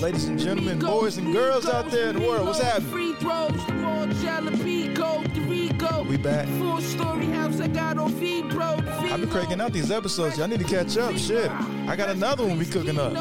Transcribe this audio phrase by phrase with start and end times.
[0.00, 2.90] Ladies and gentlemen, boys and girls out there in the world, what's happening?
[2.90, 6.06] Free throws, more jalapeno, Dorigo.
[6.06, 6.46] We back.
[6.60, 8.76] Four story house I got on feed, bro.
[8.86, 10.38] I've been cranking out these episodes.
[10.38, 11.16] Y'all need to catch up.
[11.16, 11.50] Shit.
[11.50, 13.12] I got another one we cooking up.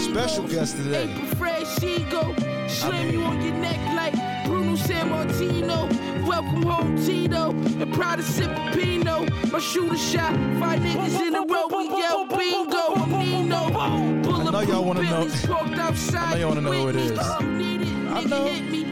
[0.00, 1.04] Special guest today.
[1.04, 6.26] I mean- you on your neck like Bruno Sammartino.
[6.26, 7.50] Welcome home, Tito.
[7.50, 9.24] And proud to sip Pino.
[9.52, 10.32] My shooter shot.
[10.58, 11.68] Five niggas in a row.
[14.56, 17.18] Know y'all wanna know- I know y'all wanna know who it is.
[17.18, 18.46] I know,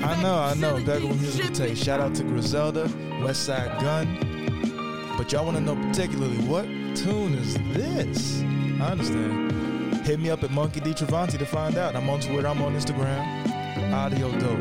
[0.04, 0.74] I know, I know.
[0.74, 1.76] With music tape.
[1.78, 2.86] Shout out to Griselda,
[3.22, 5.14] Westside Gun.
[5.16, 6.64] But y'all want to know particularly what
[6.96, 8.42] tune is this?
[8.80, 10.04] I understand.
[10.04, 11.96] Hit me up at Monkey D Travanti to find out.
[11.96, 12.46] I'm on Twitter.
[12.46, 13.24] I'm on Instagram.
[13.94, 14.60] Audio dope.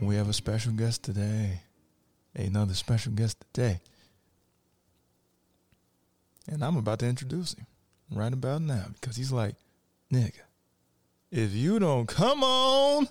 [0.00, 1.62] We have a special guest today.
[2.36, 3.80] Another special guest today.
[6.48, 7.66] And I'm about to introduce him
[8.10, 9.54] right about now because he's like,
[10.12, 10.40] nigga,
[11.30, 13.08] if you don't come on,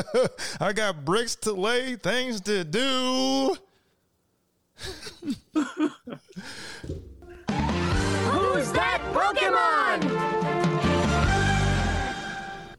[0.60, 3.56] I got bricks to lay, things to do.
[4.76, 4.96] Who's
[8.72, 10.10] that Pokemon?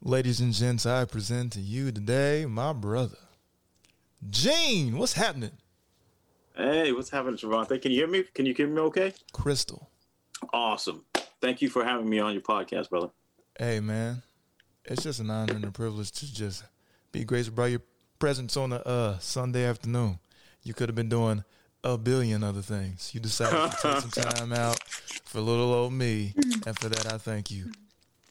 [0.01, 3.17] Ladies and gents, I present to you today my brother,
[4.29, 4.97] Gene.
[4.97, 5.51] What's happening?
[6.55, 7.81] Hey, what's happening, Javante?
[7.81, 8.23] Can you hear me?
[8.33, 9.13] Can you hear me okay?
[9.33, 9.89] Crystal.
[10.53, 11.03] Awesome.
[11.41, 13.09] Thank you for having me on your podcast, brother.
[13.59, 14.21] Hey, man.
[14.85, 16.63] It's just an honor and a privilege to just
[17.11, 17.81] be graced by your
[18.19, 20.19] presence on a uh, Sunday afternoon.
[20.63, 21.43] You could have been doing
[21.83, 23.11] a billion other things.
[23.13, 24.81] You decided to take some time out
[25.25, 26.33] for little old me,
[26.65, 27.71] and for that I thank you.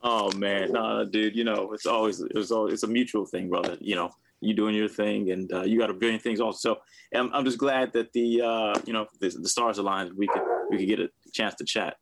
[0.03, 1.36] Oh man, no, dude.
[1.36, 3.77] You know, it's always it's always it's a mutual thing, brother.
[3.81, 4.11] You know,
[4.45, 6.75] you doing your thing, and uh, you got a billion things also.
[6.75, 6.81] So
[7.19, 10.12] I'm, I'm just glad that the uh, you know the, the stars aligned.
[10.17, 11.97] We could we could get a chance to chat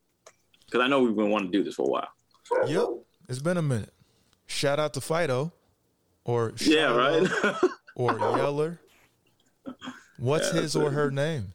[0.67, 2.09] because I know we've been wanting to do this for a while.
[2.67, 2.87] Yep,
[3.29, 3.93] it's been a minute.
[4.47, 5.53] Shout out to Fido,
[6.25, 7.27] or Yeah, right.
[7.95, 8.81] or Yeller.
[10.19, 11.55] What's Yeah, his or her name?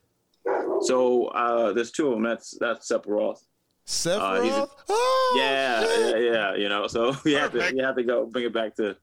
[0.81, 2.24] so uh, there's two of them.
[2.24, 3.40] That's that's Sephiroth.
[3.86, 4.44] Sephiroth.
[4.44, 6.56] he's a- oh, Yeah, yeah, yeah.
[6.56, 7.78] You know, so you have to Perfect.
[7.78, 8.96] you have to go bring it back to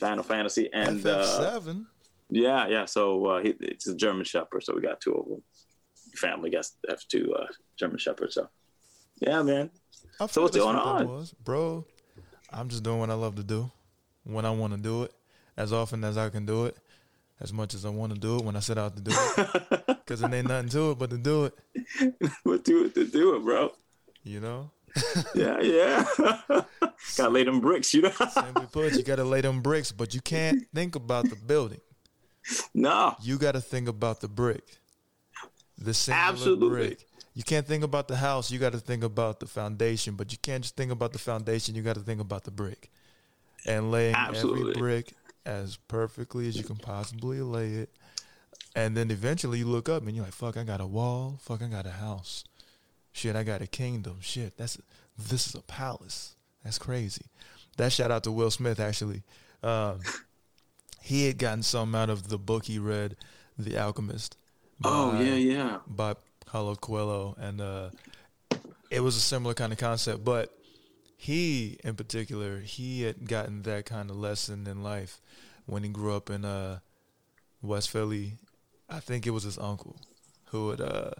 [0.00, 1.86] Final Fantasy and uh, FF7.
[2.30, 2.84] Yeah, yeah.
[2.86, 4.64] So uh, he, it's a German Shepherd.
[4.64, 5.42] So we got two of them.
[6.14, 7.46] Family gets have two uh,
[7.76, 8.34] German Shepherds.
[8.34, 8.48] So
[9.20, 9.70] yeah, man.
[10.18, 11.06] I So what's going on?
[11.06, 11.32] was.
[11.32, 11.86] Bro,
[12.50, 13.70] I'm just doing what I love to do
[14.24, 15.12] when I want to do it,
[15.56, 16.76] as often as I can do it,
[17.40, 19.86] as much as I want to do it when I set out to do it.
[20.10, 23.36] Because it ain't nothing to it but to do it, what do it to do
[23.36, 23.70] it, bro?
[24.24, 24.72] you know?
[25.34, 26.04] Yeah, yeah.
[27.16, 28.10] Gotta lay them bricks, you know.
[28.10, 31.80] Simply put, you got to lay them bricks, but you can't think about the building.
[32.74, 34.78] no, You got to think about the brick.
[35.78, 36.68] The singular Absolutely.
[36.68, 37.06] brick.
[37.34, 38.50] You can't think about the house.
[38.50, 41.74] You got to think about the foundation, but you can't just think about the foundation.
[41.74, 42.90] You got to think about the brick.
[43.66, 44.74] And laying every Absolutely.
[44.74, 45.14] brick
[45.46, 47.90] as perfectly as you can possibly lay it.
[48.74, 51.38] And then eventually you look up and you're like, fuck, I got a wall.
[51.40, 52.44] Fuck, I got a house.
[53.12, 54.18] Shit, I got a kingdom.
[54.20, 54.78] Shit, that's
[55.18, 56.36] this is a palace.
[56.64, 57.26] That's crazy.
[57.76, 59.22] That shout out to Will Smith actually.
[59.62, 60.00] Um,
[61.02, 63.16] he had gotten some out of the book he read,
[63.58, 64.36] The Alchemist.
[64.84, 65.78] Oh yeah, yeah.
[65.86, 66.14] by
[66.46, 67.90] Paulo Coelho, and uh,
[68.90, 70.24] it was a similar kind of concept.
[70.24, 70.52] But
[71.16, 75.20] he, in particular, he had gotten that kind of lesson in life
[75.66, 76.78] when he grew up in uh,
[77.62, 78.34] West Philly.
[78.88, 79.96] I think it was his uncle
[80.46, 81.12] who would, uh,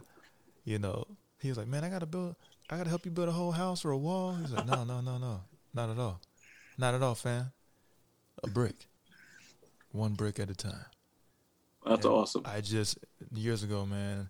[0.65, 1.07] you know,
[1.41, 2.37] he was like, "Man, I gotta build,
[2.69, 5.01] I gotta help you build a whole house or a wall." He's like, "No, no,
[5.01, 5.41] no, no,
[5.75, 6.21] not at all,
[6.79, 7.53] not at all, fam.
[8.43, 8.87] A brick,
[9.93, 10.87] one brick at a time."
[11.85, 12.43] That's And awesome.
[12.45, 12.99] I just
[13.35, 14.29] years ago, man,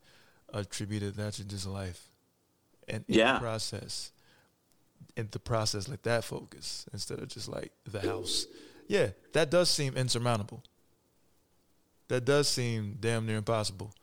[0.53, 2.09] attributed that to just life,
[2.88, 3.34] and Yeah.
[3.34, 4.12] the process,
[5.16, 8.47] and the process, like that focus instead of just like the house.
[8.88, 10.65] Yeah, that does seem insurmountable.
[12.09, 13.94] That does seem damn near impossible.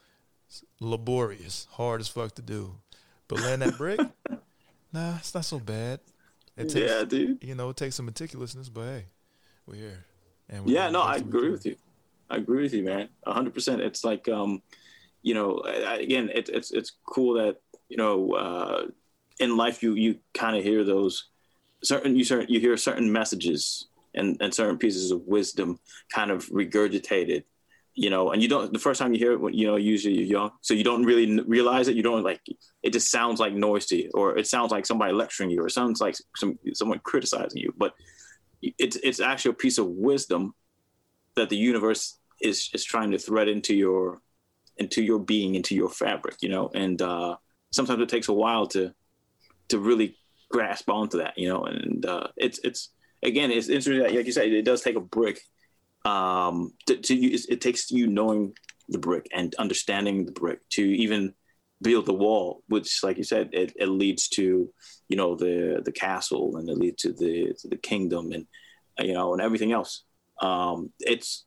[0.48, 2.80] It's laborious, hard as fuck to do,
[3.28, 4.00] but laying that brick,
[4.94, 6.00] nah, it's not so bad.
[6.56, 7.44] It takes, yeah, dude.
[7.44, 9.06] you know, it takes some meticulousness, but hey,
[9.66, 10.06] we're here.
[10.50, 11.76] And we're Yeah, no, I agree with you.
[12.30, 13.10] I agree with you, man.
[13.26, 13.82] A hundred percent.
[13.82, 14.62] It's like, um,
[15.22, 17.58] you know, again, it, it's it's cool that
[17.90, 18.88] you know, uh,
[19.40, 21.30] in life you you kind of hear those
[21.84, 25.80] certain you certain you hear certain messages and and certain pieces of wisdom
[26.14, 27.44] kind of regurgitated.
[28.00, 28.72] You know, and you don't.
[28.72, 31.42] The first time you hear it, you know, usually you're young, so you don't really
[31.42, 31.96] realize it.
[31.96, 32.42] You don't like.
[32.84, 36.16] It just sounds like noisy or it sounds like somebody lecturing you, or sounds like
[36.36, 37.74] some someone criticizing you.
[37.76, 37.94] But
[38.62, 40.54] it's it's actually a piece of wisdom
[41.36, 44.22] that the universe is is trying to thread into your
[44.78, 46.70] into your being, into your fabric, you know.
[46.74, 47.38] And uh,
[47.72, 48.94] sometimes it takes a while to
[49.70, 50.16] to really
[50.50, 51.66] grasp onto that, you know.
[51.66, 52.90] And uh, it's it's
[53.24, 54.00] again, it's interesting.
[54.00, 55.42] That, like you said, it does take a brick.
[56.08, 58.54] Um, to, to you, it takes you knowing
[58.88, 61.34] the brick and understanding the brick to even
[61.82, 64.72] build the wall, which, like you said, it, it leads to
[65.10, 68.46] you know the the castle and it leads to the to the kingdom and
[69.00, 70.04] you know and everything else.
[70.42, 71.46] Um, it's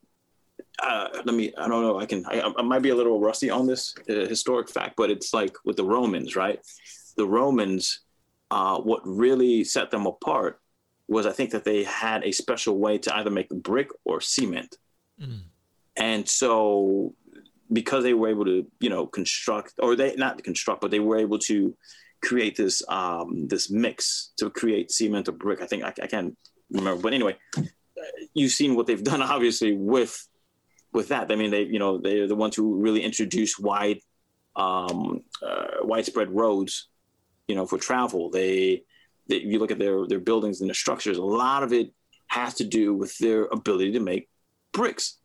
[0.83, 3.51] uh, let me i don't know i can I, I might be a little rusty
[3.51, 6.59] on this uh, historic fact but it's like with the romans right
[7.17, 8.01] the romans
[8.51, 10.60] uh, what really set them apart
[11.11, 14.77] was i think that they had a special way to either make brick or cement
[15.21, 15.41] Mm.
[15.99, 17.15] and so
[17.71, 21.19] because they were able to you know construct or they not construct but they were
[21.19, 21.77] able to
[22.23, 26.39] create this um this mix to create cement or brick i think i, I can't
[26.71, 27.37] remember but anyway
[28.33, 30.27] you've seen what they've done obviously with
[30.93, 31.31] with that.
[31.31, 34.01] I mean, they you know they're the ones who really introduced wide,
[34.57, 36.89] um, uh, widespread roads,
[37.47, 38.31] you know, for travel.
[38.31, 38.83] They,
[39.31, 41.17] they you look at their their buildings and their structures.
[41.17, 41.93] A lot of it
[42.27, 44.29] has to do with their ability to make
[44.73, 45.19] bricks.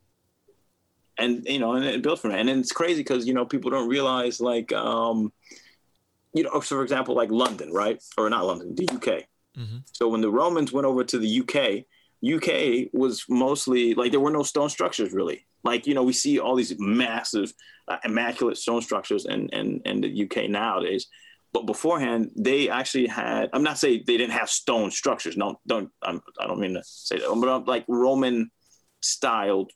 [1.18, 2.40] And you know, and it built from that.
[2.40, 5.32] And it's crazy because you know people don't realize like, um,
[6.34, 9.24] you know, so for example, like London, right, or not London, the UK.
[9.58, 9.78] Mm-hmm.
[9.94, 11.86] So when the Romans went over to the UK,
[12.26, 15.46] UK was mostly like there were no stone structures really.
[15.64, 17.54] Like you know we see all these massive,
[17.88, 21.08] uh, immaculate stone structures in, in in the UK nowadays,
[21.56, 23.44] but beforehand they actually had.
[23.54, 25.36] I'm not saying they didn't have stone structures.
[25.38, 28.52] No, don't I'm, I don't mean to say that, but I'm like Roman
[29.02, 29.72] styled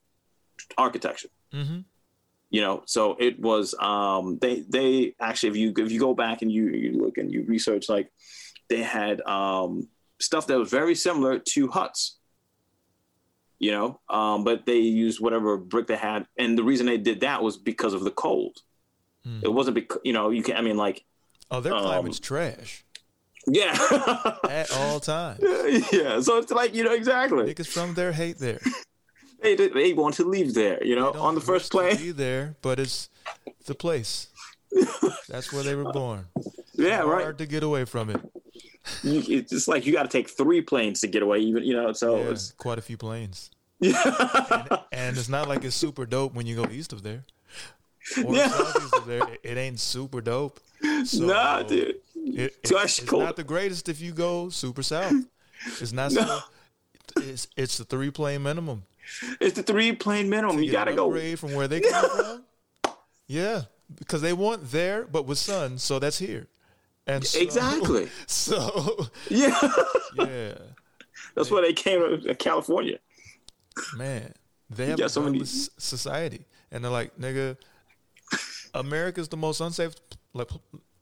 [0.78, 1.30] architecture
[1.60, 1.80] Mm-hmm.
[2.56, 6.38] you know so it was um they they actually if you if you go back
[6.44, 8.08] and you you look and you research like
[8.70, 9.88] they had um
[10.20, 12.02] stuff that was very similar to huts
[13.66, 17.22] you know um but they used whatever brick they had and the reason they did
[17.22, 18.56] that was because of the cold
[19.28, 19.44] Mm.
[19.44, 21.04] it wasn't because you know you can i mean like
[21.52, 22.84] Oh, their Um, climate's trash
[23.48, 23.76] yeah
[24.50, 25.40] at all times.
[25.92, 28.60] yeah so it's like you know exactly Niggas from there hate there.
[29.42, 32.80] they, they, want to leave there you know on the first plane be there, but
[32.80, 33.10] it's
[33.66, 34.28] the place.
[35.30, 36.26] That's where they were born.
[36.76, 38.22] yeah right Hard to get away from it.
[39.04, 41.74] you, it's just like you got to take three planes to get away even you
[41.74, 43.50] know so Yeah, it's quite a few planes.
[43.80, 43.94] yeah
[44.92, 47.24] And it's not like it's super dope when you go east of there.
[48.26, 48.50] Or Yeah.
[48.50, 49.28] southeast of there.
[49.30, 50.60] It, it ain't super dope.
[51.06, 55.14] So nah um, dude It, it- it's not the greatest if you go super south.
[55.82, 56.40] It's not so.
[57.18, 58.84] It's it's the three plane minimum.
[59.42, 60.62] It's the three plane minimum.
[60.62, 61.12] You gotta go.
[61.36, 62.10] from where they come
[62.84, 62.94] from.
[63.28, 63.64] Yeah,
[63.98, 66.48] because they want there, but with sun, so that's here.
[67.08, 68.10] And so, Exactly.
[68.28, 69.60] So Yeah,
[70.16, 70.54] yeah,
[71.36, 73.00] that's why they came to California.
[73.98, 74.34] man,
[74.70, 77.58] they have a so many- society, and they're like, nigga,
[78.74, 79.96] America's the most unsafe.
[80.34, 80.50] Like,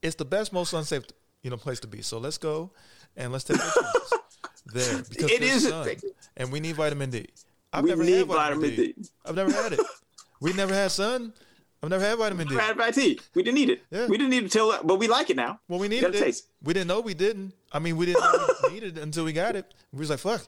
[0.01, 1.03] it's the best, most unsafe,
[1.44, 2.01] you know, place to be.
[2.01, 2.71] So let's go
[3.15, 3.57] and let's take
[4.74, 5.89] there because It is a sun,
[6.38, 7.27] and we need vitamin D.
[7.74, 8.94] I've We never need had vitamin, vitamin D.
[8.94, 9.09] D.
[9.25, 9.79] I've never had it.
[10.39, 11.33] We never had sun.
[11.83, 12.56] I've never had vitamin D.
[12.56, 13.19] Bad bad tea.
[13.35, 13.83] We didn't need it.
[13.91, 14.07] Yeah.
[14.07, 15.59] We didn't need it till, but we like it now.
[15.68, 16.19] Well, we needed it.
[16.19, 16.47] taste.
[16.63, 17.53] We didn't know we didn't.
[17.71, 19.73] I mean, we didn't know we needed it until we got it.
[19.91, 20.47] We was like, fuck.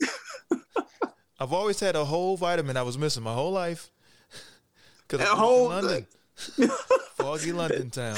[1.40, 3.90] I've always had a whole vitamin I was missing my whole life.
[5.08, 6.06] Because A whole London,
[7.22, 8.16] foggy London town.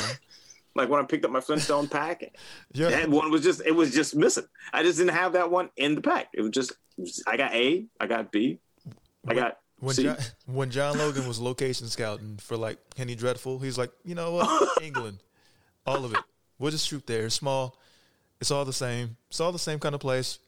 [0.74, 2.36] Like when I picked up my Flintstone pack,
[2.72, 4.44] Yeah, that one was just it was just missing.
[4.72, 6.28] I just didn't have that one in the pack.
[6.34, 6.72] It was just
[7.26, 8.58] I got A, I got B,
[9.26, 10.04] I got when C.
[10.04, 14.32] John, when John Logan was location scouting for like Penny Dreadful, he's like, you know
[14.32, 15.18] what, England,
[15.86, 16.20] all of it.
[16.58, 17.26] We'll just shoot there.
[17.26, 17.78] It's small.
[18.40, 19.16] It's all the same.
[19.28, 20.38] It's all the same kind of place.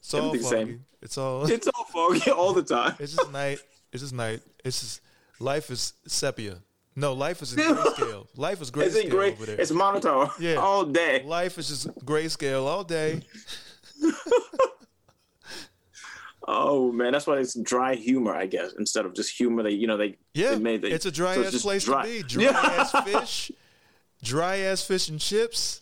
[0.00, 0.80] It's all foggy.
[1.00, 1.46] It's all.
[1.50, 2.94] It's all foggy all the time.
[2.98, 3.58] It's just night.
[3.92, 4.40] It's just night.
[4.64, 5.00] It's just
[5.38, 6.58] life is sepia.
[6.96, 8.26] No, life is in grayscale.
[8.36, 9.32] Life is It's grayscale great.
[9.34, 9.60] over there.
[9.60, 10.54] It's monotone Yeah.
[10.56, 11.22] all day.
[11.26, 13.22] life is just grayscale all day.
[16.46, 19.62] Oh man, that's why it's dry humor, I guess, instead of just humor.
[19.62, 22.02] They, you know, they Yeah, they made the, it's a dry so ass place dry.
[22.04, 22.22] to be.
[22.28, 22.50] Dry Yeah.
[22.60, 23.50] ass fish,
[24.22, 25.80] dry ass fish and chips.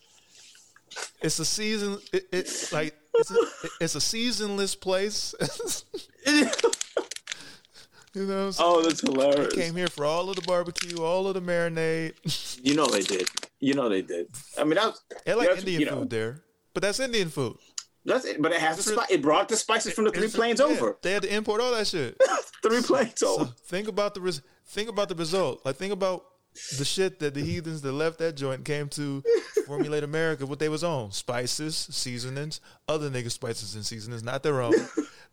[1.21, 1.99] It's a season.
[2.13, 3.37] It, it's like it's a,
[3.81, 5.35] it's a seasonless place.
[8.15, 8.71] You know, what I'm oh, saying?
[8.71, 9.55] oh, that's hilarious.
[9.55, 12.15] They came here for all of the barbecue, all of the marinade.
[12.65, 13.29] You know they did.
[13.59, 14.29] You know they did.
[14.57, 16.43] I mean, that's They like that's, Indian you know, food there,
[16.75, 17.57] but that's Indian food.
[18.05, 18.41] That's it.
[18.41, 19.07] But it has the.
[19.11, 20.97] It brought the spices from the three planes yeah, over.
[21.03, 22.21] They had to import all that shit.
[22.63, 23.45] Three planes So over.
[23.67, 25.65] think about the res- think about the result.
[25.65, 26.25] Like think about
[26.79, 29.23] the shit that the heathens that left that joint came to
[29.67, 30.47] formulate America.
[30.47, 34.75] What they was on: spices, seasonings, other niggas' spices and seasonings, not their own.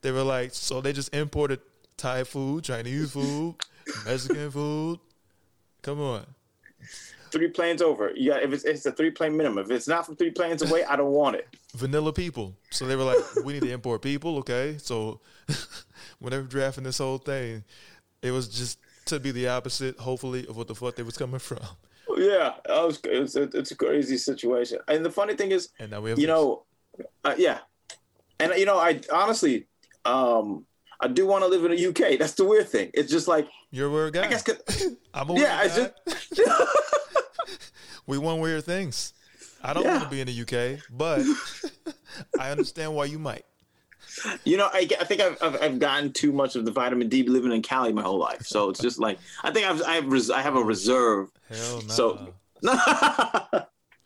[0.01, 1.59] they were like, so they just imported
[1.99, 3.55] Thai food, Chinese food,
[4.05, 4.99] Mexican food,
[5.81, 6.25] Come on.
[7.31, 8.11] Three planes over.
[8.15, 9.63] You got if it's it's a three plane minimum.
[9.63, 11.47] If it's not from three planes away, I don't want it.
[11.75, 12.55] Vanilla people.
[12.71, 14.37] So they were like, we need to import people.
[14.37, 14.77] Okay.
[14.79, 15.19] So
[16.19, 17.63] whenever drafting this whole thing,
[18.21, 21.39] it was just to be the opposite, hopefully, of what the fuck they was coming
[21.39, 21.59] from.
[22.17, 24.79] Yeah, was, it's, it's a crazy situation.
[24.89, 26.33] And the funny thing is, And now we have you this.
[26.33, 26.63] know,
[27.23, 27.59] uh, yeah,
[28.39, 29.67] and you know, I honestly,
[30.05, 30.65] um,
[31.01, 32.19] I do want to live in the UK.
[32.19, 32.91] That's the weird thing.
[32.93, 34.25] It's just like you're a weird guy.
[34.25, 34.43] I guess
[35.13, 35.91] I'm a yeah, weird I guy.
[36.35, 36.41] just.
[38.07, 39.13] we want weird things.
[39.63, 39.97] I don't Yeah.
[39.97, 41.21] want to be in the UK, but
[42.39, 43.45] I understand why you might.
[44.43, 47.23] You know, I, I think I've, I've I've gotten too much of the vitamin D
[47.23, 48.45] living in Cali my whole life.
[48.45, 51.29] So it's just like I think I've I have, res, I have a reserve.
[51.49, 51.93] Hell no.
[51.93, 52.33] So-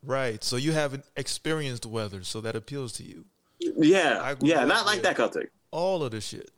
[0.03, 0.43] right.
[0.43, 3.25] So you haven't experienced weather, so that appeals to you.
[3.59, 5.51] yeah, yeah, not like that Celtic.
[5.71, 6.51] All of the shit.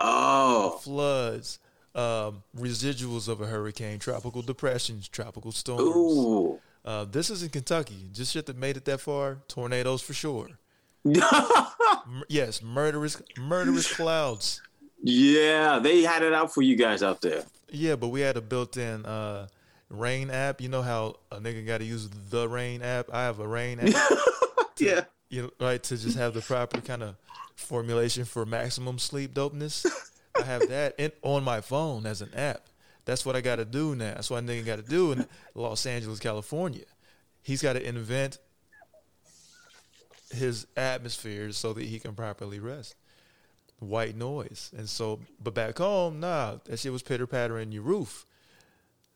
[0.00, 1.58] Oh, Floods,
[1.94, 5.82] um, residuals of a hurricane, tropical depressions, tropical storms.
[5.82, 8.08] ooh, Uh, this is in Kentucky.
[8.12, 9.38] Just shit that made it that far.
[9.48, 10.48] Tornadoes for sure.
[11.06, 14.62] M- yes, murderous, murderous clouds.
[15.02, 15.78] yeah.
[15.78, 17.44] They had it out for you guys out there.
[17.70, 19.48] Yeah, but we had a built-in uh,
[19.90, 20.60] rain app.
[20.60, 23.10] You know how a nigga got to use the rain app.
[23.12, 23.94] I have a rain app.
[24.80, 27.16] Yeah, you know, right to just have the proper kind of
[27.58, 29.84] formulation for maximum sleep dopeness.
[30.38, 32.66] I have that in, on my phone as an app.
[33.04, 34.14] That's what I got to do now.
[34.14, 36.84] That's what a nigga got to do in Los Angeles, California.
[37.42, 38.38] He's got to invent
[40.30, 42.94] his atmosphere so that he can properly rest.
[43.80, 47.84] White noise, and so, but back home, nah, that shit was pitter patter in your
[47.84, 48.26] roof.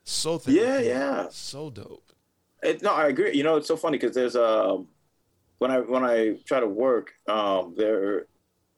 [0.05, 1.27] So thick, Yeah, yeah.
[1.31, 2.13] so dope.
[2.63, 3.35] It, no, I agree.
[3.35, 4.87] You know, it's so funny because there's um
[5.59, 8.27] when I when I try to work, um, there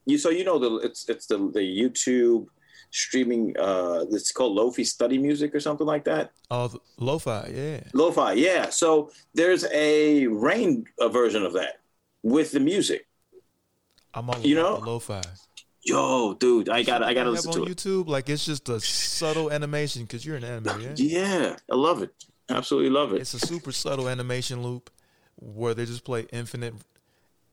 [0.06, 2.46] you so you know the it's it's the the YouTube
[2.90, 6.32] streaming uh it's called Lofi Study Music or something like that.
[6.50, 7.80] Oh, lo-fi, yeah.
[7.92, 8.70] Lo-fi, yeah.
[8.70, 11.80] So there's a rain uh, version of that
[12.22, 13.06] with the music.
[14.14, 14.76] I'm all You know?
[14.78, 15.22] lo-fi.
[15.82, 17.76] Yo, dude, I gotta I gotta have listen on to it.
[17.76, 18.06] YouTube.
[18.08, 20.96] Like it's just a subtle animation because you're an animator.
[20.98, 21.20] Yeah?
[21.20, 22.10] Yeah, I love it.
[22.48, 23.20] Absolutely love it.
[23.20, 24.88] It's a super subtle animation loop
[25.36, 26.74] where they just play infinite,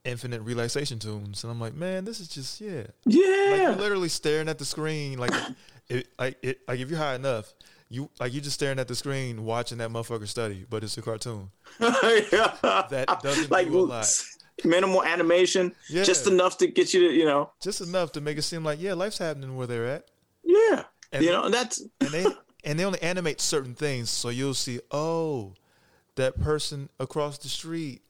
[0.04, 2.78] infinite relaxation tunes, and I'm like, man, this is just yeah.
[2.78, 3.56] Like Yeah.
[3.70, 5.32] you're literally staring at the screen, like
[5.88, 7.52] it, like it, like if you're high enough,
[7.88, 11.02] you like you're just staring at the screen watching that motherfucker study, but it's a
[11.02, 11.50] cartoon.
[11.78, 14.22] that doesn't like do a lot.
[14.64, 16.04] minimal animation, Yeah.
[16.04, 18.80] just enough to get you to you know Just enough to make it seem like
[18.80, 20.08] yeah, life's happening where they're at.
[20.44, 22.26] yeah And- you know and that's and they
[22.64, 25.54] and they only animate certain things so you'll see oh
[26.16, 28.02] that person across the street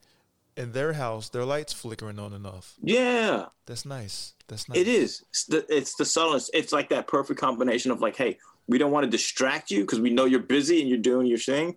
[0.57, 2.75] in their house their lights flickering on and off.
[2.83, 3.47] Yeah.
[3.67, 4.35] That's nice.
[4.49, 4.79] That's nice.
[4.79, 5.23] it is.
[5.31, 8.93] It's the, it's the subtlest it's like that perfect combination of like hey we don't
[8.93, 11.77] want to distract you because we know you're busy and you're doing your thing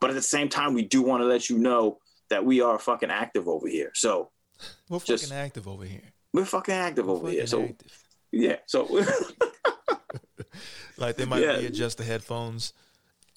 [0.00, 1.98] but at the same time we do want to let you know
[2.30, 3.90] that we are fucking active over here.
[3.94, 4.30] So
[4.88, 6.12] we're fucking just- active over here.
[6.32, 7.92] We're fucking active over Fucking here so active.
[8.32, 8.84] yeah so
[10.98, 11.56] like they might Yeah.
[11.58, 12.72] readjust the headphones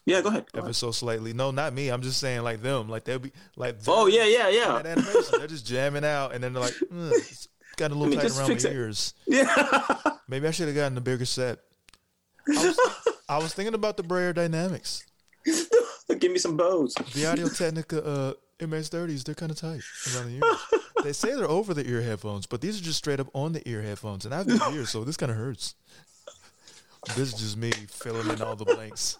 [0.06, 0.76] yeah go ahead, go ever ahead.
[0.76, 4.08] so slightly no not me i'm just saying like them like they'll be like oh
[4.08, 7.96] yeah yeah yeah they're just jamming out and then they're like "Mm, it's got a
[7.96, 11.26] little tight just around my it." ears yeah maybe i should have gotten a bigger
[11.26, 11.60] set
[12.48, 12.80] I was,
[13.30, 15.04] I was thinking about the Beyerdynamics.
[16.20, 19.82] give me some bows The Audio Technica uh, MX30s, they're kind of tight
[20.16, 20.82] around the ears.
[21.04, 23.68] they say they're over the ear headphones, but these are just straight up on the
[23.70, 24.26] ear headphones.
[24.26, 25.76] And I've been ears, so this kind of hurts.
[27.16, 29.18] This is just me filling in all the blanks.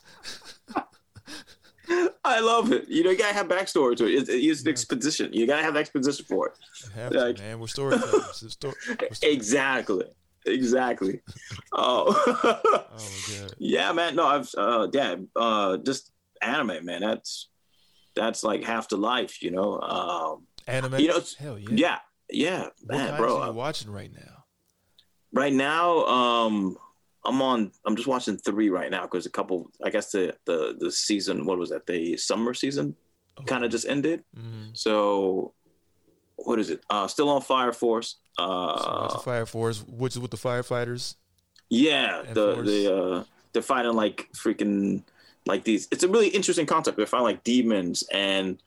[2.40, 2.88] I love it.
[2.88, 4.14] You know, you gotta have backstory to it.
[4.14, 5.34] It's, it's an exposition.
[5.34, 6.54] You gotta have exposition for it.
[6.96, 7.60] Have Like- to, man.
[7.60, 8.42] We're storytellers.
[8.44, 10.06] It's sto- we're sto- Exactly.
[10.46, 11.22] Exactly.
[11.74, 12.24] oh.
[12.44, 13.54] oh, my God.
[13.58, 14.16] yeah, man.
[14.16, 17.02] No, I've uh yeah, uh just anime, man.
[17.02, 17.50] That's
[18.16, 19.80] that's like half the life, you know.
[19.82, 21.00] Um Anime?
[21.00, 21.68] You know, Hell yeah.
[21.72, 21.98] yeah,
[22.30, 23.38] yeah, man, bro.
[23.38, 24.44] are uh, you watching right now?
[25.34, 26.78] right now, um
[27.26, 30.76] I'm on I'm just watching three right now because a couple I guess the the
[30.80, 31.86] the season what was that?
[31.86, 32.96] The summer season
[33.46, 34.24] kind of just ended.
[34.38, 34.70] Mm-hmm.
[34.74, 35.54] So
[36.38, 36.82] what is it?
[36.90, 38.18] Uh still on Fire Force.
[38.38, 41.16] Uh watching Fire Force, which is with the firefighters.
[41.70, 42.68] yeah, the Force.
[42.68, 43.24] the uh
[43.54, 45.04] they're fighting like freaking
[45.46, 46.98] like these it's a really interesting concept.
[46.98, 48.62] They're fighting like demons and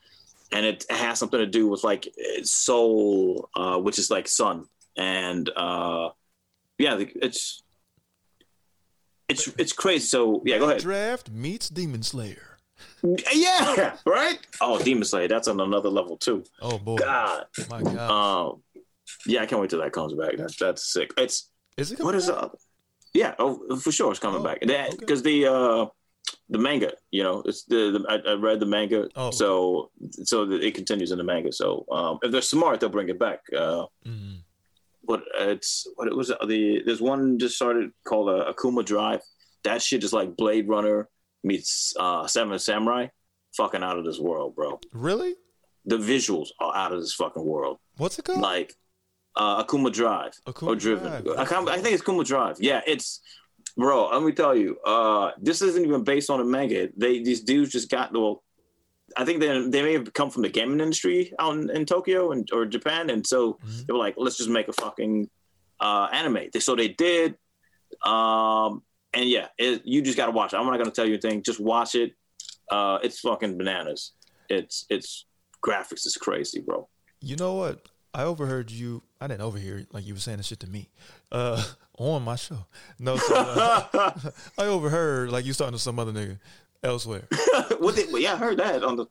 [0.53, 4.67] and it has something to do with like soul uh which is like sun
[4.97, 6.11] and uh
[6.79, 7.62] yeah, it's
[9.33, 10.05] it's it's crazy.
[10.07, 10.83] So yeah, go ahead.
[10.83, 12.59] Draft meets Demon Slayer.
[13.33, 14.39] Yeah, right?
[14.61, 16.45] Oh, Demon Slayer, that's on another level too.
[16.61, 17.45] Oh boy, God.
[17.71, 18.63] my God, Um
[19.27, 20.37] yeah, I can't wait till that comes back.
[20.37, 21.13] That's that's sick.
[21.17, 22.01] It's is it?
[22.01, 22.43] what is back?
[22.43, 22.57] up?
[23.15, 24.61] Yeah, oh, for sure, it's coming Oh, back.
[24.63, 24.97] That okay.
[24.99, 25.87] because the uh
[26.49, 26.93] the manga.
[27.11, 29.31] You know, it's the, the I, I read the manga, Oh.
[29.31, 29.91] so
[30.25, 31.53] so it continues in the manga.
[31.53, 33.41] So um, if they're smart, they'll bring it back.
[33.57, 34.39] Uh, Mhm.
[35.05, 39.21] But it's what it was the there's one just started called uh, Akudama Drive.
[39.65, 41.09] That shit is like Blade Runner
[41.45, 43.09] meets uh, Seven Samurai.
[43.57, 44.81] Fucking out of this world, bro.
[44.93, 45.35] Really?
[45.85, 47.79] The visuals are out of this fucking world.
[47.99, 48.41] What's it called?
[48.41, 48.75] Like
[49.37, 51.23] uh, Akudama Drive Akuma or Driven.
[51.23, 51.53] Drive.
[51.53, 52.57] I, I think it's Akudama Drive.
[52.61, 53.21] Yeah, it's
[53.77, 54.09] bro.
[54.09, 56.89] Let me tell you, uh, this isn't even based on a manga.
[56.97, 58.43] They these dudes just got well.
[59.17, 62.33] I think they they may have come from the gaming industry out in, in Tokyo
[62.33, 63.87] and or Japan, and so Mhm.
[63.87, 65.29] they were like, let's just make a fucking
[65.81, 66.49] uh, anime.
[66.61, 67.37] So they did,
[68.05, 70.57] um, and yeah, it, you just got to watch it.
[70.57, 71.43] I'm not gonna tell you anything.
[71.43, 72.15] Just watch it.
[72.71, 74.13] Uh, it's fucking bananas.
[74.49, 75.27] It's it's
[75.65, 76.89] graphics is crazy, bro.
[77.21, 77.89] You know what?
[78.15, 79.03] I overheard you.
[79.21, 80.89] I didn't overhear like you were saying this shit to me
[81.31, 81.63] uh,
[81.99, 82.67] on my show.
[82.99, 84.13] No, so, uh,
[84.59, 86.39] I overheard like you talking to some other nigga
[86.83, 87.29] elsewhere.
[87.79, 89.07] what they, well, yeah, I heard that on the,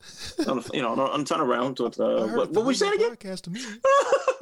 [0.48, 1.80] on the you know, on, on turnaround.
[1.82, 3.16] I uh, what, what were you saying again?
[3.16, 3.62] Podcast to me.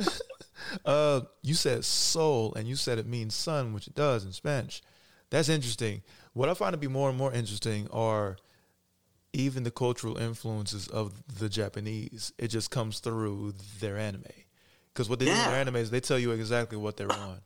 [0.86, 4.82] uh, you said soul, and you said it means sun, which it does in Spanish.
[5.30, 6.02] That's interesting.
[6.34, 8.38] What I find to be more and more interesting are
[9.34, 12.34] even the cultural influences of the Japanese.
[12.38, 14.24] It just comes through their anime.
[14.94, 17.42] Because what they do in their anime is they tell you exactly what they're on.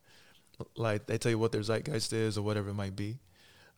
[0.76, 3.18] Like they tell you what their zeitgeist is or whatever it might be.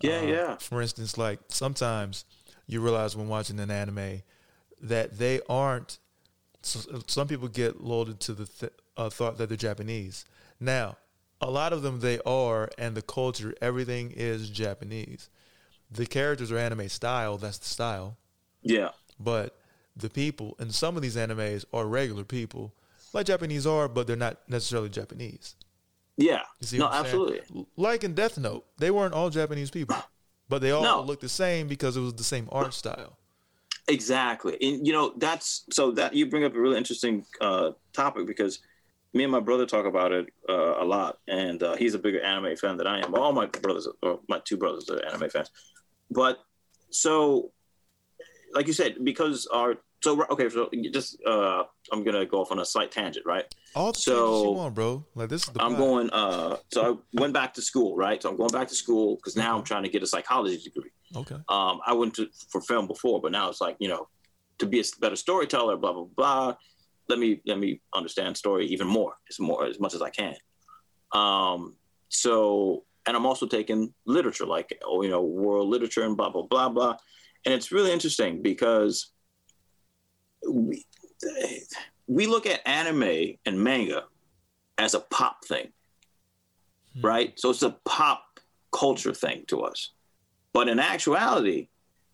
[0.01, 0.57] Yeah, Uh, yeah.
[0.57, 2.25] For instance, like sometimes
[2.67, 4.23] you realize when watching an anime
[4.83, 5.99] that they aren't.
[6.63, 10.25] So, some people get lulled to the th- uh, thought that they're Japanese.
[10.59, 10.97] Now,
[11.41, 15.29] a lot of them they are, and the culture, everything is Japanese.
[15.91, 17.37] The characters are anime style.
[17.39, 18.17] That's the style.
[18.63, 19.57] Yeah, But
[19.95, 22.75] the people in some of these animes are regular people,
[23.13, 25.55] like Japanese are, but they're not necessarily Japanese.
[26.17, 26.37] Yeah.
[26.37, 26.83] No, I'm saying?
[26.93, 27.67] absolutely.
[27.77, 29.97] Like in Death Note, they weren't all Japanese people,
[30.49, 31.03] but they all No.
[31.03, 33.19] looked the same because it was the same art style.
[33.89, 34.57] Exactly.
[34.61, 38.59] And you know, that's so that you bring up a really interesting uh, topic because
[39.15, 42.21] me and my brother talk about it uh, a lot, and uh, he's a bigger
[42.21, 43.15] anime fan than I am.
[43.15, 45.51] All my brothers, or my two brothers, are anime fans.
[46.11, 46.39] But
[46.91, 47.53] so,
[48.53, 52.53] like you said, because our so okay, so you just uh, I'm gonna go off
[52.53, 53.45] on a slight tangent, right?
[53.75, 55.05] All the So- you want, bro.
[55.15, 55.63] Like this is the.
[55.63, 56.11] I'm going.
[56.11, 58.23] Uh, so I went back to school, right?
[58.23, 60.91] So I'm going back to school because now I'm trying to get a psychology degree.
[61.15, 61.37] Okay.
[61.49, 64.09] Um, I went to for film before, but now it's like you know,
[64.59, 66.55] to be a better storyteller, blah blah blah.
[67.09, 70.37] Let me let me understand story even more, as more as much as I can.
[71.13, 71.75] Um,
[72.09, 76.43] so, and I'm also taking literature, like oh, you know, world literature and blah blah
[76.43, 76.97] blah blah.
[77.45, 79.13] And it's really interesting because
[80.49, 80.85] we
[82.07, 84.05] we look at anime and manga
[84.79, 85.73] as a pop thing,
[86.95, 87.07] Hmm.
[87.07, 87.41] right?
[87.41, 88.41] So it's a pop
[88.73, 89.91] culture thing to us.
[90.53, 91.69] But in actuality,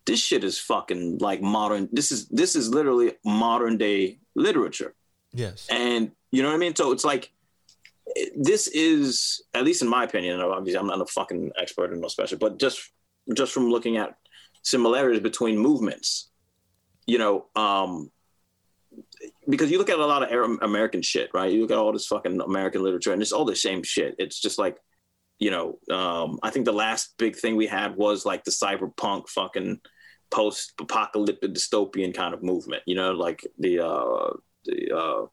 [0.05, 1.89] this shit is fucking like modern.
[1.91, 4.95] This is this is literally modern day literature,
[5.33, 5.67] Yes.
[5.69, 6.75] and you know what I mean.
[6.75, 7.31] So it's like
[8.35, 10.39] this is, at least in my opinion.
[10.41, 12.91] Obviously, I'm not a fucking expert and no special, but just
[13.33, 14.17] just from looking at
[14.63, 16.29] similarities between movements,
[17.05, 18.11] you know, um,
[19.47, 21.51] because you look at a lot of American shit, right?
[21.51, 24.15] You look at all this fucking American literature, and it's all the same shit.
[24.19, 24.77] It's just like,
[25.39, 29.29] you know, um, I think the last big thing we had was like the cyberpunk
[29.29, 29.79] fucking
[30.31, 32.83] post-apocalyptic dystopian kind of movement.
[32.85, 34.33] You know, like the uh,
[34.65, 35.25] the uh,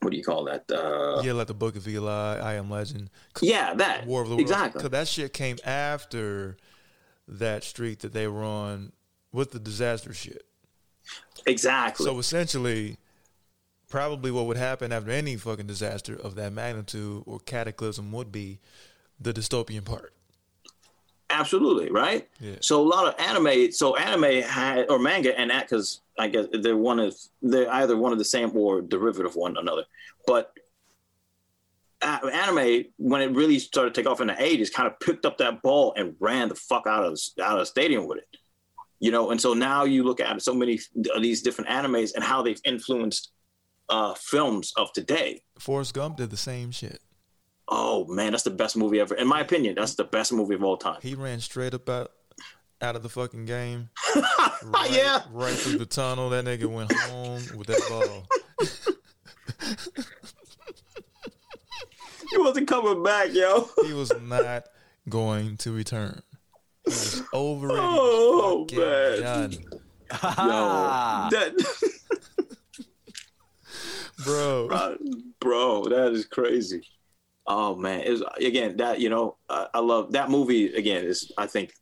[0.00, 0.64] what do you call that?
[0.70, 3.10] Uh, yeah, like the Book of Eli, I Am Legend,
[3.42, 4.50] yeah, that War of the Worlds.
[4.50, 4.78] exactly.
[4.78, 6.56] Because that shit came after
[7.26, 8.92] that streak that they were on
[9.32, 10.47] with the disaster shit.
[11.46, 12.04] Exactly.
[12.04, 12.98] So essentially,
[13.88, 18.60] probably what would happen after any fucking disaster of that magnitude or cataclysm would be
[19.20, 20.12] the dystopian part.
[21.30, 22.26] Absolutely, right?
[22.40, 22.56] Yeah.
[22.60, 26.46] So a lot of anime, so anime had or manga and that because I guess
[26.52, 29.84] they're one of they're either one of the same or derivative of one another.
[30.26, 30.52] But
[32.00, 35.26] uh, anime, when it really started to take off in the '80s, kind of picked
[35.26, 38.28] up that ball and ran the fuck out of out of the stadium with it.
[39.00, 40.80] You know, and so now you look at so many
[41.14, 43.30] of these different animes and how they've influenced
[43.88, 45.42] uh, films of today.
[45.58, 47.00] Forrest Gump did the same shit.
[47.68, 49.14] Oh man, that's the best movie ever.
[49.14, 50.98] In my opinion, that's the best movie of all time.
[51.02, 52.10] He ran straight up out,
[52.80, 53.90] out of the fucking game.
[54.64, 55.22] Right, yeah.
[55.30, 56.30] Right through the tunnel.
[56.30, 58.26] That nigga went home with that ball.
[62.30, 63.68] He wasn't coming back, yo.
[63.86, 64.66] He was not
[65.08, 66.22] going to return.
[66.88, 67.78] He was over it.
[67.78, 69.50] Oh, was fucking man.
[69.50, 69.52] done.
[70.10, 71.28] Yo, ah.
[71.30, 71.52] that,
[74.24, 74.96] Bro.
[75.40, 76.82] bro, that is crazy.
[77.46, 80.72] Oh man, it was, again that you know I, I love that movie.
[80.74, 81.72] Again, is I think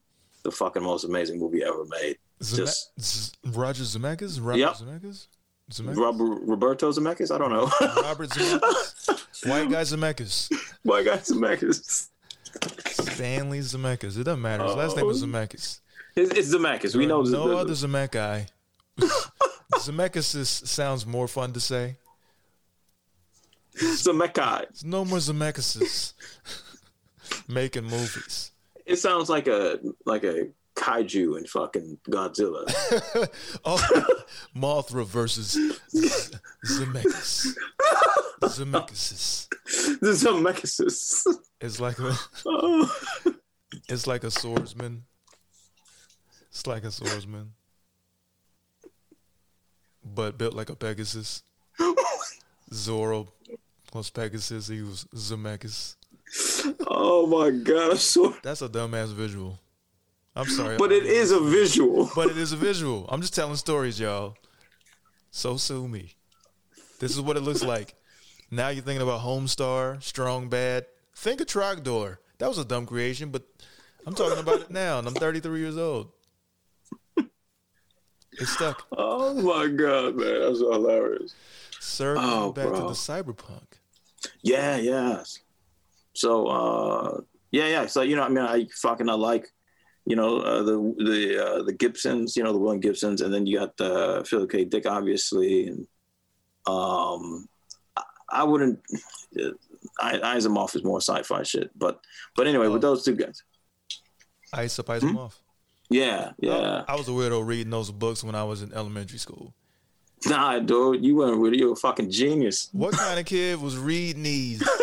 [0.44, 2.18] the fucking most amazing movie ever made.
[2.42, 4.38] Zeme- Just Z- Roger Zemeckis?
[4.40, 4.72] Robert Yep.
[4.74, 5.26] Zemeckis?
[5.72, 5.96] Zemeckis?
[5.96, 7.34] Robert, Roberto Zemeckis.
[7.34, 7.70] I don't know.
[8.02, 9.46] Robert Zemeckis?
[9.48, 10.52] White guy Zemeckis.
[10.82, 12.08] White guy Zemeckis.
[13.16, 14.18] Stanley Zemeckis.
[14.18, 14.64] It doesn't matter.
[14.64, 15.26] His last name is Oh.
[15.26, 15.80] Zemeckis.
[16.14, 16.94] It's, it's Zemeckis.
[16.96, 18.48] We know no the- other Zemeckis.
[19.74, 21.96] Zemeckis is, sounds more fun to say.
[23.76, 24.84] Zemeckis.
[24.84, 26.12] No more Zemeckis
[27.48, 28.52] making movies.
[28.86, 32.64] It sounds like a like a kaiju and fucking Godzilla.
[33.64, 33.78] Oh,
[34.56, 35.52] Mothra versus
[35.90, 37.54] Z- Zemeckis.
[38.42, 39.48] Zemeckis
[40.00, 41.26] the Zemeckis.
[41.60, 42.94] is like a Oh.
[43.88, 45.04] it's like a swordsman.
[46.50, 47.52] It's like a swordsman,
[50.04, 51.42] but built like a Pegasus.
[52.72, 53.28] Zorro
[53.90, 54.68] plus Pegasus.
[54.68, 55.96] He was Zemeckis.
[56.86, 57.98] oh my god!
[57.98, 59.58] So, That's a dumbass visual.
[60.36, 62.10] I'm sorry, but it is a visual.
[62.14, 63.06] But it is a visual.
[63.08, 64.36] I'm just telling stories, y'all.
[65.30, 66.14] So sue me.
[67.00, 67.94] This is what it looks like.
[68.50, 70.86] Now you're thinking about Homestar, Strong Bad.
[71.14, 72.18] Think of Trogdor.
[72.38, 73.42] That was a dumb creation, but
[74.06, 76.12] I'm talking about it now, and I'm 33 years old.
[78.38, 78.86] It's stuck.
[78.92, 81.34] Oh my god, man, that's hilarious.
[81.80, 82.80] Circling Oh, back bro.
[82.80, 83.78] to the cyberpunk.
[84.42, 85.22] Yeah, yeah.
[86.12, 87.20] So, uh,
[87.50, 87.86] yeah, yeah.
[87.86, 89.50] So you know, I mean, I fucking I like,
[90.06, 93.46] you know, uh, the the uh, the Gibsons, you know, the William Gibsons, and then
[93.46, 94.64] you got uh, Philip K.
[94.64, 95.86] Dick, obviously, and
[96.66, 97.48] um,
[97.96, 98.80] I, I wouldn't.
[99.38, 99.50] Uh,
[100.00, 102.00] I, Asimov is more sci-fi shit, but
[102.36, 102.88] but anyway, with Oh.
[102.94, 103.42] those two guys,
[104.52, 104.58] up,
[104.90, 105.16] ice Hmm?
[105.16, 105.40] off.
[105.90, 106.84] yeah, yeah.
[106.88, 109.54] I was a weirdo reading those books when I was in elementary school.
[110.26, 111.58] Nah, dude, you weren't really.
[111.58, 112.68] You're a fucking genius.
[112.72, 114.62] What kind of kid was reading these?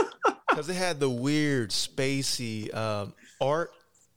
[0.49, 3.71] Because they had the weird, spacey um, art,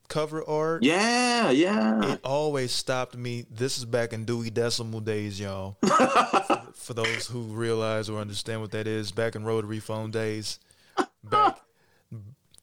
[0.09, 0.83] cover art.
[0.83, 2.13] Yeah, yeah.
[2.13, 3.47] It always stopped me.
[3.51, 5.77] This is back in Dewey Decimal days, y'all.
[5.83, 10.59] for, for those who realize or understand what that is, back in rotary phone days,
[11.25, 11.61] back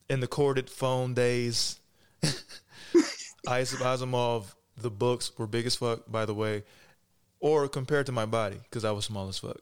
[0.10, 1.80] in the corded phone days.
[3.48, 4.46] Isaac Asimov,
[4.78, 6.64] the books were big as fuck, by the way,
[7.40, 9.60] or compared to my body, because I was small as fuck.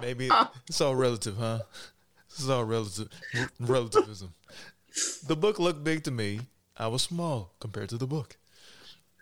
[0.00, 0.28] Maybe
[0.68, 1.60] it's all relative, huh?
[2.30, 3.08] This is all relative
[3.60, 4.34] relativism.
[5.26, 6.40] The book looked big to me.
[6.76, 8.36] I was small compared to the book.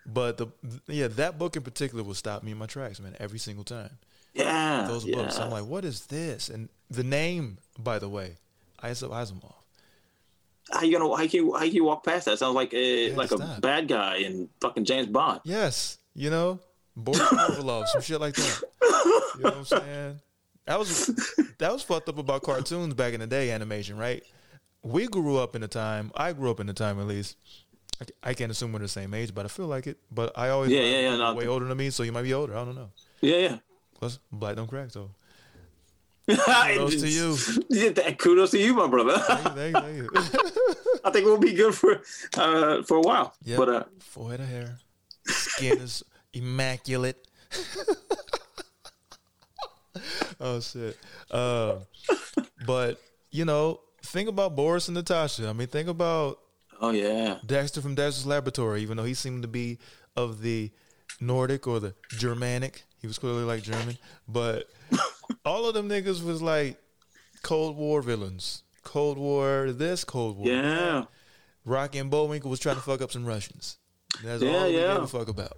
[0.06, 0.48] But the
[0.88, 3.98] yeah, that book in particular will stop me in my tracks, man, every single time.
[4.34, 5.16] yeah, Those yeah.
[5.16, 5.38] books.
[5.38, 6.48] I'm like, what is this?
[6.48, 8.36] And the name, by the way,
[8.82, 9.54] Isaac Asimov.
[10.72, 12.38] how you gonna how you, how can you walk past that?
[12.38, 13.60] Sounds like a Yeah, like a stop.
[13.60, 15.40] bad guy in fucking James Bond.
[15.44, 16.58] Yes, you know,
[16.96, 18.62] Boris Karloff, some shit like that.
[19.36, 20.20] You know what I'm saying?
[20.66, 21.06] That was
[21.58, 24.22] that was fucked up about cartoons back in the day, animation, right?
[24.82, 26.10] We grew up in a time.
[26.16, 27.36] I grew up in a time, at least.
[28.00, 29.98] I, I can't assume we're the same age, but I feel like it.
[30.10, 31.34] But I always Yeah, yeah, yeah, no.
[31.34, 32.56] way older than me, so you might be older.
[32.56, 32.90] I don't know.
[33.20, 33.58] Yeah, yeah.
[33.98, 35.10] Plus, black don't crack, though.
[36.28, 37.36] Kudos to you.
[37.68, 39.18] Yeah, kudos to you, my brother.
[39.18, 40.74] thank you, thank you, thank you.
[41.04, 42.00] I think we'll be good for
[42.36, 43.34] uh, for a while.
[43.44, 44.78] Yeah, But uh, full head of hair,
[45.26, 47.26] skin is immaculate.
[50.40, 50.96] oh shit!
[51.30, 51.76] Uh,
[52.66, 53.00] but
[53.32, 55.48] you know, think about Boris and Natasha.
[55.48, 56.38] I mean, think about
[56.80, 58.82] oh yeah, Dexter from Dexter's Laboratory.
[58.82, 59.78] Even though he seemed to be
[60.16, 60.70] of the
[61.20, 63.98] Nordic or the Germanic, he was clearly like German.
[64.28, 64.68] But
[65.44, 66.78] all of them niggas was like
[67.42, 68.62] Cold War villains.
[68.84, 70.52] Cold War this, Cold War that.
[70.54, 71.04] yeah,
[71.64, 73.78] Rocky and Bullwinkle was trying to fuck up some Russians.
[74.24, 74.94] That's Yeah, all we yeah.
[74.94, 75.56] gave a fuck about.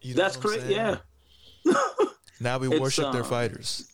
[0.00, 0.64] You know that's great.
[0.66, 0.98] Yeah,
[2.40, 3.92] Now we worship their um, fighters.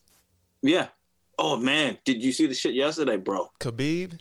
[0.63, 0.89] yeah.
[1.39, 3.49] Oh man, did you see the shit yesterday, bro?
[3.61, 4.19] Khabib,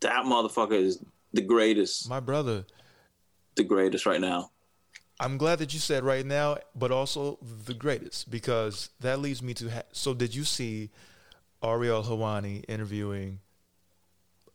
[0.00, 1.02] That motherfucker is
[1.32, 2.64] the greatest, my brother.
[3.56, 4.50] the greatest right now.
[5.20, 9.54] I'm glad that you said right now, but also the greatest because that leads me
[9.54, 9.70] to.
[9.70, 10.90] Ha- so, did you see
[11.62, 13.38] Ariel Helwani interviewing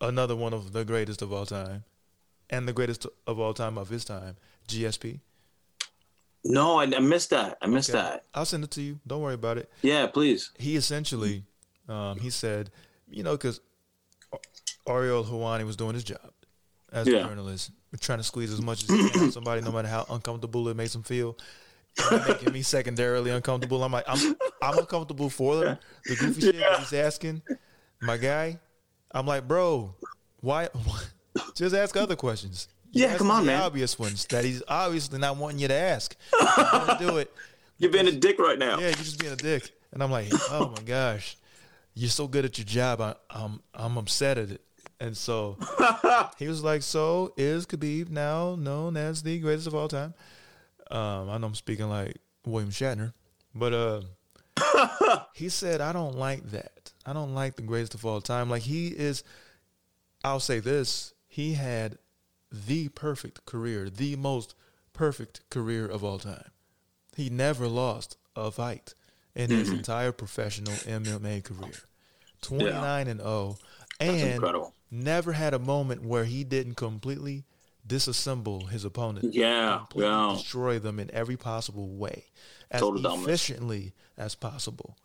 [0.02, 1.86] another one of the greatest of all time,
[2.50, 4.36] and the greatest of all time of his time,
[4.68, 5.22] GSP?
[6.46, 7.58] No, I, I missed that.
[7.62, 7.98] I missed Okay.
[8.00, 8.26] that.
[8.34, 9.00] I'll send it to you.
[9.08, 9.70] Don't worry about it.
[9.82, 10.52] Yeah, please.
[10.58, 11.44] he essentially
[11.90, 12.72] um, he said,
[13.10, 13.60] you know, because
[14.88, 16.32] Ariel Helwani was doing his job
[16.92, 19.88] as a journalist, trying to squeeze as much as he can out somebody, no matter
[19.88, 21.38] how uncomfortable it makes him feel.
[22.28, 23.84] Making me secondarily uncomfortable.
[23.84, 27.42] I'm like, I'm I'm uncomfortable for the, the goofy shit that he's asking.
[28.02, 28.60] My guy,
[29.12, 29.96] I'm like, bro,
[30.40, 30.70] why?
[31.56, 32.68] Just ask other questions.
[32.92, 33.62] You Yeah, come on, the man.
[33.62, 36.16] Obvious ones that he's obviously not wanting you to ask.
[37.02, 37.32] You do it.
[37.78, 38.78] You're being a dick right now.
[38.78, 39.70] Yeah, you're just being a dick.
[39.92, 41.38] And I'm like, oh my gosh,
[42.00, 43.02] you're so good at your job.
[43.02, 44.62] I, I'm I'm upset at it.
[45.02, 45.58] And so
[46.38, 50.14] he was like, "So is Khabib now known as the greatest of all time?"
[50.90, 53.14] Um, I know I'm speaking like William Shatner,
[53.54, 54.02] but uh,
[55.34, 56.94] he said, "I don't like that.
[57.06, 58.50] I don't like the greatest of all time.
[58.50, 59.24] Like he is.
[60.24, 61.98] I'll say this: he had
[62.50, 64.56] the perfect career, the most
[64.94, 66.52] perfect career of all time.
[67.16, 68.94] He never lost a fight
[69.36, 71.89] in his entire professional MMA career.
[72.42, 73.58] 29 and 0
[74.00, 74.44] and
[74.92, 77.46] never had a moment where he didn't completely
[77.88, 79.34] disassemble his opponent.
[79.34, 80.34] Yeah, yeah.
[80.34, 82.26] destroy them in every possible way
[82.72, 84.98] as Total efficiently as possible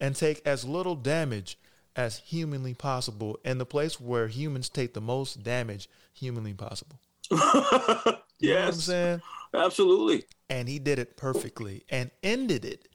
[0.00, 1.58] and take as little damage
[1.94, 7.00] as humanly possible in the place where humans take the most damage humanly possible.
[8.38, 9.22] You know I'm saying?
[9.54, 10.24] absolutely.
[10.50, 12.86] And he did it perfectly and ended it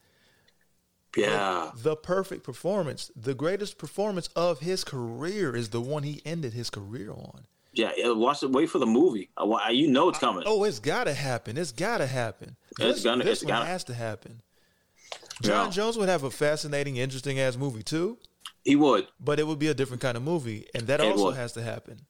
[1.15, 3.12] Yeah, the perfect performance.
[3.15, 7.45] The greatest performance of his career is the one he ended his career on.
[7.74, 7.91] yeah.
[8.13, 8.52] Watch it.
[8.52, 9.30] Wait for the movie.
[9.71, 10.43] You know it's coming.
[10.45, 11.58] Oh, it's gotta happen.
[11.58, 12.56] It's gotta happen.
[12.80, 14.41] It's this, gonna- This it's one gonna- has to happen.
[15.41, 15.71] Jon Yeah.
[15.71, 18.17] Jones would have a fascinating, interesting ass movie too,
[18.63, 19.08] He would.
[19.19, 21.36] but it would be a different kind of movie, and that It also would.
[21.36, 22.06] has to happen.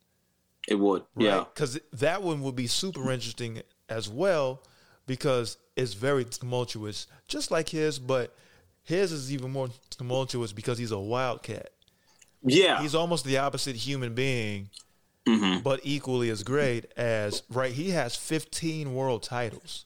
[0.67, 1.03] It would.
[1.17, 1.45] Yeah.
[1.53, 4.61] because that one would be super interesting as well
[5.07, 8.35] because it's very tumultuous, just like his, but
[8.83, 11.69] his is even more tumultuous because he's a wildcat.
[12.43, 12.81] Yeah.
[12.81, 14.69] He's almost the opposite human being,
[15.27, 15.59] Mm-hmm.
[15.59, 17.71] but equally as great as right.
[17.71, 19.85] He has 15 world titles.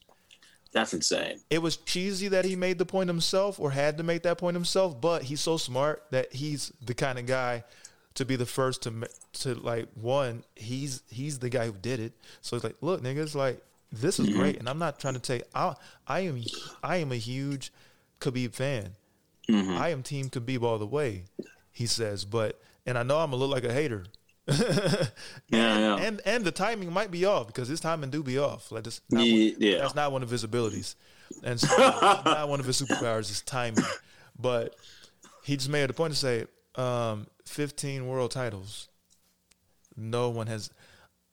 [0.72, 1.42] That's insane.
[1.50, 4.56] It was cheesy that he made the point himself or had to make that point
[4.56, 7.66] himself, but he's so smart that he's the kind of guy
[8.14, 9.08] to be the first to
[9.40, 10.46] to like one.
[10.56, 12.14] He's he's the guy who did it.
[12.42, 15.44] So it's like, look, niggas, like this is great, and I'm not trying to take.
[15.54, 15.76] I
[16.08, 16.42] I am
[16.82, 17.74] I am a huge
[18.32, 18.92] Khabib fan.
[19.50, 21.26] I am Team Khabib all the way.
[21.72, 24.06] He says, but and I know I'm a little like a hater.
[24.48, 25.96] Yeah, yeah.
[25.98, 28.72] And and the timing might be off because his timing do be off.
[28.72, 29.78] Like this, not Ye- one, yeah.
[29.80, 30.96] that's not one of his abilities,
[31.44, 31.68] and so
[32.26, 33.84] not one of his superpowers is timing.
[34.40, 34.76] But
[35.44, 38.88] he just made it a point to say, um, 15 world titles.
[39.96, 40.70] No one has.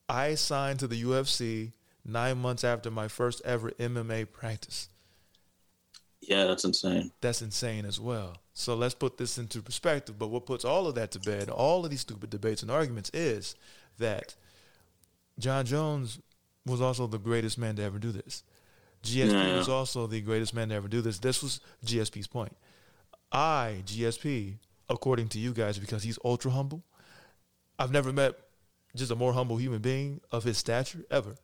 [0.08, 1.72] I signed to the UFC
[2.04, 4.88] nine months after my first ever MMA practice.
[6.22, 7.10] Yeah, that's insane.
[7.20, 8.36] That's insane as well.
[8.54, 10.18] So let's put this into perspective.
[10.18, 13.10] But what puts all of that to bed, all of these stupid debates and arguments,
[13.12, 13.56] is
[13.98, 14.34] that
[15.38, 16.20] Jon Jones
[16.64, 18.44] was also the greatest man to ever do this.
[19.02, 19.56] GSP Yeah.
[19.56, 21.18] was also the greatest man to ever do this.
[21.18, 22.56] This was GSP's point.
[23.32, 24.58] I, GSP,
[24.88, 26.84] according to you guys, because he's ultra humble,
[27.78, 28.34] I've never met
[28.94, 31.34] just a more humble human being of his stature ever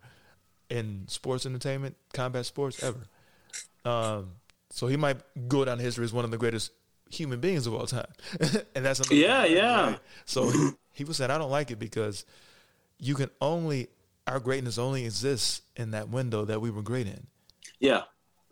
[0.71, 3.07] in sports entertainment, combat sports ever.
[3.85, 4.33] Um,
[4.79, 5.17] so he might
[5.49, 6.71] go down in history as one of the greatest
[7.11, 8.11] human beings of all time,
[8.75, 9.81] and that's another Yeah, thing, yeah.
[9.91, 9.99] right?
[10.25, 12.25] So he, he was saying, I don't like it because
[12.99, 13.89] you can only
[14.27, 17.27] our greatness only exists in that window that we were great in,
[17.81, 18.03] Yeah,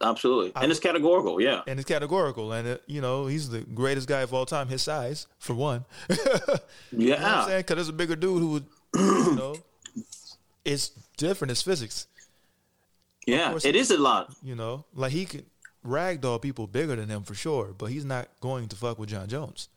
[0.01, 0.53] absolutely.
[0.57, 1.39] And it's categorical.
[1.41, 1.61] Yeah.
[1.67, 2.53] and it's categorical.
[2.53, 5.85] And it, you know, he's the greatest guy of all time, his size for one.
[6.09, 6.61] You know what
[6.93, 7.47] I'm Yeah.
[7.47, 7.59] saying?
[7.61, 9.55] Because there's a bigger dude who would, you know,
[10.65, 11.51] it's different.
[11.51, 12.07] It's physics.
[13.27, 13.51] Yeah.
[13.51, 14.35] course- It is a lot.
[14.43, 15.45] You know, like he could
[15.87, 19.29] ragdoll people bigger than him for sure, but he's not going to fuck with Jon
[19.29, 19.69] Jones.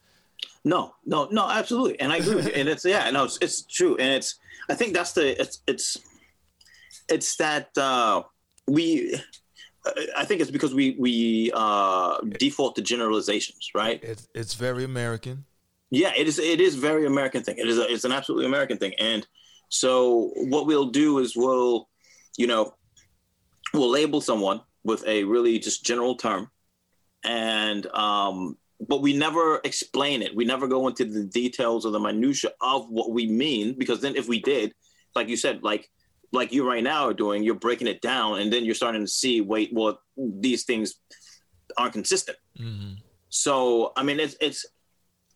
[0.64, 2.54] No, no, no, absolutely, and I agree with you.
[2.54, 4.36] And it's yeah, no, it's, it's true, and it's
[4.70, 5.98] I think that's the it's it's
[7.08, 8.24] it's that uh,
[8.68, 9.20] we.
[10.16, 14.00] I think it's because we we uh, default to generalizations, right?
[14.04, 15.46] It's it's very American.
[15.90, 16.38] Yeah, it is.
[16.38, 17.58] It is very American thing.
[17.58, 17.78] It is.
[17.78, 18.94] A, it's an absolutely American thing.
[19.00, 19.26] And
[19.70, 21.88] so what we'll do is we'll,
[22.38, 22.74] you know,
[23.74, 26.44] we'll label someone with a really just general term,
[27.24, 28.58] and um,
[28.92, 30.32] but we never explain it.
[30.40, 34.16] We never go into the details or the minutia of what we mean because then
[34.16, 34.68] if we did,
[35.18, 35.84] like you said, like
[36.32, 39.14] like you right now are doing, you're breaking it down, and then you're starting to
[39.22, 40.00] see, wait, well,
[40.46, 40.88] these things
[41.78, 42.38] aren't consistent.
[43.30, 43.54] So
[43.96, 44.66] I mean, it's it's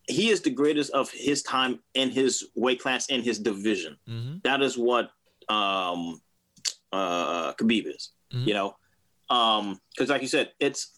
[0.07, 3.97] he is the greatest of his time in his weight class in his division.
[4.07, 4.43] Mhm.
[4.43, 5.05] That is what
[5.49, 6.21] um,
[6.91, 8.11] uh, Khabib is.
[8.33, 8.47] Mhm.
[8.47, 8.69] You know,
[9.27, 10.91] because like you said, it's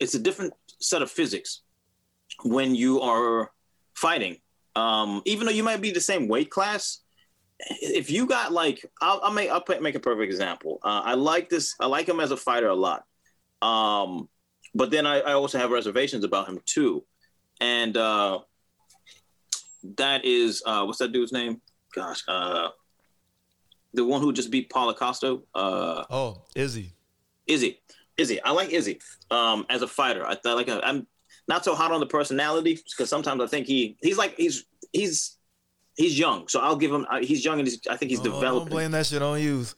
[0.00, 1.62] it's a different set of physics
[2.44, 3.52] when you are
[3.94, 4.38] fighting.
[4.74, 7.00] Um, even though you might be the same weight class,
[7.60, 10.78] if you got like, I'll, I'll make I'll make a perfect example.
[10.82, 11.74] Uh, I like this.
[11.78, 13.04] I like him as a fighter a lot.
[13.60, 14.28] Um,
[14.74, 17.04] but then I, I also have reservations about him too,
[17.60, 18.40] and uh,
[19.98, 21.60] that is uh, what's that dude's name?
[21.94, 22.70] Gosh, uh,
[23.92, 25.40] the one who just beat Paulo Costa.
[25.54, 26.94] Uh, Oh, Izzy.
[27.46, 27.80] Izzy,
[28.16, 28.40] Izzy.
[28.42, 29.00] I like Izzy
[29.30, 30.26] um, as a fighter.
[30.26, 30.68] I, I like.
[30.68, 31.06] I'm
[31.48, 35.38] not so hot on the personality because sometimes I think he he's like he's he's
[35.96, 37.06] he's young, so I'll give him.
[37.10, 38.70] uh, He's young and he's, I think he's Oh, don't developing.
[38.70, 39.74] blame that shit on youth.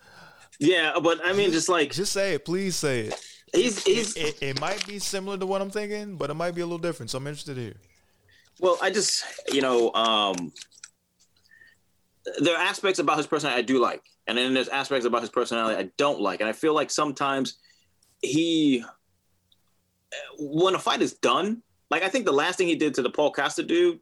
[0.60, 2.44] Yeah, but I mean, just like Just say it.
[2.44, 3.14] Please say it.
[3.54, 6.60] he's he's It, it might be similar to what I'm thinking, but it might be
[6.60, 7.10] a little different.
[7.10, 7.74] So I'm interested here.
[8.60, 10.52] Well, I just, you know, um,
[12.38, 15.30] there are aspects about his personality I do like, and then there's aspects about his
[15.30, 17.58] personality I don't like, and I feel like sometimes
[18.22, 18.84] he,
[20.38, 23.10] when a fight is done, like I think the last thing he did to the
[23.10, 24.00] Paul Costa dude,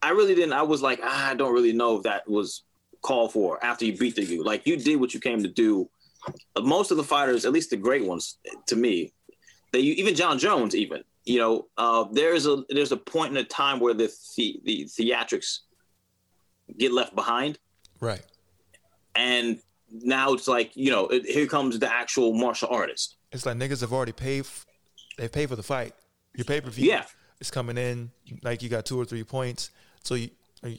[0.00, 0.54] I really didn't.
[0.54, 2.64] I was like, ah, I don't really know if that was
[3.02, 4.44] called for after you beat the dude.
[4.44, 5.88] Like you did what you came to do.
[6.60, 9.12] Most of the fighters, at least the great ones, to me,
[9.72, 13.44] they even Jon Jones, even you know, uh, there's a there's a point in a
[13.44, 15.58] time where the the, the theatrics
[16.78, 17.58] get left behind,
[18.02, 18.22] Right.
[19.14, 19.58] And
[19.90, 23.16] now it's like you know, it, here comes the actual martial artist.
[23.32, 24.40] It's like niggas have already paid.
[24.40, 24.66] f-
[25.18, 25.94] They pay for the fight.
[26.34, 26.88] Your pay per view.
[26.88, 27.04] Yeah.
[27.40, 28.10] It's coming in
[28.42, 29.70] like you got two or three points,
[30.02, 30.30] so you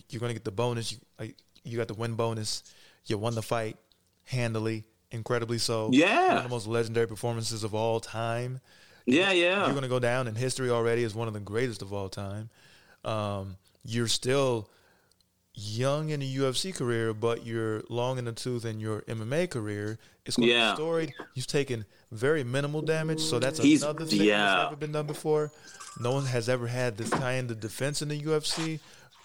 [0.10, 0.92] you're gonna get the bonus.
[0.94, 2.64] You like, you got the win bonus.
[3.06, 3.76] You won the fight
[4.24, 5.90] handily, incredibly so.
[5.92, 6.28] Yeah.
[6.30, 8.62] One of the most legendary performances of all time.
[9.06, 11.92] Yeah, yeah, You're gonna go down in history already as one of the greatest of
[11.92, 12.50] all time.
[13.04, 14.70] Um, you're still
[15.56, 20.00] young in the UFC career, but you're long in the tooth in your MMA career.
[20.26, 21.14] It's going to be storied.
[21.36, 24.38] You've taken very minimal damage, so that's He's- another thing yeah.
[24.46, 25.52] that's never been done before.
[26.00, 28.80] No one has ever had this kind of defense in the UFC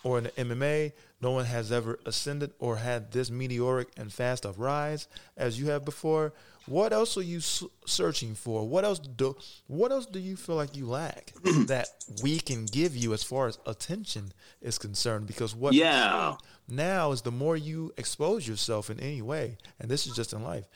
[0.05, 0.93] or in the MMA.
[1.21, 5.69] No one has ever ascended or had this meteoric and fast of rise as you
[5.69, 6.33] have before.
[6.69, 7.41] What else are you
[7.87, 8.69] searching for?
[8.69, 11.33] What else do What else do you feel like you lack
[11.67, 11.89] that
[12.23, 15.27] we can give you as far as attention is concerned?
[15.27, 16.37] Because what Yeah.
[16.69, 20.43] now is the more you expose yourself in any way, and this is just in
[20.43, 20.67] life,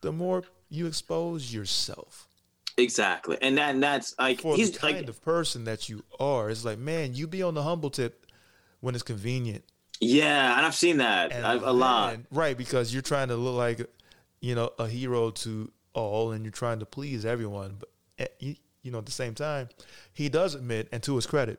[0.00, 2.26] the more you expose yourself
[2.76, 3.36] exactly.
[3.42, 6.50] And that and that's like for he's the kind like of person that you are.
[6.50, 8.26] It's like, man, you be on the humble tip
[8.80, 9.62] when it's convenient.
[10.00, 12.18] yeah, and I've seen that And I've, a lot.
[12.30, 12.56] right?
[12.56, 13.86] Because you're trying to look like,
[14.40, 17.76] you know, a hero to all, and you're trying to please everyone.
[17.78, 19.68] But eh, you, know, at the same time,
[20.12, 21.58] he does admit, and to his credit,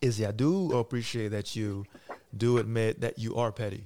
[0.00, 1.86] is I do appreciate that you
[2.36, 3.84] do admit that you are petty,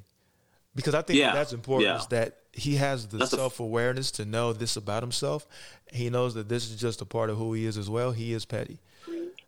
[0.75, 1.89] because I think Yeah, that's important.
[1.89, 1.99] yeah.
[1.99, 5.47] Is that he has the self awareness to know this about himself.
[5.93, 8.13] He knows that this is just a part of who he is as well.
[8.13, 8.79] He is petty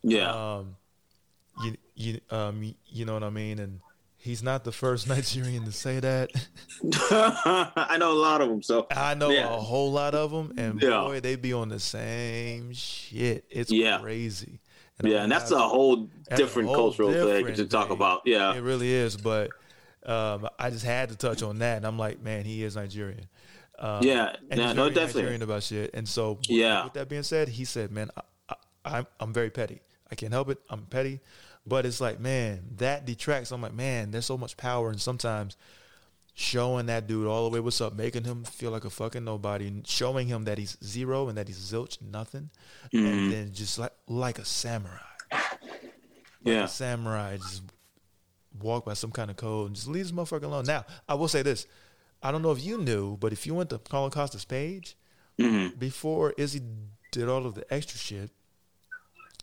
[0.02, 0.76] Yeah, um,
[1.62, 3.80] you you um you know what I mean, and
[4.26, 6.30] he's not the first Nigerian to say that.
[7.10, 8.62] I know a lot of them.
[8.62, 9.44] So I know Yeah.
[9.54, 11.00] a whole lot of them, and Yeah.
[11.02, 13.44] boy, they be on the same shit.
[13.50, 13.98] It's Yeah.
[14.00, 14.60] crazy.
[15.02, 17.96] yeah, I'm and that's a whole that's a different whole cultural thing to talk thing.
[17.96, 18.22] about.
[18.24, 19.50] Yeah, It really is, but
[20.04, 23.26] um, I just had to touch on that, and I'm like, man, he is Nigerian.
[23.78, 25.22] Um, Yeah, and yeah, he's no, definitely.
[25.22, 25.90] Nigerian about shit.
[25.94, 26.84] And so, Yeah.
[26.84, 29.80] With that being said, he said, man, I, I, I'm I'm very petty.
[30.10, 30.58] I can't help it.
[30.70, 31.20] I'm petty,
[31.66, 33.50] but it's like, man, that detracts.
[33.52, 35.56] I'm like, man, there's so much power, and sometimes
[36.38, 39.66] showing that dude all the way what's up, making him feel like a fucking nobody,
[39.68, 42.50] and showing him that he's zero and that he's zilch, nothing,
[42.92, 43.06] Mm-hmm.
[43.06, 44.98] and then just like like a samurai
[46.44, 47.62] yeah, a samurai just
[48.60, 50.64] walk by some kind of code and just leave this motherfucker alone.
[50.64, 51.66] Now, I will say this.
[52.22, 54.96] I don't know if you knew, but if you went to Paulo Costa's page,
[55.38, 55.78] Mm-hmm.
[55.78, 56.62] before Izzy
[57.12, 58.30] did all of the extra shit,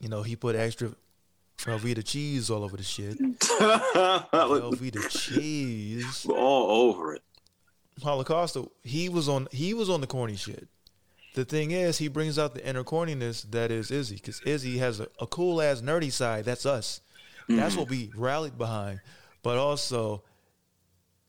[0.01, 0.91] you know, he put extra
[1.57, 3.17] Velveeta cheese all over the shit.
[3.39, 6.25] Velveeta cheese.
[6.29, 7.21] all over it.
[8.01, 10.67] Holocaust, he was on he was on the corny shit.
[11.35, 14.99] The thing is, he brings out the inner corniness that is Izzy, because Izzy has
[14.99, 16.45] a, a cool ass nerdy side.
[16.45, 17.01] That's us.
[17.49, 18.11] That's what we mm.
[18.15, 19.01] rallied behind.
[19.41, 20.23] But also,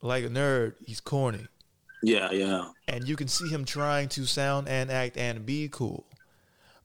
[0.01, 1.47] like a nerd, he's corny,
[2.03, 6.07] Yeah, yeah, and you can see him trying to sound and act and be cool.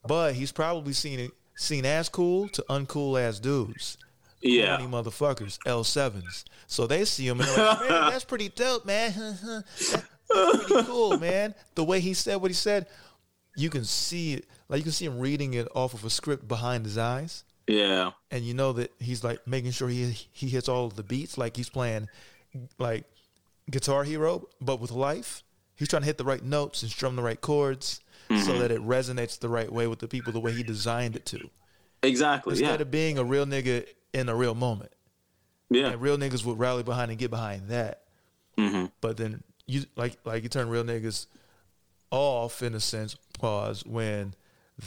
[0.07, 3.97] But he's probably seen seen as cool to uncool ass dudes
[4.41, 4.77] yeah.
[4.79, 6.45] motherfuckers, L sevens.
[6.67, 9.13] So they see him and they're like, man, that's pretty dope, man.
[10.31, 11.55] That's pretty cool, man.
[11.73, 12.85] The way he said what he said,
[13.55, 14.45] you can see it.
[14.67, 18.11] Like you can see him reading it off of a script behind his eyes, Yeah,
[18.29, 21.35] and you know that he's like making sure he he hits all of the beats,
[21.35, 22.09] like he's playing
[22.77, 23.05] like
[23.71, 25.41] Guitar Hero, but with life.
[25.75, 28.01] He's trying to hit the right notes and strum the right chords
[28.45, 31.25] so that it resonates the right way with the people, the way he designed it
[31.27, 31.49] to.
[32.03, 32.51] exactly.
[32.53, 34.91] Instead Yeah, of being a real nigga in a real moment.
[35.69, 38.03] yeah, And real niggas would rally behind and get behind that.
[38.57, 38.85] Mm-hmm.
[39.01, 41.27] But then you like like you turn real niggas
[42.11, 44.33] off in a sense, pause, when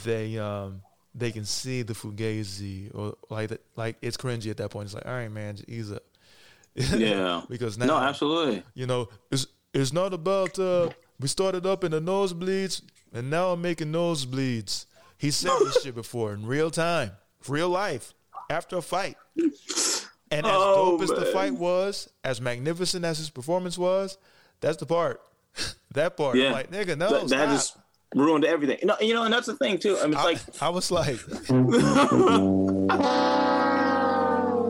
[0.03, 0.81] they um
[1.15, 4.85] they can see the fugazi or like that like it's cringy at that point.
[4.85, 6.03] It's like, all right, man, just ease up.
[6.75, 7.41] yeah.
[7.49, 8.63] because now no, absolutely.
[8.73, 10.89] you know, it's it's not about uh
[11.19, 12.81] we started up in the nosebleeds
[13.13, 14.85] and now I'm making nosebleeds.
[15.17, 17.11] He said this shit before in real time,
[17.47, 18.13] real life,
[18.49, 19.15] after a fight.
[19.37, 24.17] And as Oh, dope as the fight was, as magnificent as his performance was,
[24.61, 25.21] that's the part.
[25.93, 26.35] that part.
[26.35, 26.47] Yeah.
[26.47, 27.77] I'm like, nigga, no, that, that just
[28.15, 28.79] ruined everything.
[28.81, 29.97] You know, you know, and that's the thing too.
[29.99, 31.19] I mean, it's I, like I was like,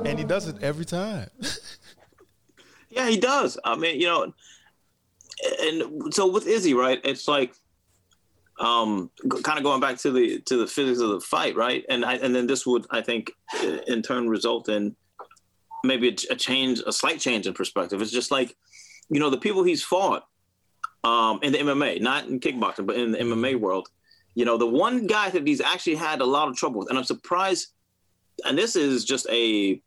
[0.06, 1.30] and he does it every time.
[2.89, 3.58] Yeah, he does.
[3.64, 4.34] I mean, you know,
[5.62, 7.00] and so with Izzy, right?
[7.04, 7.56] It's like,
[8.60, 9.10] um,
[9.43, 11.84] kind of going back to the to the physics of the fight, right?
[11.89, 13.32] And I, and then this would, I think,
[13.88, 14.95] in turn result in
[15.84, 18.01] maybe a, a change, a slight change in perspective.
[18.01, 18.56] It's just like,
[19.10, 20.26] you know, the people he's fought,
[21.04, 23.89] um, in the MMA, not in kickboxing, but in the MMA world,
[24.36, 26.97] you know, the one guy that he's actually had a lot of trouble with, and
[26.97, 27.68] I'm surprised.
[28.45, 29.82] And this is just a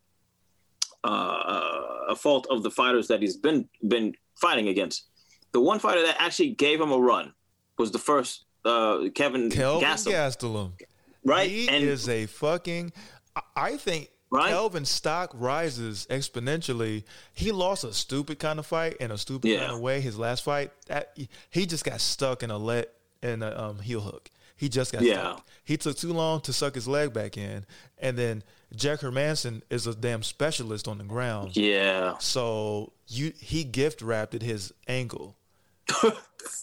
[1.03, 1.77] uh,
[2.09, 5.07] a fault of the fighters that he's been been fighting against.
[5.53, 7.33] The one fighter that actually gave him a run
[7.79, 10.73] was the first uh, Kevin Kelvin Gastelum, Gastelum.
[11.25, 11.49] right?
[11.51, 12.93] He and is a fucking.
[13.55, 14.49] I- think Right?
[14.51, 17.05] Kelvin's stock rises exponentially.
[17.33, 19.61] He lost a stupid kind of fight in a stupid Yeah.
[19.61, 20.01] kind of way.
[20.01, 21.17] His last fight, that,
[21.49, 22.93] he just got stuck in a let
[23.23, 24.29] in a um, heel hook.
[24.57, 25.14] He just got Yeah.
[25.35, 25.47] stuck.
[25.64, 27.67] He took too long to suck his leg back in,
[27.99, 28.43] and then
[28.75, 31.57] Jack Hermansson is a damn specialist on the ground.
[31.57, 35.37] yeah, So you he gift wrapped at his ankle.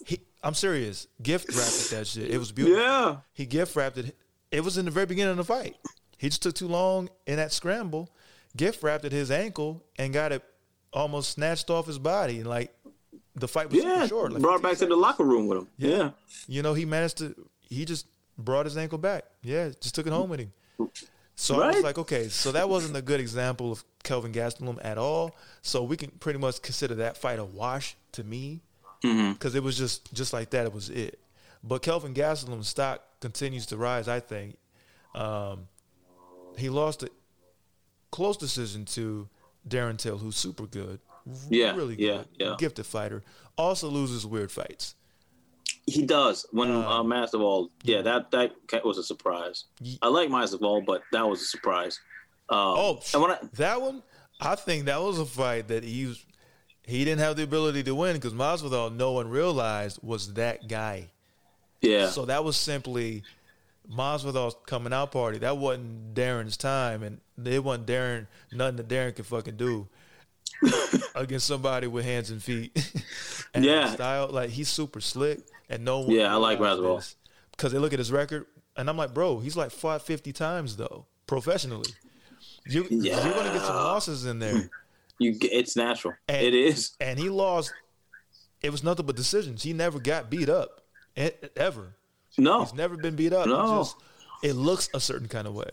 [0.06, 1.08] he, I'm serious.
[1.22, 2.30] Gift wrapped that shit.
[2.30, 2.82] It was beautiful.
[2.82, 4.16] yeah, He gift wrapped it.
[4.52, 5.78] It was in the very beginning of the fight.
[6.18, 8.10] He just took too long in that scramble,
[8.56, 10.44] gift wrapped at his ankle, and got it
[10.92, 12.40] almost snatched off his body.
[12.40, 12.74] And like
[13.36, 14.06] the fight was yeah.
[14.06, 14.32] short.
[14.32, 15.68] Like Brought 15 back to the locker room with him.
[15.78, 16.12] Yeah,
[16.48, 17.36] you know, he managed to.
[17.62, 18.06] He just
[18.38, 19.24] brought his ankle back.
[19.42, 20.54] Yeah, just took it home with him.
[21.36, 24.98] So I was like, okay, so that wasn't a good example of Kelvin Gastelum at
[24.98, 25.36] all.
[25.62, 28.62] So we can pretty much consider that fight a wash to me
[29.04, 30.66] because it was just just like that.
[30.66, 31.20] It was it.
[31.64, 34.08] But Kelvin Gastelum's stock continues to rise.
[34.08, 34.58] I think
[35.16, 35.68] um,
[36.58, 37.10] he lost a
[38.12, 39.28] close decision to
[39.68, 41.00] Darren Till, who's super good.
[41.50, 42.56] Yeah, really yeah, good, yeah.
[42.58, 43.24] gifted fighter.
[43.58, 44.96] Also loses weird fights.
[45.88, 46.46] he does.
[46.52, 48.52] When uh, Masvidal, yeah, that that
[48.84, 49.66] was a surprise.
[49.80, 52.00] Ye- I like Masvidal, but that was a surprise.
[52.50, 54.04] Um, Oh, and when I, that one,
[54.42, 56.26] I think that was a fight that he was,
[56.86, 61.10] he didn't have the ability to win because Masvidal, no one realized was that guy.
[61.82, 63.24] yeah, So that was simply
[63.92, 65.40] Masvidal's coming out party.
[65.40, 68.28] That wasn't Darren's time, and it wasn't Darren.
[68.52, 69.88] Nothing that Darren could fucking do
[71.16, 72.72] against somebody with hands and feet.
[73.54, 73.94] and Yeah.
[73.94, 76.12] style like he's super slick, and no one.
[76.12, 77.14] Yeah, I like Masvidal.
[77.52, 78.46] because they look at his record,
[78.78, 81.90] and I'm like, bro, he's like fought 50 times though professionally.
[82.66, 84.70] You, You're gonna get some losses in there.
[85.20, 86.14] You it's natural.
[86.28, 86.92] And- it is.
[87.00, 87.72] and he lost.
[88.62, 89.62] It was nothing but decisions.
[89.64, 90.82] He never got beat up,
[91.58, 91.96] ever.
[92.38, 93.46] No, He's never been beat up.
[93.48, 93.80] No.
[93.80, 93.96] just-
[94.42, 95.70] it looks a certain kind of way.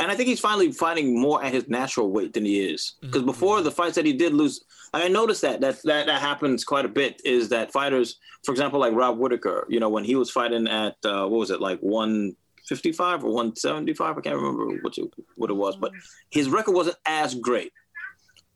[0.00, 2.94] and I think he's finally fighting more at his natural weight than he is.
[3.00, 3.26] Because Mm-hmm.
[3.26, 6.84] before the fights that he did lose, I noticed that that that that happens quite
[6.84, 7.20] a bit.
[7.24, 10.96] Is that fighters, for example, like Rob Whittaker, you know, when he was fighting at
[11.04, 12.34] uh, what was it like one
[12.66, 14.16] fifty five or one seventy five?
[14.18, 15.92] I can't remember what it, what it was, but
[16.30, 17.72] his record wasn't as great.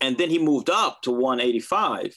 [0.01, 2.15] And then he moved up to one eighty five,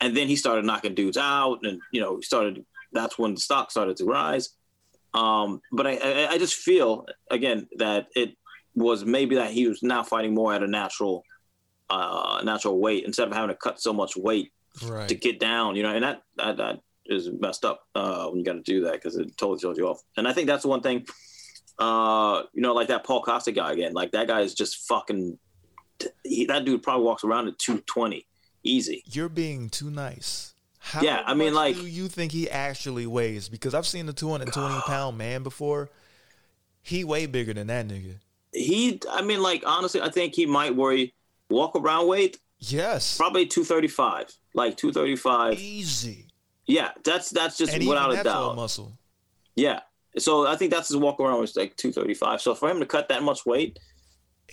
[0.00, 2.64] and then he started knocking dudes out, and you know, he started.
[2.92, 4.50] That's when the stock started to rise.
[5.14, 8.36] Um, but I, I, I just feel again that it
[8.74, 11.24] was maybe that he was now fighting more at a natural,
[11.88, 14.52] uh, natural weight instead of having to cut so much weight
[14.86, 15.08] Right.
[15.08, 15.74] to get down.
[15.76, 18.82] You know, and that that, that is messed up uh, when you got to do
[18.84, 20.00] that because it totally throws you off.
[20.16, 21.06] And I think that's the one thing.
[21.78, 23.94] Uh, you know, like that Paul Costa guy again.
[23.94, 25.38] Like that guy is just fucking.
[26.24, 28.26] He, that dude probably walks around at two twenty,
[28.62, 29.02] easy.
[29.06, 30.54] You're being too nice.
[30.78, 33.48] How Yeah, I mean, like- do you think he actually weighs?
[33.48, 35.90] Because I've seen the 220 pound man before.
[36.82, 38.14] He way bigger than that nigga.
[38.52, 41.12] He, I mean, like honestly, I think he might worry
[41.50, 46.26] walk around weight Yes, probably 235 like 235 easy.
[46.66, 48.92] yeah that's that's just And without a doubt muscle.
[49.56, 49.80] yeah
[50.18, 53.08] so i think that's his walk around was like 235 so for him to cut
[53.08, 53.78] that much weight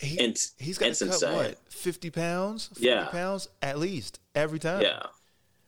[0.00, 1.34] He, It's- he's got to cut insane.
[1.34, 3.06] what 50 pounds, 40 Yeah.
[3.06, 4.82] pounds at least every time.
[4.82, 5.02] yeah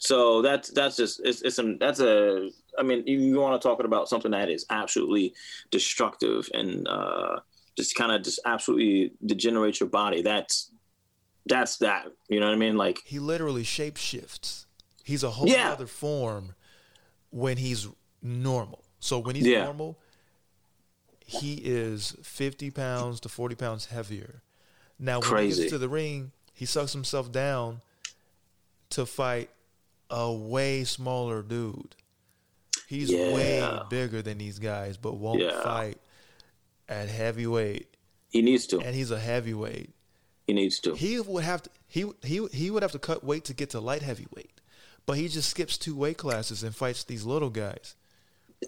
[0.03, 3.85] so that's that's just it's, it's an that's a i mean you, want to talk
[3.85, 5.35] about something that is absolutely
[5.71, 7.37] destructive and uh
[7.77, 10.71] just kind of just absolutely degenerate your body that's
[11.47, 14.67] that's that you know what i mean like He literally shape shifts.
[15.05, 15.73] He's a whole Yeah.
[15.73, 16.55] other form
[17.31, 17.89] when he's
[18.23, 18.85] normal.
[19.01, 19.65] So when he's Yeah.
[19.65, 19.99] normal,
[21.31, 24.43] he is 50 pounds to 40 pounds heavier.
[24.99, 27.81] Now, when he gets to the ring, he sucks himself down
[28.91, 29.51] to fight
[30.11, 31.95] a way smaller dude.
[32.89, 35.63] He's way bigger than these guys, but won't Yeah.
[35.63, 35.99] fight
[36.89, 37.87] at heavyweight.
[38.29, 39.91] he needs to And he's a heavyweight.
[40.47, 40.95] He needs to.
[40.95, 43.81] He would have to he he he would have to cut weight to get to
[43.81, 44.61] light heavyweight,
[45.07, 47.95] but he just skips two weight classes and fights these little guys.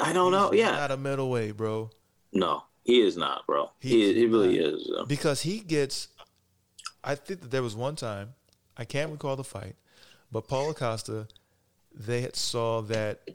[0.00, 0.52] I don't know.
[0.52, 0.72] Yeah.
[0.72, 1.90] not a middleweight, bro.
[2.32, 3.70] No, he is not, bro.
[3.78, 4.74] He is, he really not.
[4.74, 4.90] is.
[5.06, 6.08] because he gets.
[7.04, 8.34] I think that there was one time,
[8.76, 9.74] I can't recall the fight,
[10.30, 11.26] but Paulo Costa,
[11.92, 13.28] they had saw that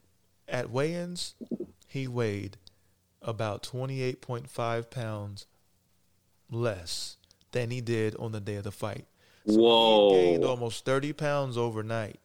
[0.48, 1.36] at weigh-ins,
[1.88, 2.58] he weighed
[3.22, 5.46] about twenty eight point five pounds
[6.50, 7.18] less
[7.52, 9.06] than he did on the day of the fight.
[9.46, 12.20] He gained almost thirty pounds overnight.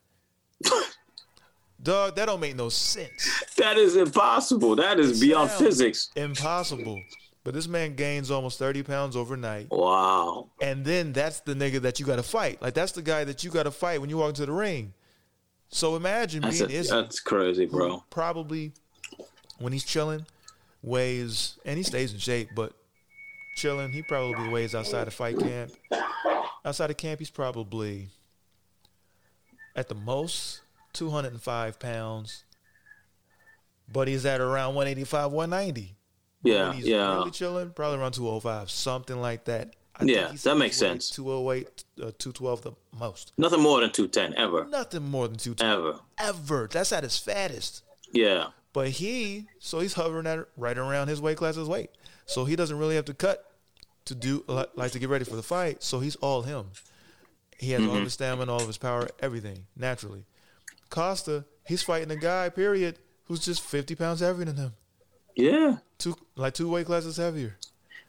[1.83, 3.45] Dog, that don't make no sense.
[3.57, 4.77] That is impossible.
[4.77, 6.11] That is beyond sounds- physics.
[6.17, 7.03] Impossible.
[7.45, 9.69] But this man gains almost thirty pounds overnight.
[9.71, 10.51] Wow.
[10.61, 12.63] And then that's the nigga that you got to fight.
[12.63, 14.95] Like that's the guy that you got to fight when you walk into the ring.
[15.69, 18.05] So imagine That's, being a, Izzy, that's crazy, bro.
[18.11, 18.73] probably
[19.59, 20.25] when he's chilling
[20.83, 22.75] weighs and he stays in shape, but
[23.57, 25.73] chilling he probably weighs outside of fight camp.
[26.65, 28.09] Outside of camp, he's probably
[29.75, 30.61] at the most
[30.93, 32.45] two hundred and five pounds,
[33.91, 35.97] but he's at around one eighty five, one ninety.
[36.45, 37.15] Yeah, he's yeah.
[37.19, 39.77] really chilling, probably around 205, something like that.
[39.95, 41.09] I Yeah, that makes sense.
[41.11, 43.33] 208, uh, 212 the most.
[43.39, 44.65] Nothing more than 210 ever.
[44.65, 46.01] Nothing more than 212 Ever.
[46.19, 46.69] ever.
[46.69, 47.85] That's at his fattest.
[48.11, 48.47] Yeah.
[48.73, 51.91] But he, so he's hovering at right around his weight class's weight.
[52.27, 53.49] So he doesn't really have to cut
[54.07, 54.43] to do
[54.75, 55.85] like to get ready for the fight.
[55.85, 56.71] So he's all him.
[57.57, 57.91] He has Mm-hmm.
[57.91, 60.25] all of his stamina, all of his power, everything naturally.
[60.93, 64.73] Costa, he's fighting a guy, period, who's just 50 pounds heavier than him.
[65.35, 65.79] Yeah.
[65.99, 67.57] Two like two weight classes heavier.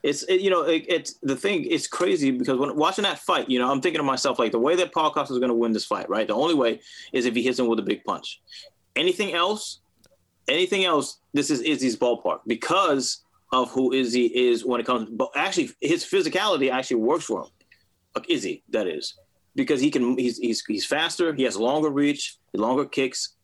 [0.04, 1.64] It's it, you know it, it's the thing.
[1.64, 4.60] It's crazy because when watching that fight, you know, I'm thinking to myself like the
[4.60, 6.28] way that Paul Costa is going to win this fight, right?
[6.28, 6.82] The only way
[7.14, 8.42] is if he hits him with a big punch.
[8.98, 9.80] Anything else,
[10.50, 13.24] anything else, this is Izzy's ballpark because
[13.54, 15.10] of who Izzy is when it comes.
[15.10, 17.50] But actually, his physicality actually works for him.
[18.14, 19.18] Like Izzy, that is,
[19.56, 20.18] because he can.
[20.18, 21.34] He's he's he's faster.
[21.34, 23.36] He has longer reach, longer kicks.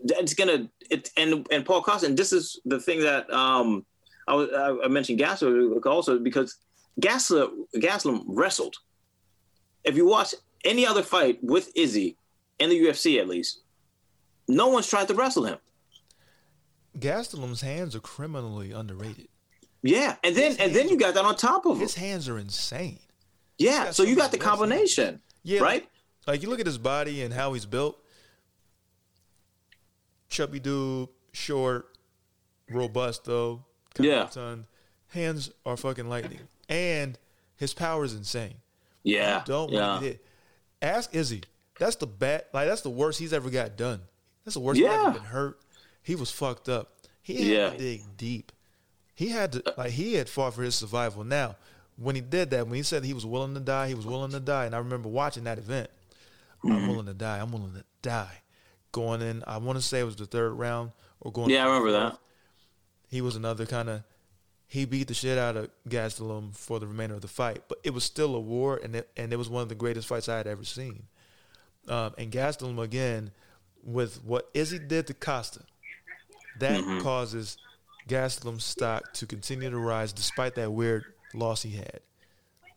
[0.00, 0.68] It's gonna.
[0.90, 2.06] It and and Paul Costa.
[2.06, 3.84] And this is the thing that um
[4.26, 4.48] I, was,
[4.84, 6.56] I mentioned Gassler also because
[7.00, 8.76] Gassler Gastelum wrestled.
[9.84, 10.34] If you watch
[10.64, 12.16] any other fight with Izzy
[12.58, 13.60] in the UFC, at least,
[14.48, 15.58] no one's tried to wrestle him.
[16.98, 19.28] Gastelum's hands are criminally underrated.
[19.82, 21.80] Yeah, and then and then you got that on top of him.
[21.80, 23.00] His hands are insane.
[23.58, 25.20] Yeah, so you got the combination.
[25.44, 25.82] Yeah, right.
[25.82, 25.88] Like,
[26.26, 27.96] like you look at his body and how he's built.
[30.28, 31.96] Chubby dude, short,
[32.70, 33.64] robust though.
[33.98, 34.24] Yeah.
[34.26, 34.66] Ton.
[35.08, 37.16] Hands are fucking lightning, and
[37.56, 38.54] his power is insane.
[39.04, 40.00] Yeah, Don't yeah.
[40.00, 40.26] hit.
[40.82, 41.42] Ask Izzy.
[41.78, 42.44] That's the bad.
[42.52, 44.00] Like that's the worst he's ever got done.
[44.44, 44.88] That's the worst Yeah.
[44.96, 45.60] he's ever been hurt.
[46.02, 46.92] He was fucked up.
[47.22, 47.70] He had Yeah.
[47.70, 48.50] to dig deep.
[49.14, 51.22] He had to uh, like he had fought for his survival.
[51.22, 51.56] Now,
[51.96, 54.32] when he did that, when he said he was willing to die, he was willing
[54.32, 54.66] to die.
[54.66, 55.90] And I remember watching that event.
[56.64, 56.72] Mm-hmm.
[56.72, 57.38] I'm willing to die.
[57.38, 58.40] I'm willing to die.
[58.92, 61.50] Going in, I want to say it was the third round or going.
[61.50, 62.18] Yeah, I remember that.
[63.08, 64.02] He was another kind of.
[64.66, 67.90] He beat the shit out of Gastelum for the remainder of the fight, but it
[67.90, 70.36] was still a war, and it, and it was one of the greatest fights I
[70.36, 71.04] had ever seen.
[71.86, 73.30] Um, and Gastelum again,
[73.84, 75.60] with what Izzy did to Costa,
[76.58, 77.00] that Mm-hmm.
[77.00, 77.58] causes
[78.08, 82.00] Gastelum's stock to continue to rise despite that weird loss he had.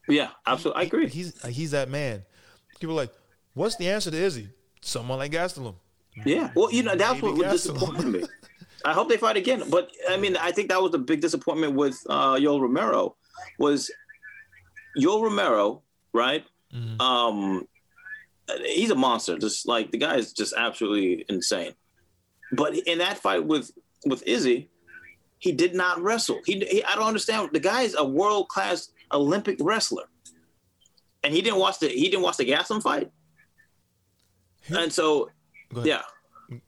[0.07, 0.81] Yeah, absolutely.
[0.81, 1.07] I agree.
[1.07, 2.23] He's he's that man.
[2.79, 3.13] People are like,
[3.53, 4.49] what's the answer to Izzy?
[4.81, 5.75] Someone like Gastelum.
[6.25, 6.51] Yeah.
[6.55, 8.23] Well, you know, that's Maybe what disappointed me.
[8.85, 9.63] I hope they fight again.
[9.69, 13.15] But I mean, I think that was the big disappointment with uh Yoel Romero
[13.59, 13.91] was
[14.97, 15.81] Yoel Romero,
[16.13, 16.45] right?
[16.99, 17.67] Um
[18.63, 19.37] he's a monster.
[19.37, 21.73] Just like the guy is just absolutely insane.
[22.51, 23.71] But in that fight with
[24.05, 24.69] with Izzy,
[25.39, 26.39] he did not wrestle.
[26.45, 27.49] He, he I don't understand.
[27.53, 30.05] The guy is a world class Olympic wrestler,
[31.23, 33.11] and he didn't watch the he didn't watch the Gastelum fight.
[34.69, 35.29] And so,
[35.83, 36.01] yeah,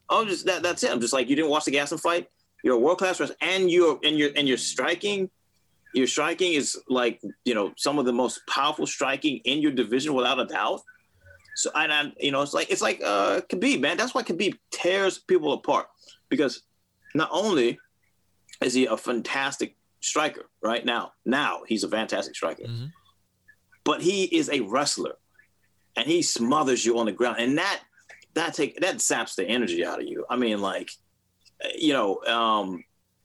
[0.09, 0.63] I'm just that.
[0.63, 0.91] That's it.
[0.91, 2.27] I'm just like you didn't watch the Gastelum fight.
[2.63, 5.29] You're a world class wrestler, and you're and you're and you're striking.
[5.93, 10.13] Your striking is like you know some of the most powerful striking in your division
[10.13, 10.81] without a doubt.
[11.55, 13.97] So and I, you know it's like it's like uh Khabib man.
[13.97, 15.87] That's why Khabib tears people apart
[16.29, 16.61] because
[17.15, 17.79] not only
[18.61, 22.91] is he a fantastic striker right now, now he's a fantastic striker, Mhm.
[23.83, 25.17] but he is a wrestler,
[25.95, 27.81] and he smothers you on the ground, and that
[28.35, 30.23] that take that saps the energy out of you.
[30.29, 30.89] I mean, like,
[31.75, 32.83] you know, um,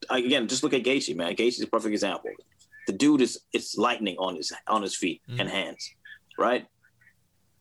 [0.08, 1.36] again, just look at Gaethje, man.
[1.36, 2.30] Gaethje's a perfect example.
[2.86, 5.94] The dude is it's lightning on his on his feet and hands,
[6.38, 6.66] right?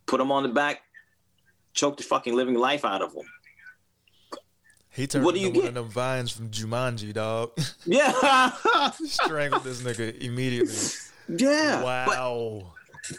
[0.05, 0.81] Put him on the back,
[1.73, 3.25] choke the fucking living life out of him.
[4.93, 5.77] He turned What do into you one get?
[5.77, 7.51] of them vines from Jumanji, dog.
[7.85, 8.51] Yeah,
[9.05, 10.75] Strangled this nigga immediately.
[11.29, 11.81] yeah.
[11.83, 12.73] But Wow.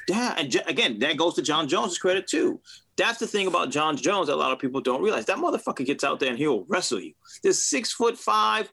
[0.08, 2.58] Yeah, and again, that goes to Jon Jones' credit too.
[2.96, 5.26] That's the thing about Jon Jones that a lot of people don't realize.
[5.26, 7.12] That motherfucker gets out there and he'll wrestle you.
[7.42, 8.72] This six foot five,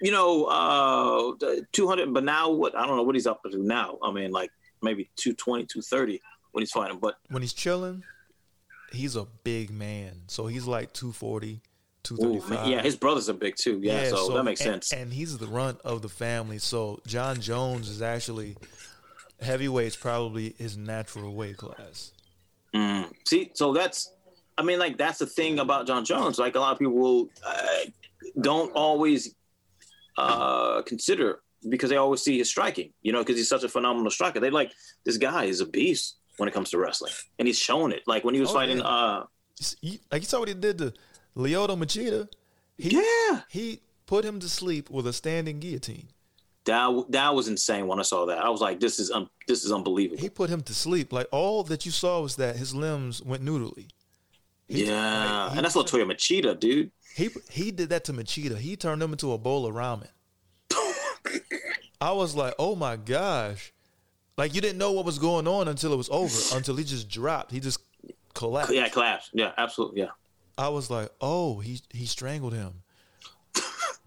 [0.00, 1.34] you know, uh,
[1.72, 2.74] 200, but now what?
[2.74, 3.98] I don't know what he's up to now.
[4.02, 4.50] I mean, like
[4.82, 6.20] maybe 220, 230
[6.52, 6.98] when he's fighting.
[6.98, 8.02] But When he's chilling,
[8.92, 10.22] he's a big man.
[10.26, 11.60] So he's like 240,
[12.12, 13.78] ooh, yeah, his brothers are big too.
[13.82, 14.92] Yeah, so, that makes and- sense.
[14.92, 16.58] And he's the runt of the family.
[16.58, 18.56] So Jon Jones is actually
[19.40, 22.12] heavyweight's probably his natural weight class.
[22.74, 23.10] Mm.
[23.26, 24.12] See, so that's,
[24.58, 26.38] I mean, like that's the thing about Jon Jones.
[26.38, 27.66] Like a lot of people uh,
[28.40, 29.34] don't always
[30.16, 32.92] uh, consider because they always see his striking.
[33.02, 34.40] You know, because he's such a phenomenal striker.
[34.40, 34.72] They like
[35.04, 38.02] this guy is a beast when it comes to wrestling, and he's showing it.
[38.06, 38.78] Like when he was Oh, fighting.
[38.78, 38.84] yeah.
[38.84, 39.24] uh
[40.10, 40.92] Like you saw what he did to
[41.36, 42.28] Lyoto Machida.
[42.78, 46.08] He, Yeah, He put him to sleep with a standing guillotine.
[46.64, 48.38] that that was insane when I saw that.
[48.38, 50.20] I was like, this is un- this is unbelievable.
[50.20, 51.12] He put him to sleep.
[51.12, 53.88] Like all that you saw was that his limbs went noodly.
[54.68, 56.90] He- yeah, like, he- and that's Lyoto Machida, dude.
[57.14, 58.56] He he did that to Machida.
[58.58, 60.08] He turned him into a bowl of ramen.
[62.00, 63.72] I was like, oh my gosh.
[64.36, 67.08] Like you didn't know what was going on until it was over, until he just
[67.10, 67.50] dropped.
[67.52, 67.80] He just
[68.34, 68.72] collapsed.
[68.72, 69.30] Yeah, collapsed.
[69.34, 70.00] Yeah, absolutely.
[70.00, 70.08] Yeah.
[70.58, 72.82] I was like, oh, he he strangled him.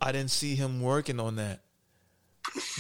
[0.02, 1.62] I didn't see him working on that.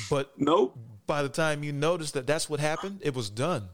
[0.09, 0.77] But Nope.
[1.07, 3.69] by the time you noticed that that's what happened, it was done.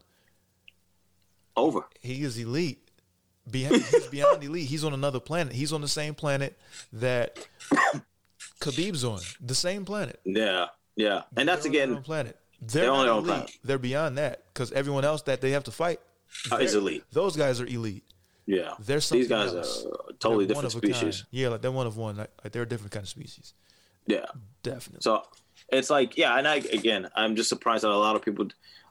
[1.58, 1.86] Over.
[2.00, 2.80] He is elite.
[3.50, 4.68] Beyond, he's beyond elite.
[4.70, 5.54] He's on another planet.
[5.54, 6.58] He's on the same planet
[6.94, 7.48] that
[8.62, 9.20] Khabib's on.
[9.42, 10.20] The same planet.
[10.24, 12.38] Yeah, yeah, and that's They're again planet.
[12.62, 13.28] They're, they're on their own elite.
[13.30, 13.58] planet.
[13.64, 16.00] They're beyond that because everyone else that they have to fight
[16.52, 17.04] uh, is elite.
[17.12, 18.04] Those guys are elite.
[18.50, 19.86] Yeah, They're something these guys else.
[19.86, 21.18] are totally They're different species.
[21.22, 21.28] kind.
[21.30, 22.18] Yeah, like they're one of one.
[22.18, 23.54] Like, like they're a different kind of species.
[24.08, 24.26] Yeah,
[24.64, 25.02] Definitely.
[25.02, 25.22] so
[25.72, 28.48] it's like yeah, and I again, I'm just surprised that a lot of people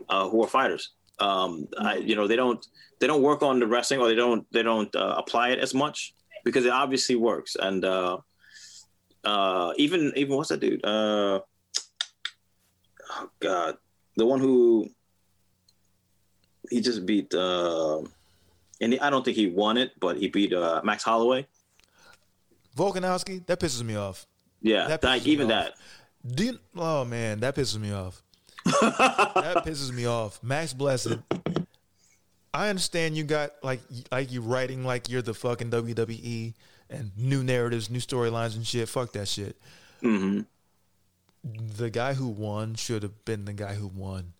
[0.09, 2.65] uh, who are fighters, um, I, you know, they don't
[3.01, 5.75] they don't work on the wrestling or they don't they don't uh, apply it as
[5.75, 7.57] much because it obviously works.
[7.59, 8.19] And uh,
[9.25, 10.85] uh, even even what's that dude?
[10.85, 11.41] Uh,
[13.11, 13.77] oh God,
[14.17, 14.89] the one who
[16.71, 17.35] he just beat.
[17.35, 18.03] Uh,
[18.81, 21.47] and I don't think he won it, but he beat uh, Max Holloway.
[22.77, 24.27] Volkanovski, that pisses me off.
[24.61, 25.75] Yeah, That like even that.
[26.27, 28.23] Do you, oh man, that pisses me off.
[28.65, 30.43] that pisses me off.
[30.43, 31.19] Max Blessed.
[32.53, 36.55] I understand you got like like you writing like you're the fucking WWE
[36.91, 38.89] and new narratives, new storylines and shit.
[38.89, 39.57] Fuck that shit.
[40.01, 40.41] hmm
[41.45, 44.33] The guy who won should have been the guy who won.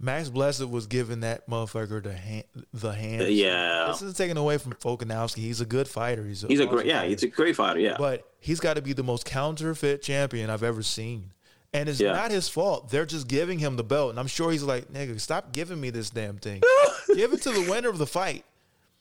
[0.00, 2.44] Max Blessed was giving that motherfucker the hand.
[2.72, 3.28] The hand.
[3.28, 3.86] Yeah.
[3.88, 5.38] This isn't taken away from Volkanovski.
[5.38, 6.24] He's a good fighter.
[6.24, 7.08] He's a, He's a great, yeah, fighter.
[7.10, 7.78] he's a great fighter.
[7.80, 11.32] Yeah, But he's got to be the most counterfeit champion I've ever seen.
[11.72, 12.12] And it's Yeah.
[12.12, 12.90] not his fault.
[12.90, 14.10] They're just giving him the belt.
[14.10, 16.62] And I'm sure he's like, nigga, stop giving me this damn thing.
[17.14, 18.44] Give it to the winner of the fight.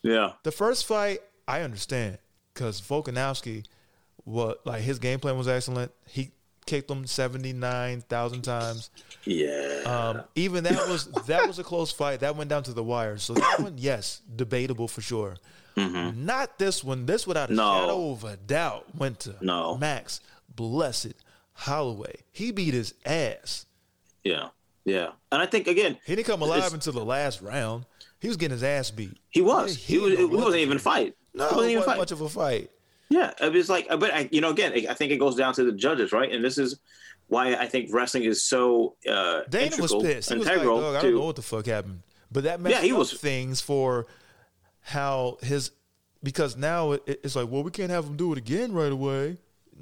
[0.04, 2.18] yeah, The first fight, I understand.
[2.54, 3.66] Because Volkanovski,
[4.26, 5.92] what like his game plan was excellent.
[6.08, 6.32] He
[6.66, 8.90] kicked him 79,000 times.
[9.26, 9.82] yeah.
[9.86, 12.20] Um, even that was that was a close fight.
[12.22, 13.18] That went down to the wire.
[13.18, 15.38] So that one, yes, debatable for sure.
[15.76, 17.06] Not this one.
[17.08, 17.58] This, without a Mm-hmm.
[17.58, 17.82] No.
[17.82, 19.76] shadow of a doubt, went to No.
[19.78, 20.20] Max
[20.56, 21.14] Blessed
[21.54, 22.16] Holloway.
[22.32, 23.66] He beat his ass.
[24.24, 24.50] yeah,
[24.86, 25.10] yeah.
[25.32, 27.86] And I think again, He didn't come alive until the last round.
[28.20, 29.18] He was getting his ass beat.
[29.30, 29.76] he was.
[29.76, 30.12] He- He, was.
[30.18, 31.16] he It was wasn't even a fight.
[31.34, 31.98] No, it it wasn't even wasn't fight.
[31.98, 32.72] much of a fight.
[33.14, 35.64] Yeah, it was like, but I, you know, again, I think it goes down to
[35.64, 36.32] the judges, right?
[36.32, 36.80] And this is
[37.28, 40.30] why I think wrestling is so uh, Dana was integral, pissed.
[40.30, 42.02] He was like, integral "Dog, I don't know what the fuck happened."
[42.32, 44.08] But that messed Yeah, he up was- things for
[44.82, 45.72] how his
[46.22, 49.38] because now it, it's like, well, we can't have him do it again right away.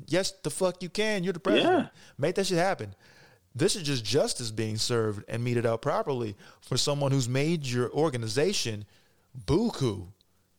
[0.08, 1.24] Yes, the fuck you can.
[1.24, 1.84] You're the president.
[1.84, 1.88] Yeah.
[2.18, 2.96] Make that shit happen.
[3.54, 7.92] This is just justice being served and meted out properly for someone who's made your
[7.92, 8.86] organization
[9.46, 10.08] buku.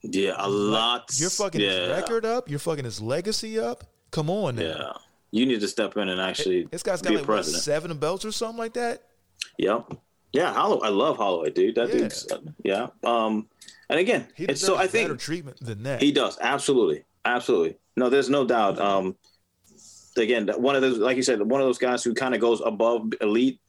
[0.03, 1.09] Yeah, a lot.
[1.15, 2.49] You're fucking his record up.
[2.49, 3.83] You're fucking his legacy up.
[4.11, 4.61] Come on, now.
[4.61, 4.91] Yeah,
[5.31, 8.23] you need to step in and actually This guy's got be like what, seven belts
[8.25, 9.03] or something like that.
[9.57, 9.93] Yep.
[10.33, 10.79] Yeah, Hollow.
[10.81, 11.75] I love Holloway, dude.
[11.75, 11.97] That Yeah.
[11.97, 12.27] dude's
[12.63, 12.87] yeah.
[13.03, 13.47] Um,
[13.89, 16.01] and again, He deserves so I think better treatment than that.
[16.01, 17.77] he does absolutely, absolutely.
[17.97, 18.79] No, there's no doubt.
[18.79, 19.15] Um,
[20.17, 22.61] again, one of those, like you said, one of those guys who kind of goes
[22.65, 23.59] above elite.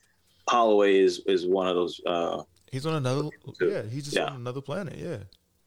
[0.49, 2.01] Holloway is is one of those.
[2.05, 3.30] Uh, He's on another.
[3.62, 4.26] Yeah, he's just Yeah.
[4.26, 4.95] on another planet.
[4.99, 5.18] Yeah.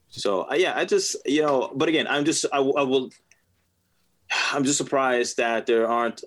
[0.09, 3.09] So uh, yeah, I just you know, but again, I'm just I, I will.
[4.51, 6.23] I'm just surprised that there aren't.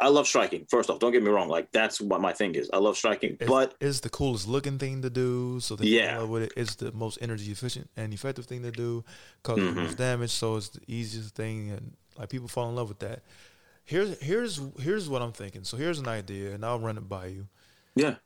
[0.00, 0.66] I love striking.
[0.70, 1.48] First off, don't get me wrong.
[1.48, 2.68] Like that's what my thing is.
[2.72, 5.60] I love striking, It's, but it's the coolest looking thing to do.
[5.60, 6.06] So Yeah.
[6.06, 6.52] fall in love with it.
[6.56, 9.04] It's the most energy efficient and effective thing to do.
[9.42, 9.80] Causes Mm-hmm.
[9.80, 10.30] most damage.
[10.30, 13.22] So it's the easiest thing, and like people fall in love with that.
[13.84, 15.64] Here's here's here's what I'm thinking.
[15.64, 17.46] So here's an idea, and I'll run it by you.
[17.96, 18.16] yeah,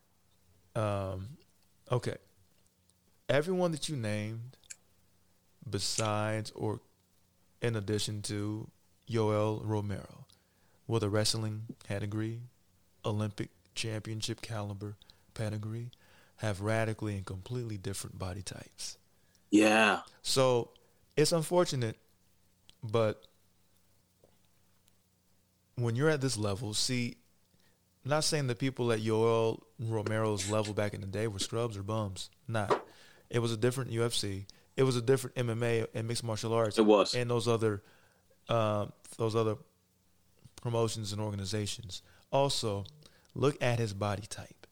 [0.74, 1.28] Um,
[1.91, 2.16] Okay.
[3.28, 4.57] Everyone that you named,
[5.71, 6.81] besides or
[7.61, 8.69] in addition to
[9.09, 10.27] Yoel Romero,
[10.87, 12.41] with a wrestling pedigree,
[13.05, 14.97] Olympic championship caliber
[15.35, 15.91] pedigree,
[16.37, 18.97] have radically and completely different body types.
[19.51, 20.01] Yeah.
[20.23, 20.71] So
[21.16, 21.97] it's unfortunate,
[22.83, 23.27] but
[25.75, 27.16] when you're at this level, see,
[28.05, 31.77] I'm not saying the people at Yoel Romero's level back in the day were scrubs
[31.77, 32.31] or bums.
[32.47, 32.87] Not.
[33.31, 34.47] It was a different UFC.
[34.79, 36.79] It was a different MMA and mixed martial arts.
[36.79, 37.12] It was.
[37.12, 37.83] and those other,
[38.49, 39.57] um, those other
[40.62, 42.01] promotions and organizations.
[42.31, 42.85] Also,
[43.35, 44.68] look at his body type.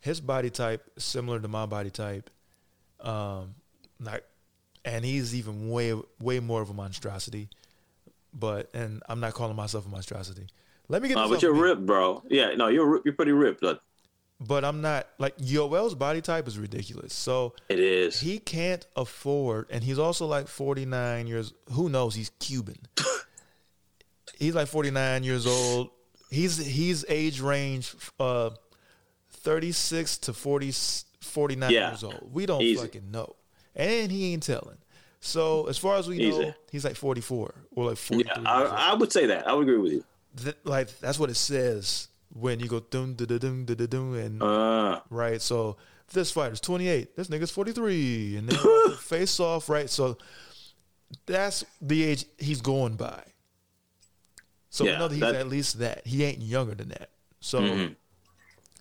[0.00, 2.30] His body type is similar to my body type.
[2.98, 3.56] Um,
[3.98, 4.22] not,
[4.86, 7.50] and he's even way way more of a monstrosity.
[8.32, 10.46] But and I'm not calling myself a monstrosity.
[10.88, 11.18] Let me get.
[11.18, 12.22] This but you're ripped, bro.
[12.30, 13.82] Yeah, no, you're you're pretty ripped, but
[14.42, 17.12] But I'm not like Yoel's body type is ridiculous.
[17.12, 18.20] So it is.
[18.20, 21.52] he can't afford, and he's also like 49 years.
[21.72, 22.14] Who knows?
[22.14, 22.78] He's Cuban.
[24.38, 25.90] he's like 49 years old.
[26.30, 28.50] He's he's age range uh
[29.30, 30.72] 36 to 40
[31.20, 31.90] 49 Yeah.
[31.90, 32.30] years old.
[32.32, 32.80] We don't Easy.
[32.80, 33.36] fucking know,
[33.74, 34.78] and he ain't telling.
[35.20, 36.54] So as far as we know, Easy.
[36.72, 38.24] he's like 44 or like 43.
[38.42, 38.50] yeah.
[38.50, 39.46] I, I would say that.
[39.46, 40.04] I would agree with you.
[40.42, 44.14] Th- like that's what it says when you go dum dum dum dum dum dum
[44.14, 45.40] and Uh, right?
[45.42, 45.76] So
[46.12, 49.88] this fighter's 28, this nigga's 43, and then face off, right?
[49.90, 50.16] So
[51.26, 53.22] that's the age he's going by.
[54.70, 56.06] So we Yeah, know that he's that- at least that.
[56.06, 57.10] He ain't younger than that.
[57.40, 57.92] So Mm-hmm.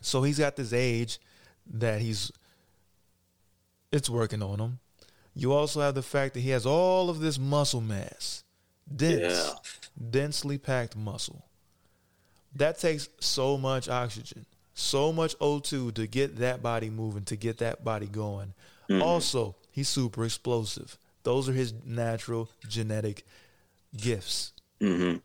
[0.02, 1.20] so he's got this age
[1.72, 2.32] that he's
[3.92, 4.80] it's working on him.
[5.34, 8.44] You also have the fact that he has all of this muscle mass.
[8.94, 9.54] Dense, Yeah.
[10.12, 11.46] densely packed muscle.
[12.56, 17.60] That takes so much oxygen, so much O2 to get that body moving, to get
[17.60, 18.54] that body going.
[18.90, 19.02] Mm-hmm.
[19.02, 20.98] Also, he's super explosive.
[21.24, 23.26] Those are his natural genetic
[23.96, 24.54] gifts.
[24.82, 25.18] Mm-hmm.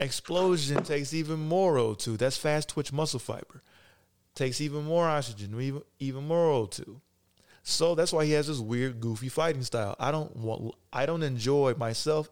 [0.00, 2.18] Explosion takes even more O2.
[2.18, 3.62] That's fast twitch muscle fiber.
[4.34, 7.00] Takes even more oxygen, even even more O2.
[7.62, 9.96] So that's why he has this weird, goofy fighting style.
[9.98, 10.74] I don't want.
[10.92, 12.28] I don't enjoy myself,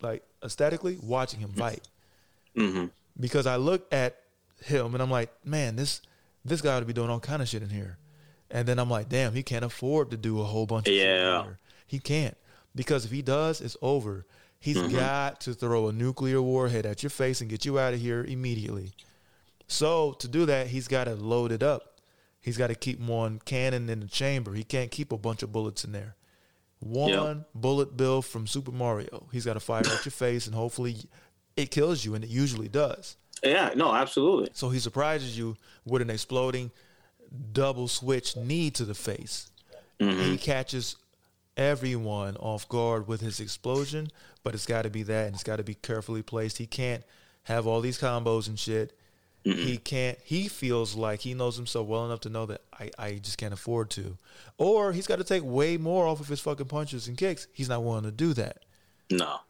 [0.00, 1.86] like aesthetically, watching him fight
[2.56, 2.86] mm-hmm.
[3.18, 4.16] Because I look at
[4.64, 6.00] him and I'm like, man, this
[6.44, 7.98] this guy ought to be doing all kind of shit in here.
[8.50, 11.02] And then I'm like, damn, he can't afford to do a whole bunch of shit
[11.02, 11.42] in Yeah.
[11.44, 11.58] here.
[11.86, 12.36] He can't.
[12.74, 14.26] Because if he does, it's over.
[14.58, 14.96] He's mm-hmm.
[14.96, 18.24] got to throw a nuclear warhead at your face and get you out of here
[18.24, 18.92] immediately.
[19.66, 22.00] So to do that, he's got to load it up.
[22.40, 24.52] He's got to keep one cannon in the chamber.
[24.52, 26.16] He can't keep a bunch of bullets in there.
[26.80, 29.26] One bullet bill from Super Mario.
[29.32, 30.96] He's got to fire at your face, and hopefully
[31.56, 33.16] it kills you, and it usually does.
[33.42, 34.50] yeah, no, absolutely.
[34.54, 36.70] So he surprises you with an exploding
[37.52, 39.50] double switch knee to the face.
[40.00, 40.20] Mm-hmm.
[40.20, 40.96] He catches
[41.56, 44.08] everyone off guard with his explosion,
[44.42, 46.58] but it's got to be that, and it's got to be carefully placed.
[46.58, 47.04] He can't
[47.44, 48.96] have all these combos and shit.
[49.44, 49.60] Mm-hmm.
[49.60, 50.18] He can't.
[50.24, 53.52] He feels like he knows himself well enough to know that I, I just can't
[53.52, 54.16] afford to,
[54.56, 57.46] or he's got to take way more off of his fucking punches and kicks.
[57.52, 58.62] He's not willing to do that.
[59.10, 59.40] No.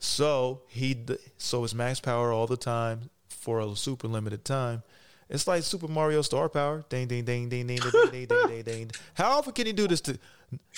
[0.00, 4.82] So he so it's max power all the time for a super limited time.
[5.28, 6.84] It's like Super Mario Star Power.
[6.88, 8.90] Ding ding ding ding ding ding ding ding ding ding.
[9.14, 10.18] How often can he do this to?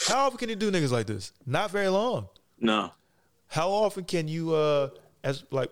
[0.06, 1.32] How often can he do niggas like this?
[1.46, 2.28] Not very long.
[2.60, 2.90] No.
[3.46, 4.90] How often can you uh
[5.24, 5.70] as like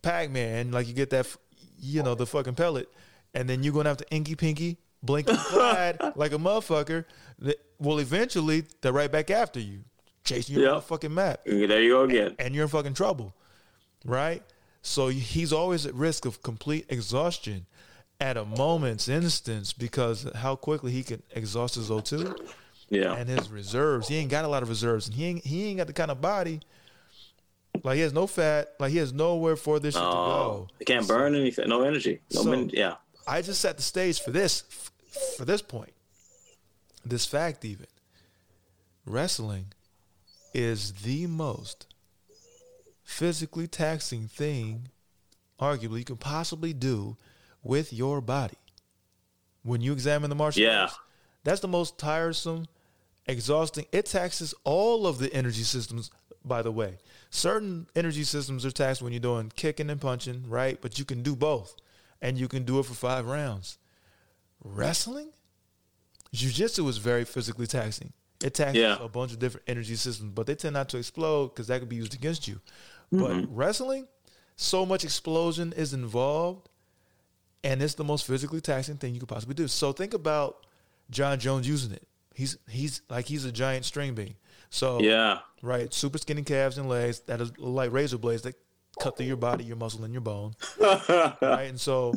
[0.00, 1.26] Pac Man like you get that
[1.78, 2.88] you know the fucking pellet
[3.34, 7.04] and then you're gonna have to inky pinky blink and slide like a motherfucker.
[7.40, 9.80] That, well, eventually they're right back after you,
[10.24, 12.36] chasing you around the fucking map There you go again.
[12.38, 13.34] and you're in fucking trouble,
[14.04, 14.42] right?
[14.82, 17.66] So he's always at risk of complete exhaustion
[18.20, 22.36] at a moment's instance because how quickly he can exhaust his O2
[22.88, 23.14] Yeah.
[23.14, 24.08] and his reserves.
[24.08, 26.10] He ain't got a lot of reserves, and he ain't he ain't got the kind
[26.10, 26.60] of body.
[27.82, 28.74] Like he has no fat.
[28.78, 30.68] Like he has nowhere for this shit to Oh, go.
[30.80, 31.68] you can't burn anything.
[31.68, 32.20] No energy.
[32.34, 32.42] No.
[32.42, 32.96] So- min- yeah.
[33.26, 34.62] I just set the stage for this,
[35.36, 35.92] for this point,
[37.04, 37.86] this fact even.
[39.06, 39.66] Wrestling
[40.54, 41.86] is the most
[43.02, 44.88] physically taxing thing,
[45.60, 47.16] arguably, you can possibly do
[47.62, 48.56] with your body.
[49.62, 50.82] When you examine the martial Yeah.
[50.82, 50.98] arts,
[51.44, 52.66] that's the most tiresome,
[53.26, 53.86] exhausting.
[53.92, 56.10] It taxes all of the energy systems,
[56.44, 56.98] by the way.
[57.30, 60.80] Certain energy systems are taxed when you're doing kicking and punching, right?
[60.80, 61.76] But you can do both,
[62.20, 63.78] and you can do it for five rounds.
[64.62, 65.32] Wrestling?
[66.32, 68.12] Jiu-jitsu is very physically taxing.
[68.44, 68.98] It taxes Yeah.
[69.00, 71.88] a bunch of different energy systems, but they tend not to explode because that could
[71.88, 72.60] be used against you.
[73.10, 74.08] But wrestling,
[74.56, 76.68] so much explosion is involved,
[77.62, 79.68] and it's the most physically taxing thing you could possibly do.
[79.68, 80.66] So think about
[81.10, 82.06] Jon Jones using it.
[82.34, 84.34] He's he's like he's a giant string bean.
[84.70, 85.40] So Yeah.
[85.60, 88.54] right, super skinny calves and legs that is like razor blades that
[88.98, 90.54] cut through your body, your muscle, and your bone.
[90.80, 92.14] right, and so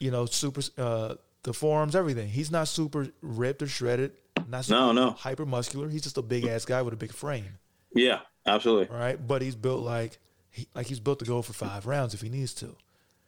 [0.00, 2.28] you know, super uh, the forearms, everything.
[2.28, 4.12] He's not super ripped or shredded.
[4.48, 5.10] Not super No, no.
[5.12, 5.88] hyper muscular.
[5.88, 7.58] He's just a big ass guy with a big frame.
[7.94, 8.20] Yeah.
[8.46, 8.94] Absolutely.
[8.94, 10.18] Right, but he's built like
[10.50, 12.76] he, like he's built to go for five rounds if he needs to.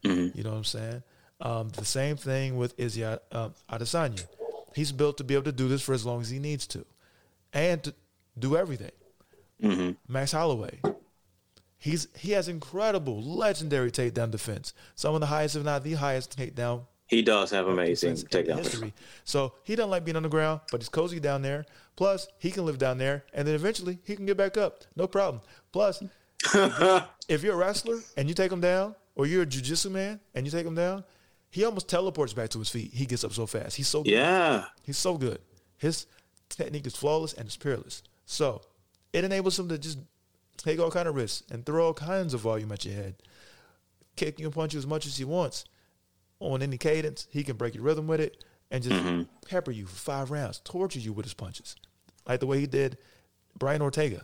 [0.04, 0.36] Mm-hmm.
[0.36, 1.02] You know what I'm saying?
[1.40, 4.26] Um, the same thing with Izzy Ad- um, Adesanya.
[4.74, 6.84] He's built to be able to do this for as long as he needs to,
[7.54, 7.94] and to
[8.38, 8.90] do everything.
[9.62, 9.92] Mm-hmm.
[10.12, 10.80] Max Holloway.
[11.78, 14.74] He's he has incredible, legendary takedown defense.
[14.94, 18.58] Some of the highest, if not the highest, takedown He does have amazing defense takedown.
[18.58, 18.92] history.
[19.24, 21.64] So he doesn't like being on the ground, but he's cozy down there.
[21.94, 24.84] Plus, he can live down there, and then eventually he can get back up.
[24.96, 25.42] No problem.
[25.72, 26.02] Plus,
[27.28, 30.46] if you're a wrestler and you take him down, or you're a jujitsu man and
[30.46, 31.02] you take him down,
[31.50, 32.92] he almost teleports back to his feet.
[32.92, 33.76] He gets up so fast.
[33.76, 34.12] He's so good.
[34.12, 34.64] Yeah.
[34.82, 35.38] He's so good.
[35.78, 36.06] His
[36.50, 38.02] technique is flawless and it's peerless.
[38.26, 38.60] So
[39.12, 39.98] it enables him to just
[40.58, 43.14] take all kind of risks and throw all kinds of volume at your head.
[44.16, 45.64] Kick you and punch you as much as he wants.
[46.40, 49.96] On any cadence, he can break your rhythm with it and just pepper you for
[49.96, 51.76] five rounds, torture you with his punches.
[52.28, 52.98] Like the way he did
[53.58, 54.22] Brian Ortega.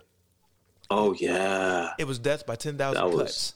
[0.89, 1.91] Oh yeah.
[1.97, 3.53] It was death by ten thousand That was- cuts.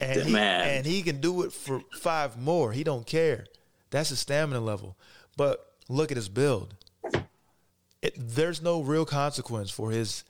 [0.00, 0.68] And he, Man.
[0.68, 2.72] and he can do it for five more.
[2.72, 3.46] He don't care.
[3.90, 4.96] That's his stamina level.
[5.36, 6.74] But look at his build.
[8.00, 10.24] It, there's no real consequence for his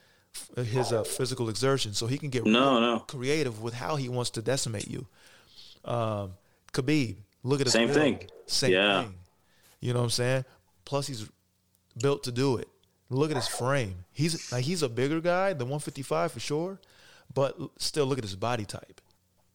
[0.57, 2.99] his uh, physical exertion, so he can get No, no.
[3.01, 5.07] creative with how he wants to decimate you.
[5.87, 6.33] Um,
[6.73, 8.21] Khabib, look at his Same thing.
[8.47, 9.03] Same Yeah.
[9.05, 9.15] thing.
[9.81, 10.45] You know what I'm saying?
[10.85, 11.29] Plus, he's
[12.01, 12.69] built to do it.
[13.11, 14.05] Look at his frame.
[14.13, 16.81] He's like he's a bigger guy than 155 for sure,
[17.35, 19.01] but still look at his body type.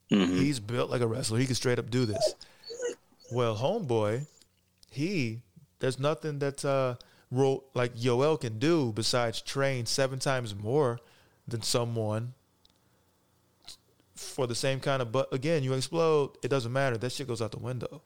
[0.09, 1.37] He's built like a wrestler.
[1.39, 2.35] He can straight up do this.
[3.31, 4.27] Well, homeboy,
[4.91, 5.41] he
[5.79, 6.95] there's nothing that uh,
[7.31, 10.99] like Yoel can do besides train seven times more
[11.47, 12.33] than someone
[14.17, 15.11] for the same kind of.
[15.11, 16.97] But again, you explode, it doesn't matter.
[16.97, 18.01] That shit goes out the window.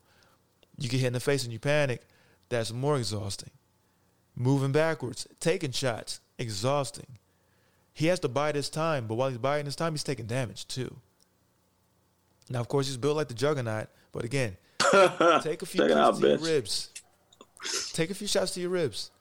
[0.78, 2.02] You get hit in the face and you panic.
[2.50, 3.52] That's more exhausting.
[4.36, 7.18] Moving backwards, taking shots, exhausting.
[7.94, 10.68] He has to bide his time, but while he's biding his time, he's taking damage
[10.68, 10.98] too.
[12.50, 14.58] Now, of course, he's built like the juggernaut, but again,
[15.42, 16.90] take a few Juggernaut, shots to your ribs.
[17.94, 19.12] Take a few shots to your ribs.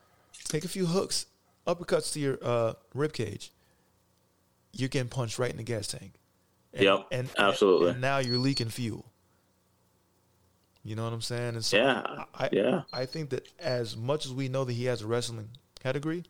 [0.44, 1.26] Take a few hooks,
[1.66, 3.52] uppercuts to your uh, rib cage.
[4.72, 6.19] You're getting punched right in the gas tank.
[6.72, 7.90] And, Yep, absolutely.
[7.90, 9.06] And now you're leaking fuel.
[10.82, 11.54] You know what I'm saying?
[11.54, 12.82] And so Yeah, I, yeah.
[12.92, 16.24] I think that as much as we know that he has a wrestling category,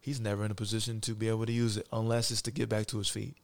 [0.00, 2.68] he's never in a position to be able to use it unless it's to get
[2.68, 3.36] back to his feet.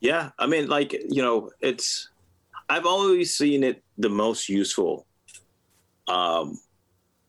[0.00, 2.10] Yeah, I mean, like you know, it's
[2.68, 5.06] I've always seen it the most useful
[6.08, 6.58] um,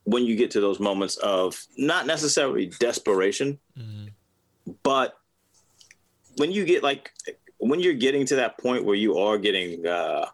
[0.03, 3.59] when you get to those moments of not necessarily desperation,
[4.83, 5.17] but
[6.38, 7.11] when you get like
[7.58, 10.28] when you're getting to that point where you are getting uh,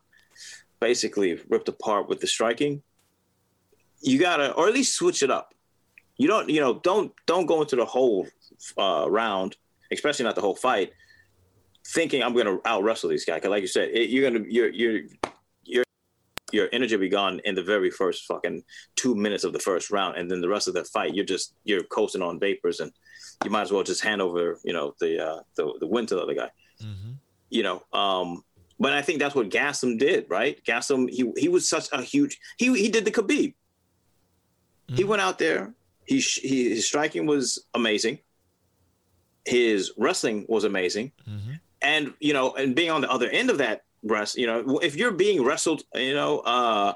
[0.79, 2.81] basically ripped apart with the striking,
[4.01, 5.53] you gotta or at least switch it up.
[6.17, 8.27] You don't, you know, don't don't go into the whole
[8.77, 9.55] uh, round,
[9.91, 10.91] especially not the whole fight
[11.87, 13.41] thinking I'm to out wrestle these guys.
[13.41, 15.01] 'Cause like you said, it, you're going to your your
[15.63, 15.83] your
[16.51, 18.63] your energy will be gone in the very first fucking
[18.95, 21.53] two minutes of the first round, and then the rest of the fight, you're just
[21.63, 22.91] you're coasting on vapors, and
[23.43, 26.15] you might as well just hand over, you know, the uh, the the win to
[26.15, 26.51] the other guy.
[27.49, 28.43] You know, um,
[28.79, 30.63] but I think that's what Gastelum did, right?
[30.65, 33.53] Gastelum, he he was such a huge he he did the Khabib.
[34.95, 35.73] He went out there.
[36.05, 38.19] He, he his striking was amazing.
[39.45, 41.11] His wrestling was amazing
[41.81, 44.95] and you know, and being on the other end of that rest, you know, if
[44.95, 46.93] you're being wrestled, you know, uh,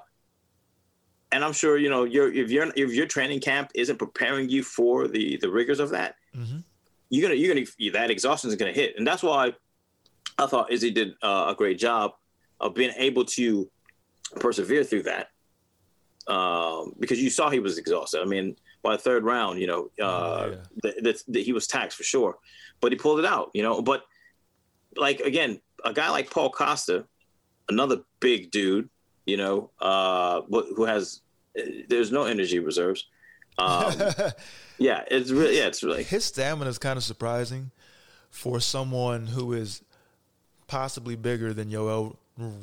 [1.32, 4.64] and I'm sure you know, your if your if your training camp isn't preparing you
[4.64, 6.16] for the the rigors of that,
[7.10, 9.54] you're gonna you're gonna that exhaustion is gonna hit, and that's why
[10.38, 12.12] I thought Izzy did uh, a great job
[12.60, 13.70] of being able to
[14.40, 15.30] persevere through that,
[16.28, 18.22] um, because you saw he was exhausted.
[18.22, 20.58] I mean, by the third round, you know, uh, yeah.
[20.84, 22.38] the, the, the, he was taxed for sure,
[22.82, 24.04] but he pulled it out, you know, but
[24.96, 27.06] like again, a guy like Paul Costa,
[27.70, 28.90] another big dude,
[29.26, 31.22] you know, uh, who has
[31.88, 33.08] there's no energy reserves.
[33.58, 33.94] Um,
[34.78, 37.72] yeah, it's really yeah, it's really His stamina is kind of surprising
[38.30, 39.82] for someone who is
[40.68, 42.16] possibly bigger than Yoel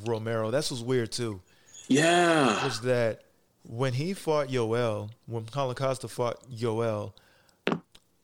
[0.05, 0.51] Romero.
[0.51, 1.41] That's what's weird too.
[1.89, 3.23] yeah, Was that
[3.65, 7.13] when he fought Yoel, when Paulo Costa fought Yoel,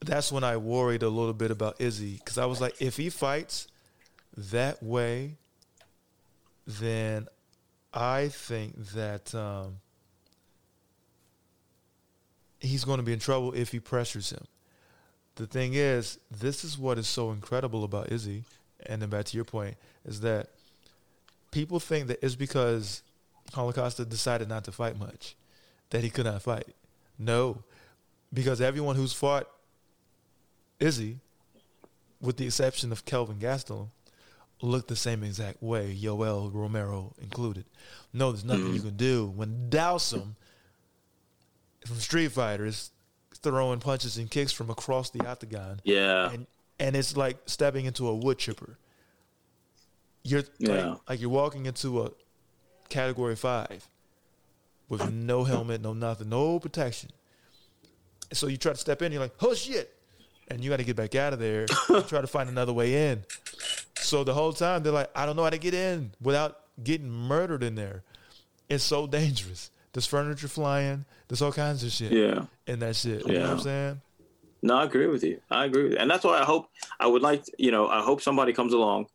[0.05, 3.11] that's when I worried a little bit about Izzy because I was like, if he
[3.11, 3.67] fights
[4.37, 5.37] that way,
[6.67, 7.27] then
[7.93, 9.79] I think that um,
[12.61, 14.45] he's going to be in trouble if he pressures him.
[15.37, 18.45] The thing is, this is what is so incredible about Izzy,
[18.87, 20.49] and then back to your point, is that
[21.51, 23.03] people think that it's because
[23.53, 25.37] Holocaust decided not to fight much
[25.91, 26.75] that he could not fight.
[27.19, 27.63] No,
[28.33, 29.49] because everyone who's fought
[30.79, 31.19] Izzy,
[32.21, 33.89] with the exception of Kelvin Gastelum,
[34.61, 37.65] looked the same exact way, Yoel Romero included.
[38.13, 38.89] No, there's nothing you mm-hmm.
[38.89, 40.35] can do when Dhalsim
[41.87, 42.91] from Street Fighters
[43.35, 45.81] throwing punches and kicks from across the octagon.
[45.85, 46.31] Yeah.
[46.31, 46.47] And
[46.81, 48.79] and it's like stepping into a wood chipper.
[50.25, 50.91] You're Yeah.
[50.91, 52.11] like, like you're walking into a
[52.89, 53.89] category five
[54.89, 57.11] with no helmet, no nothing, no protection.
[58.33, 59.95] So you try to step in, you're like, oh shit.
[60.49, 63.23] And you got to get back out of there, try to find another way in.
[64.01, 67.11] So the whole time they're like, I don't know how to get in without getting
[67.11, 68.03] murdered in there.
[68.69, 69.71] It's so dangerous.
[69.93, 71.05] There's furniture flying.
[71.29, 72.13] There's all kinds of shit.
[72.13, 72.47] Yeah.
[72.67, 73.27] And that shit.
[73.27, 73.53] You know what Yeah.
[73.53, 74.01] I'm saying?
[74.63, 75.41] No, I agree with you.
[75.51, 75.99] I agree with you.
[75.99, 76.67] And that's why I hope
[76.99, 79.07] I would like, you know, I hope somebody comes along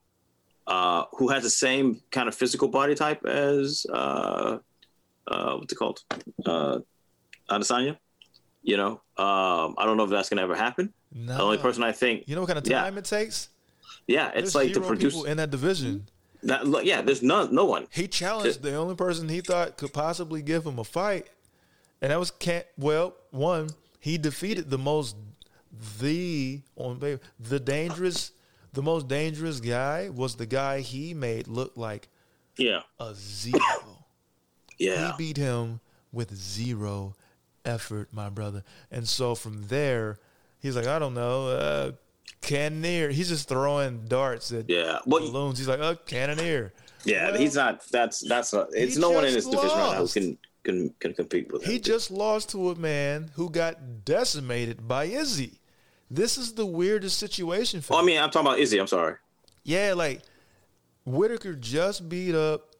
[0.68, 4.60] uh, who has the same kind of physical body type as uh,
[5.28, 6.00] uh, what's it called?
[6.46, 6.80] Uh,
[7.50, 7.98] Adesanya.
[8.66, 10.94] You know, um, I don't know if that's gonna ever happen.
[11.14, 11.36] No.
[11.36, 12.82] The only person I think, You know what kind of Yeah.
[12.82, 13.50] time it takes?
[14.08, 16.08] yeah, it's There's like to produce people in that division.
[16.44, 16.86] that.
[16.86, 17.88] Yeah, there's none, no one.
[17.91, 21.28] He challenged the only person he thought could possibly give him a fight,
[22.02, 22.66] and that was can't.
[22.78, 23.70] Well, one
[24.00, 25.16] he defeated the most
[26.00, 27.00] the on
[27.40, 28.32] the dangerous
[28.74, 32.10] the most dangerous guy was the guy he made look like
[32.58, 34.06] Yeah, a zero.
[34.80, 35.80] yeah, He beat him
[36.12, 37.16] with zero
[37.66, 38.64] effort, my brother.
[38.92, 40.20] And so from there,
[40.60, 41.92] he's like, I don't know, uh,
[42.42, 43.10] Cannonier.
[43.10, 45.00] He's just throwing darts at yeah.
[45.06, 45.58] Well, balloons.
[45.60, 46.74] He's like, oh, Cannonier.
[47.06, 47.86] yeah, Well, he's not.
[47.92, 48.68] That's that's not.
[48.74, 51.72] It's no one in his division right now who can can can compete with him.
[51.72, 55.60] He just lost to a man who got decimated by Izzy.
[56.14, 58.78] This is the weirdest situation for Oh, I mean, I'm talking about Izzy.
[58.78, 59.16] I'm sorry.
[59.64, 60.22] Yeah, like
[61.05, 62.76] Whittaker just beat up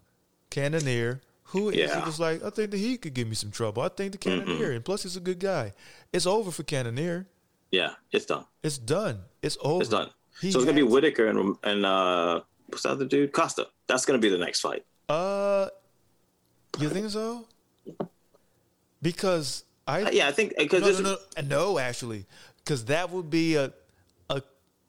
[0.52, 1.20] Cannonier.
[1.46, 2.00] Who is Yeah.
[2.00, 3.82] he was like, I think that he could give me some trouble.
[3.82, 5.74] I think the Cannonier, and plus he's a good guy.
[6.12, 7.26] It's over for Cannonier.
[7.72, 8.46] Yeah, it's done.
[8.62, 9.22] It's done.
[9.42, 9.82] It's over.
[9.82, 10.12] It's done.
[10.40, 13.32] He so it's gonna be Whittaker and and uh, what's the other dude?
[13.34, 13.68] Costa.
[13.88, 14.86] That's gonna be the next fight.
[15.10, 15.70] Uh,
[16.80, 17.48] you think so?
[19.02, 22.26] Because I Uh, yeah, I think because no, no, no, no, actually,
[22.64, 23.74] because that would be a
[24.30, 24.42] a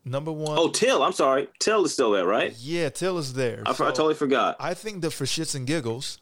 [0.04, 0.58] number one.
[0.58, 1.02] Oh, Till.
[1.02, 1.48] I'm sorry.
[1.58, 2.54] Till is still there, right?
[2.58, 3.62] yeah, Till is there.
[3.66, 4.56] I, I totally forgot.
[4.60, 6.18] I think that for shits and giggles,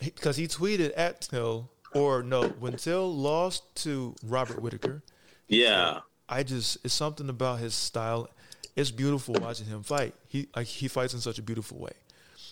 [0.00, 5.02] because he, tweeted at Till, or no, when Till lost to Robert Whittaker,
[5.48, 6.00] yeah.
[6.28, 8.28] I just it's something about his style.
[8.76, 10.14] It's beautiful watching him fight.
[10.26, 11.92] He like he fights in such a beautiful way.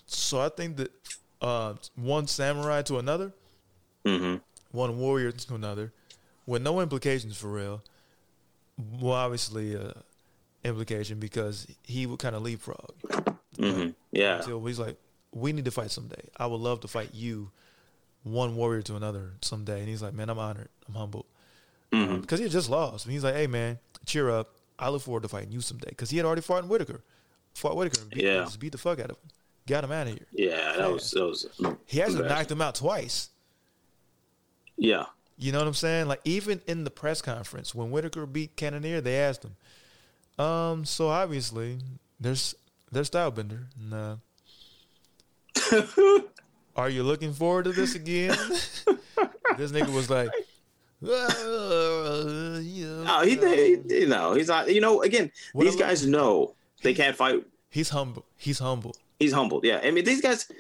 [0.06, 0.92] So I think that
[1.40, 3.32] uh, one samurai to another,
[4.04, 4.36] hmm
[4.70, 5.92] one warrior to another,
[6.46, 7.82] with no implications for real.
[9.00, 9.92] Well, obviously, uh,
[10.64, 12.90] implication because he would kind of leapfrog.
[13.56, 14.38] hmm Yeah.
[14.38, 14.96] until he's like,
[15.32, 16.28] we need to fight someday.
[16.36, 17.50] I would love to fight you,
[18.22, 19.80] one warrior to another someday.
[19.80, 20.68] And he's like, man, I'm honored.
[20.88, 21.26] I'm humbled.
[21.92, 22.20] Mm-hmm.
[22.20, 23.04] Because he had just lost.
[23.06, 24.54] And he's like, hey, man, cheer up.
[24.78, 25.90] I look forward to fighting you someday.
[25.90, 27.02] Because he had already fought in Whittaker.
[27.54, 28.44] Fought Whittaker and beat, Yeah.
[28.44, 29.30] just beat the fuck out of him.
[29.66, 30.26] Got him out of here.
[30.32, 30.74] Yeah.
[30.78, 31.10] That was.
[31.12, 31.46] That was.
[31.86, 33.28] He actually knocked him out twice.
[34.76, 35.04] Yeah.
[35.42, 36.06] You know what I'm saying?
[36.06, 39.56] Like even in the press conference when Whittaker beat Cannonier, they asked him.
[40.44, 41.78] Um, so obviously
[42.20, 42.54] there's
[42.92, 43.64] there's Stylebender.
[43.76, 44.16] Nah.
[46.76, 48.30] Are you looking forward to this again?
[49.56, 50.28] this nigga was like,
[51.04, 54.72] "Uh, yeah." No, he, he, you know, he's not.
[54.72, 57.44] You know, again, What these guys know they can't fight.
[57.68, 58.24] he's humble.
[58.36, 58.94] He's humble.
[59.18, 59.60] He's humble.
[59.64, 59.80] Yeah.
[59.82, 60.50] I mean, these guys.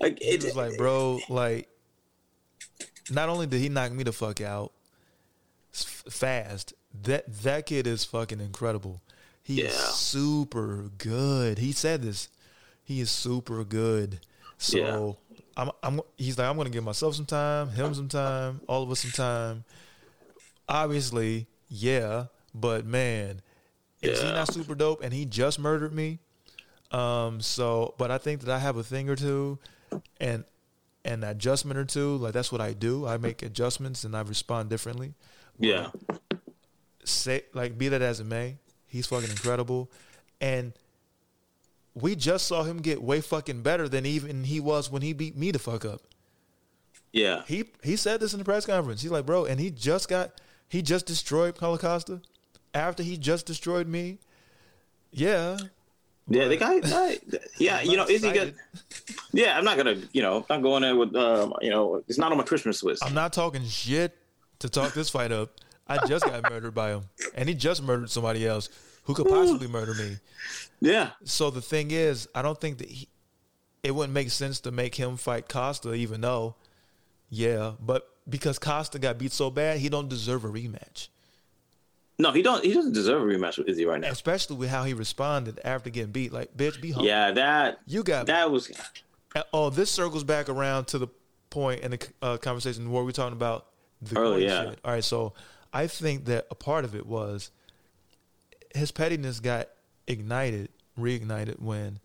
[0.00, 1.68] Like, He it, was like, bro, like,
[3.10, 4.72] not only did he knock me the fuck out
[5.72, 9.00] fast, that that kid is fucking incredible.
[9.42, 11.58] He is super good.
[11.58, 12.28] He said this.
[12.84, 14.20] He is super good.
[14.58, 15.16] So
[15.56, 16.00] I'm, I'm.
[16.16, 19.10] He's like, I'm gonna give myself some time, him some time, all of us some
[19.10, 19.64] time.
[20.68, 23.40] Obviously, yeah, but man,
[24.02, 25.02] is he not super dope?
[25.02, 26.18] And he just murdered me.
[26.90, 27.40] Um.
[27.40, 29.58] So, but I think that I have a thing or two,
[30.20, 30.44] and
[31.08, 32.16] an adjustment or two.
[32.16, 33.06] Like that's what I do.
[33.06, 35.14] I make adjustments and I respond differently.
[35.58, 35.90] yeah.
[37.04, 39.90] Say like be that as it may, he's fucking incredible,
[40.42, 40.74] and
[41.94, 45.34] we just saw him get way fucking better than even he was when he beat
[45.34, 46.02] me the fuck up.
[47.10, 47.44] Yeah.
[47.46, 49.00] He he said this in the press conference.
[49.00, 50.38] He's like, bro, and he just got
[50.68, 52.20] he just destroyed Paulo Costa
[52.74, 54.18] after he just destroyed me.
[55.10, 55.56] Yeah.
[56.28, 57.18] Yeah, the guy, guy
[57.58, 58.54] yeah, you know, Not is he good?
[59.32, 62.32] Yeah, I'm not gonna, you know, I'm going there with, um, you know, it's not
[62.32, 63.04] on my Christmas list.
[63.04, 64.16] I'm not talking shit
[64.58, 65.50] to talk this fight up.
[65.86, 67.04] I just got murdered by him,
[67.34, 68.68] and he just murdered somebody else
[69.04, 70.18] who could possibly murder me.
[70.80, 71.10] Yeah.
[71.24, 73.08] So the thing is, I don't think that he,
[73.82, 76.56] it wouldn't make sense to make him fight Costa, even though,
[77.30, 81.08] yeah, but because Costa got beat so bad, he don't deserve a rematch.
[82.20, 82.64] No, he don't.
[82.64, 84.10] He doesn't deserve a rematch with Izzy right now.
[84.10, 86.32] Especially with how he responded after getting beat.
[86.32, 87.06] Like, bitch, be humble.
[87.06, 88.70] Yeah, that You got that was
[89.36, 91.08] Uh, Oh, this circles back around to the
[91.50, 93.66] point in the uh, conversation where we're talking about
[94.02, 94.70] the Early, yeah.
[94.70, 94.80] shit.
[94.84, 95.32] All right, so
[95.72, 97.50] I think that a part of it was
[98.74, 99.68] his pettiness got
[100.06, 102.00] ignited, reignited when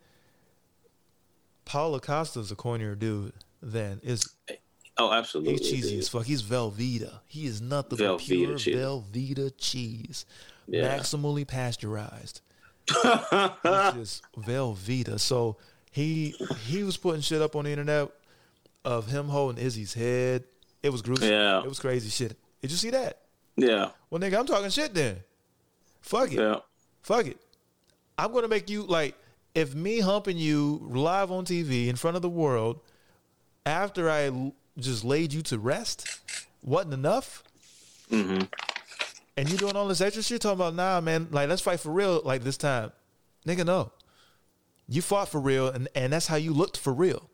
[1.66, 3.34] Paulo Costa's a cornier dude.
[3.61, 4.30] Then is
[4.97, 5.53] oh absolutely.
[5.53, 6.25] he's cheesy as fuck.
[6.25, 7.19] He's Velveeta.
[7.27, 8.75] He is nothing but Velveeta pure cheese.
[8.75, 10.25] Velveeta cheese,
[10.67, 10.97] Yeah.
[10.97, 12.41] maximally pasteurized.
[12.91, 15.19] It's just Velveeta.
[15.19, 15.57] So
[15.91, 16.35] he
[16.67, 18.09] he was putting shit up on the internet
[18.85, 20.43] of him holding Izzy's head.
[20.81, 21.29] It was gruesome.
[21.29, 21.59] Yeah.
[21.63, 22.37] It was crazy shit.
[22.61, 23.19] Did you see that?
[23.55, 25.17] Yeah, Well, nigga, I'm talking shit then.
[26.01, 26.39] Fuck it.
[26.39, 26.55] yeah.
[27.03, 27.37] Fuck it.
[28.17, 29.15] I'm gonna make you like
[29.55, 32.79] if me humping you live on TV in front of the world
[33.65, 36.19] after I just laid you to rest
[36.63, 37.43] wasn't enough.
[38.11, 38.43] Mm-hmm.
[39.38, 41.28] And you doing all this extra shit talking about nah, man.
[41.32, 42.21] Like let's fight for real.
[42.24, 42.91] Like this time,
[43.47, 43.91] nigga, no.
[44.88, 47.30] You fought for real, and and that's how you looked for real.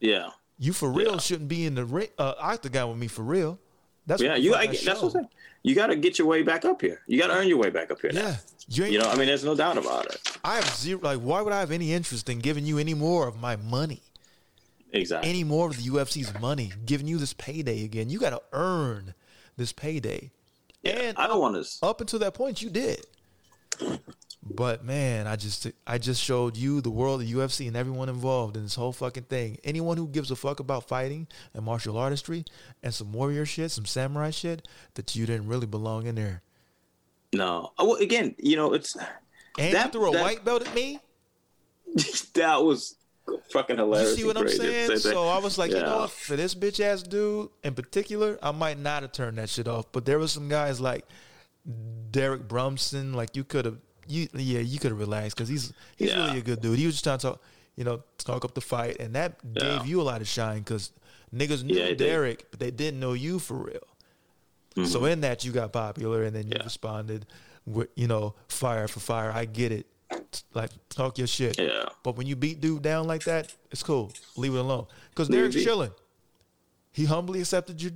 [0.00, 0.30] Yeah.
[0.58, 1.18] You for real Yeah.
[1.18, 3.58] shouldn't be in the ring, uh, octagon with me for real.
[4.06, 4.54] That's Yeah, what you.
[4.54, 5.28] I, that's what I'm saying.
[5.62, 7.00] You got to get your way back up here.
[7.06, 8.12] You got to earn your way back up here.
[8.12, 8.20] now.
[8.20, 8.36] Yeah,
[8.68, 10.38] you ain't You know, I mean, there's no doubt about it.
[10.44, 11.00] I have zero.
[11.02, 14.02] Like, why would I have any interest in giving you any more of my money,
[14.94, 15.28] Exactly.
[15.28, 18.08] any more of the UFC's money, giving you this payday again?
[18.10, 19.14] You got to earn
[19.56, 20.30] this payday.
[20.84, 21.86] and I don't want to.
[21.86, 23.04] up until that point, you did.
[24.46, 28.56] But man, I just I just showed you the world of UFC and everyone involved
[28.58, 29.58] in this whole fucking thing.
[29.64, 32.44] Anyone who gives a fuck about fighting and martial artistry
[32.82, 36.42] and some warrior shit, some samurai shit, that you didn't really belong in there.
[37.32, 37.72] No.
[37.78, 38.94] Oh, well, again, you know, it's
[39.58, 41.00] And That- you threw a that- white belt at me.
[42.34, 42.96] that was
[43.52, 44.10] fucking hilarious.
[44.10, 45.14] You see what I'm crazy at the saying?
[45.14, 46.10] So I was like, you know what?
[46.10, 49.86] For this bitch ass dude in particular, I might not have turned that shit off.
[49.92, 51.04] But there was some guys like
[52.10, 56.10] Derek Brunson, like you could have, you yeah, you could have relaxed because he's he's
[56.10, 56.26] Yeah.
[56.26, 56.78] really a good dude.
[56.78, 57.42] He was just trying to talk,
[57.76, 59.78] you know, talk up the fight, and that Yeah.
[59.78, 60.92] gave you a lot of shine because
[61.34, 62.06] niggas knew Yeah, it did.
[62.06, 64.86] Derek, but they didn't know you for real.
[64.86, 66.58] So in that, you got popular, and then you Mm-hmm.
[66.60, 66.64] Yeah.
[66.64, 67.26] responded
[67.64, 69.30] with, you know, fire for fire.
[69.30, 69.86] I get it.
[70.52, 71.58] Like talk your shit.
[71.58, 71.84] Yeah.
[72.02, 74.12] But when you beat dude down like that, it's cool.
[74.36, 74.86] Leave it alone.
[75.10, 75.92] Because Leave Derek's chilling.
[76.92, 77.92] He humbly accepted you.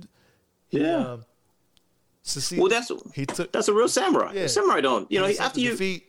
[0.69, 0.97] Yeah.
[0.97, 1.25] Um.
[2.57, 3.51] Well, that's he took.
[3.51, 4.33] that's a real samurai.
[4.33, 4.47] Yeah.
[4.47, 5.11] Samurai don't.
[5.11, 6.03] You know, he after you, defeat,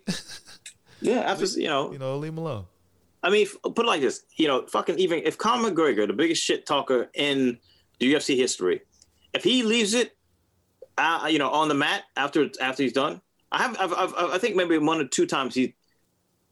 [1.01, 2.67] yeah, after you know, you know, leave him alone.
[3.23, 4.25] I mean, put it like this.
[4.37, 7.59] You know, fucking even if Conor McGregor, the biggest shit talker in
[8.01, 8.83] the UFC history,
[9.33, 10.17] if he leaves it,
[10.99, 14.39] uh, you know, on the mat after after he's done, I have, I've, I've, I
[14.39, 15.75] think maybe one or two times he.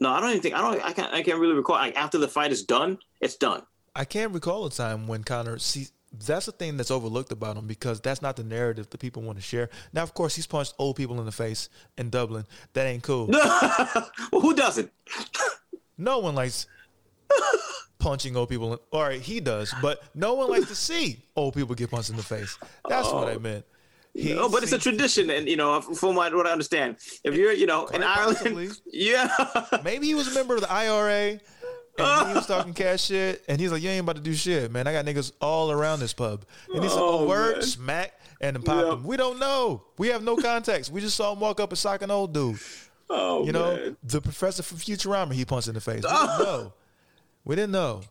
[0.00, 0.84] No, I don't even think I don't.
[0.84, 1.12] I can't.
[1.12, 1.76] I can't really recall.
[1.76, 3.62] Like after the fight is done, it's done.
[3.94, 5.58] I can't recall a time when Conor.
[5.58, 9.22] See, that's the thing that's overlooked about him because that's not the narrative that people
[9.22, 9.70] want to share.
[9.92, 12.46] Now, of course, he's punched old people in the face in Dublin.
[12.74, 13.26] That ain't cool.
[14.32, 14.90] well, who doesn't?
[15.96, 16.66] No one likes
[17.98, 18.72] punching old people.
[18.72, 22.10] In, all right, he does, but no one likes to see old people get punched
[22.10, 22.56] in the face.
[22.88, 23.38] That's what I oh.
[23.40, 23.64] meant.
[24.20, 27.34] He No, but it's a tradition, and you know, from what, what I understand, if
[27.36, 28.64] you're, you know, in possibly.
[28.64, 29.28] Ireland, yeah,
[29.84, 31.38] Maybe he was a member of the IRA
[32.00, 33.44] and he was talking cash shit.
[33.48, 34.86] And he's like, You ain't about to do shit, man.
[34.86, 36.44] I got niggas all around this pub.
[36.74, 37.62] And he's like, Oh, word, man.
[37.62, 38.92] smack, and then pop Yep.
[38.94, 39.04] him.
[39.04, 39.82] We don't know.
[39.98, 40.90] We have no context.
[40.92, 42.58] We just saw him walk up and sock an old dude.
[43.10, 43.96] oh, You know, man.
[44.02, 46.02] the professor from Futurama he punched in the face.
[46.04, 46.72] We didn't know.
[47.44, 48.02] We didn't know.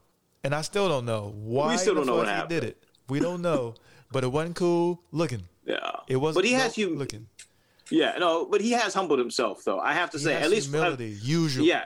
[0.43, 2.81] And I still don't know why We still don't know what he did it.
[3.09, 3.75] We don't know.
[4.11, 5.43] But it wasn't cool looking.
[5.67, 7.27] Yeah, It wasn't But he has you looking.
[7.89, 9.79] Yeah, no, but he has humbled himself, though.
[9.79, 11.67] I have to He say, at least, humility, usually.
[11.69, 11.85] yeah,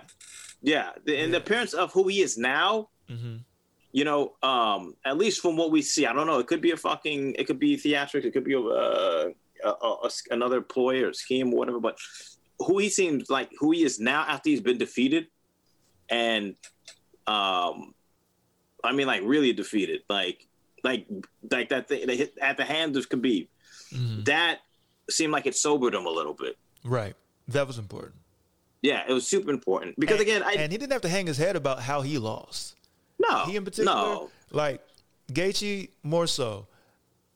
[0.62, 2.90] yeah, the, and the appearance of who he is now.
[3.10, 3.38] Mm-hmm.
[3.94, 6.40] You know, um, at least from what we see, I don't know.
[6.40, 9.34] It could be a fucking, it could be theatrics, it could be a, a,
[9.70, 11.80] a, another ploy or scheme or whatever.
[11.80, 11.98] But
[12.60, 15.28] who he seems like, who he is now after he's been defeated,
[16.10, 16.56] and
[17.28, 17.94] um,
[18.84, 20.48] I mean, like really defeated, like,
[20.84, 21.06] like,
[21.52, 23.50] like that thing they hit at the hands of Khabib.
[23.92, 24.26] Mhm.
[24.26, 24.60] That
[25.10, 26.58] seemed like it sobered him a little bit.
[26.84, 27.16] Right.
[27.48, 28.16] That was important.
[28.82, 31.28] Yeah, it was super important because and, again, I and he didn't have to hang
[31.28, 32.76] his head about how he lost.
[33.20, 34.82] no, He in particular, no, like
[35.32, 36.66] Gaethje more so.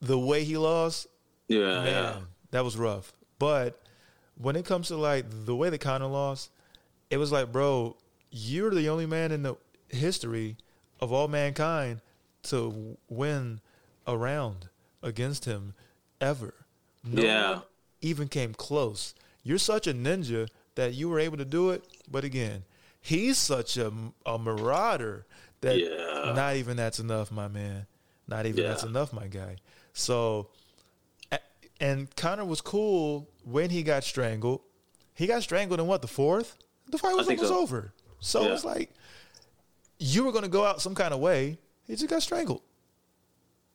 [0.01, 1.05] The way he lost,
[1.47, 2.15] yeah, man, yeah,
[2.51, 3.13] that was rough.
[3.37, 3.79] But
[4.37, 6.49] when it comes to like the way that Conor lost,
[7.11, 7.95] it was like, bro,
[8.31, 9.55] you're the only man in the
[9.89, 10.57] history
[10.99, 12.01] of all mankind
[12.43, 13.61] to win
[14.07, 14.69] a round
[15.03, 15.73] against him
[16.21, 16.53] ever.
[17.03, 17.59] No Yeah.
[18.01, 19.13] even came close.
[19.43, 22.63] You're such a ninja that you were able to do it, but again,
[23.01, 23.91] he's such a,
[24.25, 25.25] a marauder
[25.61, 26.33] that Yeah.
[26.35, 27.85] not even that's enough, my man.
[28.27, 29.57] Not even that's enough, my guy.
[29.93, 30.49] So,
[31.79, 34.61] and Conor was cool when he got strangled.
[35.13, 36.57] He got strangled in what the fourth?
[36.89, 37.59] The fight was almost so.
[37.59, 37.93] over.
[38.19, 38.53] So Yeah.
[38.53, 38.91] it's like
[39.99, 41.59] you were going to go out some kind of way.
[41.87, 42.61] He just got strangled.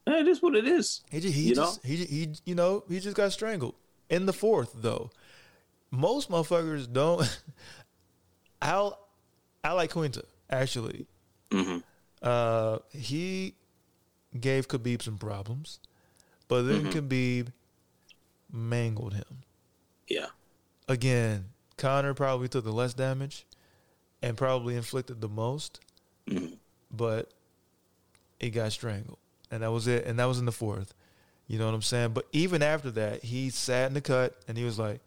[0.06, 1.02] It is what it is.
[1.10, 3.74] He just, he You just, he, he, you know, he just got strangled
[4.08, 5.10] in the fourth, though.
[5.90, 7.20] Most motherfuckers don't.
[8.62, 8.98] Al,
[9.64, 11.06] I like Quinta actually.
[11.50, 11.78] Mm-hmm.
[12.22, 13.54] Uh, he
[14.38, 15.80] gave Khabib some problems,
[16.48, 16.98] but then Mm-hmm.
[16.98, 17.52] Khabib
[18.52, 19.42] mangled him
[20.08, 20.26] Yeah.
[20.88, 21.46] again.
[21.76, 23.46] Conor probably took the less damage
[24.22, 25.80] and probably inflicted the most,
[26.28, 26.54] Mm-hmm.
[26.90, 27.32] but
[28.38, 29.18] he got strangled,
[29.50, 30.06] and that was it.
[30.06, 30.94] And that was in the fourth.
[31.46, 32.10] You know what I'm saying?
[32.12, 35.00] But even after that, he sat in the cut and he was like,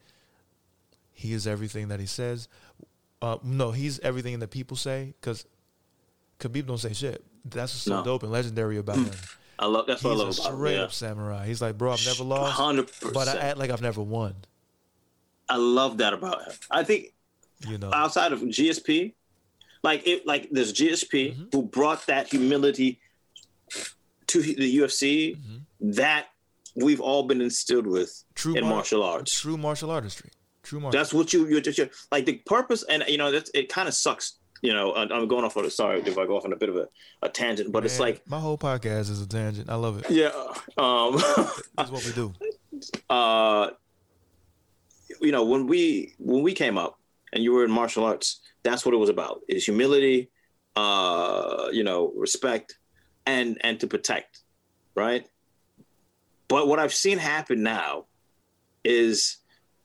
[1.13, 2.47] "He is everything that he says."
[3.21, 5.45] Uh, no, he's everything that people say because
[6.39, 7.23] Khabib don't say shit.
[7.45, 8.03] That's what's so No.
[8.03, 9.11] dope and legendary about him.
[9.59, 10.65] I love that's what I love a about him.
[10.75, 10.83] Yeah.
[10.83, 11.45] up samurai.
[11.45, 13.13] He's like, bro, I've never lost, 100%.
[13.13, 14.35] but I act like I've never won.
[15.47, 16.53] I love that about him.
[16.71, 17.13] I think
[17.69, 19.13] You know, outside of GSP,
[19.83, 21.43] like it, like there's GSP Mm-hmm.
[21.53, 22.99] who brought that humility
[24.33, 25.37] to the UFC
[25.79, 26.27] that
[26.75, 28.33] we've all been instilled with Mm-hmm.
[28.35, 29.39] True in mar- martial arts.
[29.39, 30.29] true martial artistry.
[30.63, 30.97] True martial.
[30.99, 33.69] That's what you you're just you're, like the purpose, and you know that's it.
[33.69, 34.37] Kind of sucks.
[34.61, 36.55] You know, I'm I'm going off on a sorry if I go off on a
[36.55, 36.87] bit of a,
[37.21, 39.69] a tangent, but it's like my whole podcast is a tangent.
[39.69, 40.09] I love it.
[40.09, 40.31] yeah,
[40.77, 41.15] um,
[41.77, 42.33] That's what we do.
[43.09, 43.69] uh,
[45.21, 46.97] you know when we when we came up
[47.33, 50.31] and you were in martial arts, that's what it was about: is humility,
[50.75, 52.77] uh, you know, respect,
[53.25, 54.41] and and to protect,
[54.95, 55.25] right?
[56.47, 58.05] But what I've seen happen now
[58.83, 59.37] is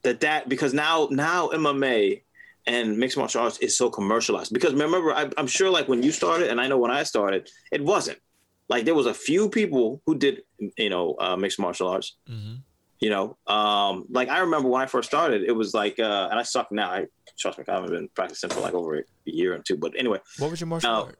[0.03, 2.23] that that because now now MMA
[2.67, 4.53] and mixed martial arts is so commercialized.
[4.53, 7.49] Because remember, I, I'm sure like when you started, and I know when I started,
[7.71, 8.19] it wasn't
[8.67, 10.41] like there was a few people who did
[10.77, 12.17] you know uh, mixed martial arts.
[12.27, 12.55] hmm
[13.01, 16.37] You know, um, like I remember when I first started, it was like, uh, and
[16.39, 16.91] I suck now.
[16.91, 17.05] I
[17.39, 19.77] trust me, I haven't been practicing for like over a year or two.
[19.77, 21.03] But anyway, What was your martial No.
[21.05, 21.17] art?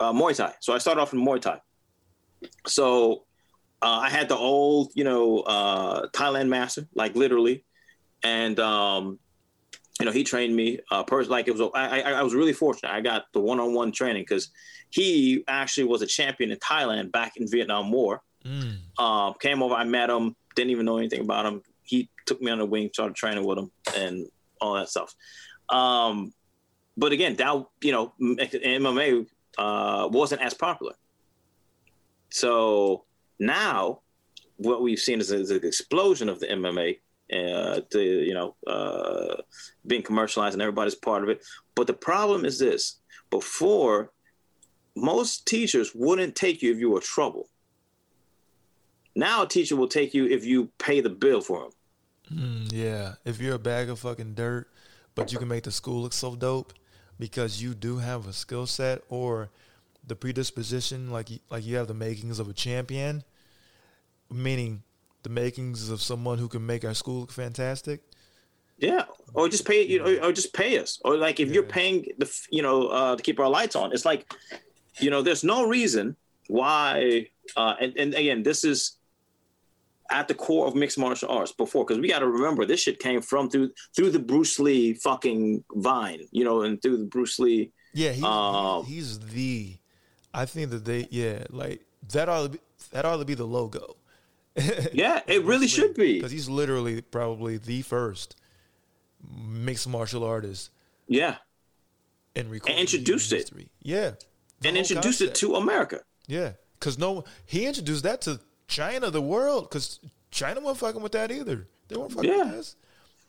[0.00, 0.54] Uh, Muay Thai.
[0.60, 1.60] So I started off in Muay Thai.
[2.66, 3.24] So
[3.82, 7.64] uh, I had the old, you know, uh, Thailand master, like literally,
[8.22, 9.18] and um,
[9.98, 10.80] you know, he trained me.
[10.90, 12.92] Uh, pers- like it was, I, I, I was really fortunate.
[12.92, 14.50] I got the one-on-one training because
[14.90, 18.22] he actually was a champion in Thailand back in Vietnam War.
[18.44, 18.78] Mm.
[18.98, 21.62] Um, came over, I met him, didn't even know anything about him.
[21.82, 24.26] He took me on the wing, started training with him, and
[24.60, 25.14] all that stuff.
[25.68, 26.32] Um,
[26.96, 29.26] but again, that you know, MMA
[29.58, 30.94] uh, wasn't as popular.
[32.30, 33.04] So
[33.38, 34.00] now,
[34.56, 36.98] what we've seen is, is an explosion of the MMA,
[37.32, 39.42] uh, the you know, uh,
[39.86, 41.44] being commercialized, and everybody's part of it.
[41.74, 44.12] But the problem is this: before,
[44.96, 47.48] most teachers wouldn't take you if you were trouble.
[49.14, 51.70] Now a teacher will take you if you pay the bill for him.
[52.32, 53.14] Mm, yeah.
[53.24, 54.70] If you're a bag of fucking dirt,
[55.14, 56.72] but you can make the school look so dope
[57.18, 59.50] because you do have a skill set or
[60.06, 63.24] the predisposition, like you, like you have the makings of a champion,
[64.30, 64.82] meaning
[65.22, 68.00] the makings of someone who can make our school look fantastic.
[68.78, 69.04] Yeah,
[69.34, 72.32] or just pay you know, or just pay us, or like if you're paying the
[72.50, 74.32] you know uh, to keep our lights on, it's like
[75.00, 76.16] you know there's no reason
[76.46, 77.28] why.
[77.56, 78.97] Uh, and, and again, this is
[80.10, 82.98] at the core of mixed martial arts before because we got to remember this shit
[82.98, 87.38] came from through through the Bruce Lee fucking vine, you know, and through the Bruce
[87.38, 87.70] Lee.
[87.94, 89.76] Yeah, he's, Um, he's the.
[90.34, 92.58] I think that they yeah like that ought to be
[92.92, 93.96] that ought to be the logo.
[94.92, 96.14] Yeah, it really should be.
[96.14, 98.34] because he's literally probably the first
[99.36, 100.70] mixed martial artist
[101.06, 101.36] Yeah,
[102.34, 103.50] and, recorded introduced it.
[103.82, 104.12] Yeah,
[104.64, 105.30] and introduced concept.
[105.30, 106.00] it to America.
[106.26, 109.98] Yeah, because no, he introduced that to China, the world, because
[110.30, 111.66] China wasn't fucking with that either.
[111.88, 112.44] They weren't fucking Yeah.
[112.44, 112.76] with this.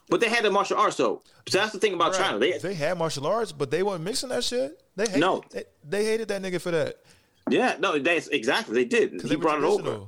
[0.10, 1.22] But they had the martial arts though.
[1.48, 2.22] So that's the thing about Right.
[2.22, 2.40] China.
[2.40, 4.80] They they had martial arts, but they weren't mixing that shit.
[4.96, 5.44] They hated, No.
[5.52, 6.98] they, they hated that nigga for that.
[7.50, 9.14] yeah, no, that's exactly they did.
[9.22, 10.08] He they brought it over.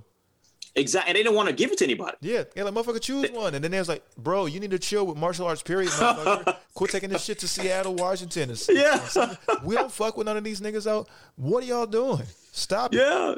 [0.74, 2.16] Exactly, and they didn't want to give it to anybody.
[2.22, 4.80] Yeah, yeah, like motherfucker choose one, and then they was like, "Bro, you need to
[4.80, 6.56] chill with martial arts." Period, motherfucker.
[6.74, 8.50] Quit taking this shit to Seattle, Washington.
[8.52, 9.36] And Yeah.
[9.66, 11.10] we don't fuck with none of these niggas out.
[11.36, 12.24] What are y'all doing?
[12.54, 13.00] Stop it.
[13.00, 13.36] Yeah,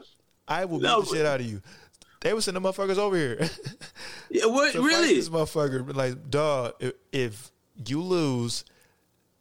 [0.48, 1.62] I will beat No, the shit out of you.
[2.24, 3.50] They was sending motherfuckers over here.
[4.30, 5.14] yeah what, really?
[5.16, 5.94] this motherfucker.
[5.96, 7.52] Like, dog, if, if
[7.86, 8.64] you lose,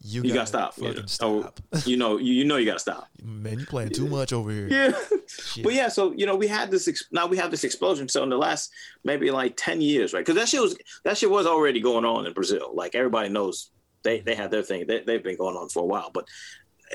[0.05, 0.75] You, You gotta stop.
[0.77, 0.93] Yeah.
[1.07, 1.61] stop.
[1.73, 3.09] Oh, you know, you, you know, you gotta stop.
[3.23, 4.67] Man, you playing too much over here.
[4.69, 4.93] Yeah.
[5.29, 5.63] Shit.
[5.63, 6.89] But yeah, so you know, we had this.
[6.89, 8.09] Ex- now we have this explosion.
[8.09, 8.71] So in the last
[9.05, 10.21] maybe like ten years, right?
[10.27, 12.71] Because that shit was that shit was already going on in Brazil.
[12.75, 13.71] Like everybody knows,
[14.03, 14.87] they they had their thing.
[14.89, 16.11] They, they've been going on for a while.
[16.13, 16.27] But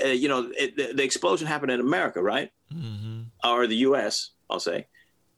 [0.04, 2.52] uh, you know, it, the, the explosion happened in America, right?
[2.72, 4.32] hmm Or the U.S.
[4.50, 4.88] I'll say,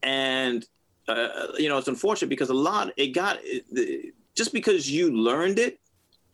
[0.04, 0.66] and
[1.08, 5.58] uh, you know, it's unfortunate because a lot it got it, just because you learned
[5.60, 5.80] it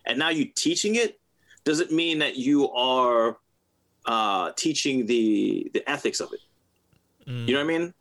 [0.05, 1.19] and now you're teaching it
[1.63, 3.37] doesn't mean that you are
[4.05, 6.39] uh, teaching the the ethics of it.
[7.25, 7.93] You know what I mean?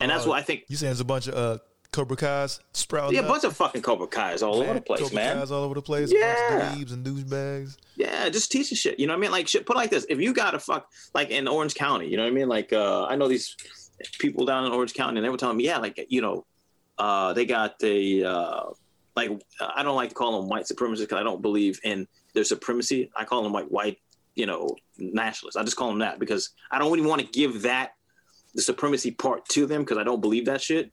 [0.00, 0.64] And that's Uh, what I think.
[0.68, 1.58] You saying there's a bunch of uh,
[1.92, 5.14] Cobra Kai's sprouting Yeah, a bunch of fucking Cobra Kai's all over the place, Cobra
[5.14, 5.38] man.
[5.38, 6.12] Kai's all over the place.
[6.12, 6.56] Yeah.
[6.56, 7.76] A bunch of dweebs and douchebags.
[7.96, 9.00] Yeah, just teaching shit.
[9.00, 9.30] You know what I mean?
[9.30, 9.64] Like shit.
[9.64, 12.24] Put it like this: if you got a fuck like in Orange County, you know
[12.24, 12.48] what I mean?
[12.50, 13.56] Like uh, I know these
[14.18, 16.44] people down in Orange County, and they were telling me, yeah, like you know,
[16.98, 18.64] uh, they got the uh,
[19.14, 22.44] like I don't like to call them white supremacists because I don't believe in their
[22.44, 23.10] supremacy.
[23.16, 23.98] I call them like white,
[24.34, 25.56] you know, nationalists.
[25.56, 27.92] I just call them that because I don't even want to give that
[28.54, 30.90] the supremacy part to them because I don't believe that shit.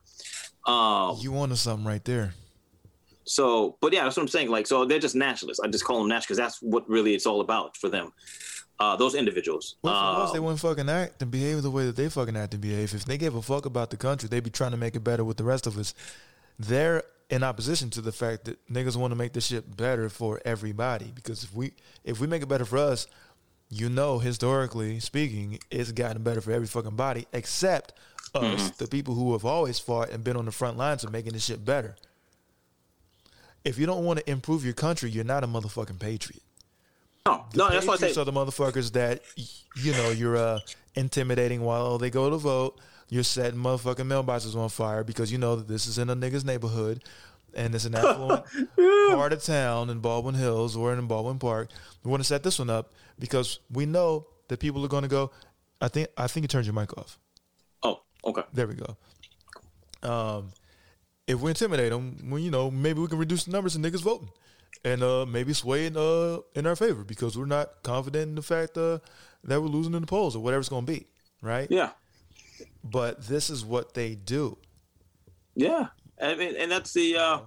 [0.66, 2.34] Um, You wanted something right there.
[3.26, 4.50] so, but yeah, that's what I'm saying.
[4.50, 5.60] Like, so they're just nationalists.
[5.62, 8.12] I just call them nationalists because that's what really it's all about for them.
[8.84, 9.76] Uh, those individuals.
[9.82, 12.94] Well, they wouldn't fucking act and behave the way that they fucking act and behave.
[12.94, 15.24] If they gave a fuck about the country, they'd be trying to make it better
[15.24, 15.94] with the rest of us.
[16.60, 20.42] They're in opposition to the fact that niggas want to make this shit better for
[20.44, 21.14] everybody.
[21.16, 21.72] Because if we
[22.04, 23.08] if we make it better for us,
[23.70, 27.94] you know, historically speaking, it's gotten better for every fucking body except
[28.36, 31.32] us, the people who have always fought and been on the front lines of making
[31.32, 31.96] this shit better.
[33.64, 36.44] If you don't want to improve your country, you're not a motherfucking patriot.
[37.26, 38.22] No, no, that's what I say.
[38.22, 39.22] are the motherfuckers that
[39.76, 40.60] you know you're uh,
[40.96, 42.80] intimidating while they go to vote.
[43.10, 46.44] You're setting motherfucking mailboxes on fire because you know that this is in a nigga's
[46.44, 47.04] neighborhood
[47.54, 48.44] and it's an affluent
[49.12, 51.70] part of town in Baldwin Hills or in Baldwin Park.
[52.04, 55.10] We want to set this one up because we know that people are going to
[55.10, 55.32] go.
[55.82, 57.20] I think I think you turned your mic off.
[57.84, 58.44] Oh, okay.
[58.54, 58.98] There we go.
[60.02, 60.50] Um,
[61.28, 64.02] if we intimidate them, well, you know, maybe we can reduce the numbers of niggas
[64.02, 64.30] voting,
[64.84, 68.42] and uh, maybe sway in uh in our favor because we're not confident in the
[68.42, 69.00] fact uh,
[69.44, 71.08] that we're losing in the polls or whatever it's going to be,
[71.42, 71.70] right?
[71.70, 71.92] Yeah,
[72.84, 74.58] But this is what they do.
[75.56, 75.88] yeah.
[76.22, 77.18] I mean, and that's the.
[77.18, 77.40] Uh,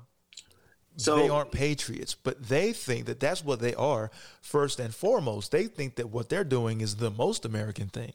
[0.96, 5.52] so they aren't patriots, but they think that that's what they are first and foremost.
[5.52, 8.14] They think that what they're doing is the most American thing.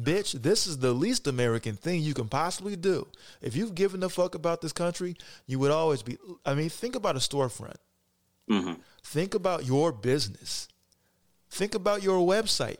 [0.00, 3.08] Bitch, this is the least American thing you can possibly do.
[3.40, 5.16] If you've given a fuck about this country,
[5.46, 6.18] you would always be.
[6.44, 7.76] I mean, think about a storefront.
[8.48, 8.74] Mm-hmm.
[9.02, 10.68] Think about your business.
[11.50, 12.78] Think about your website.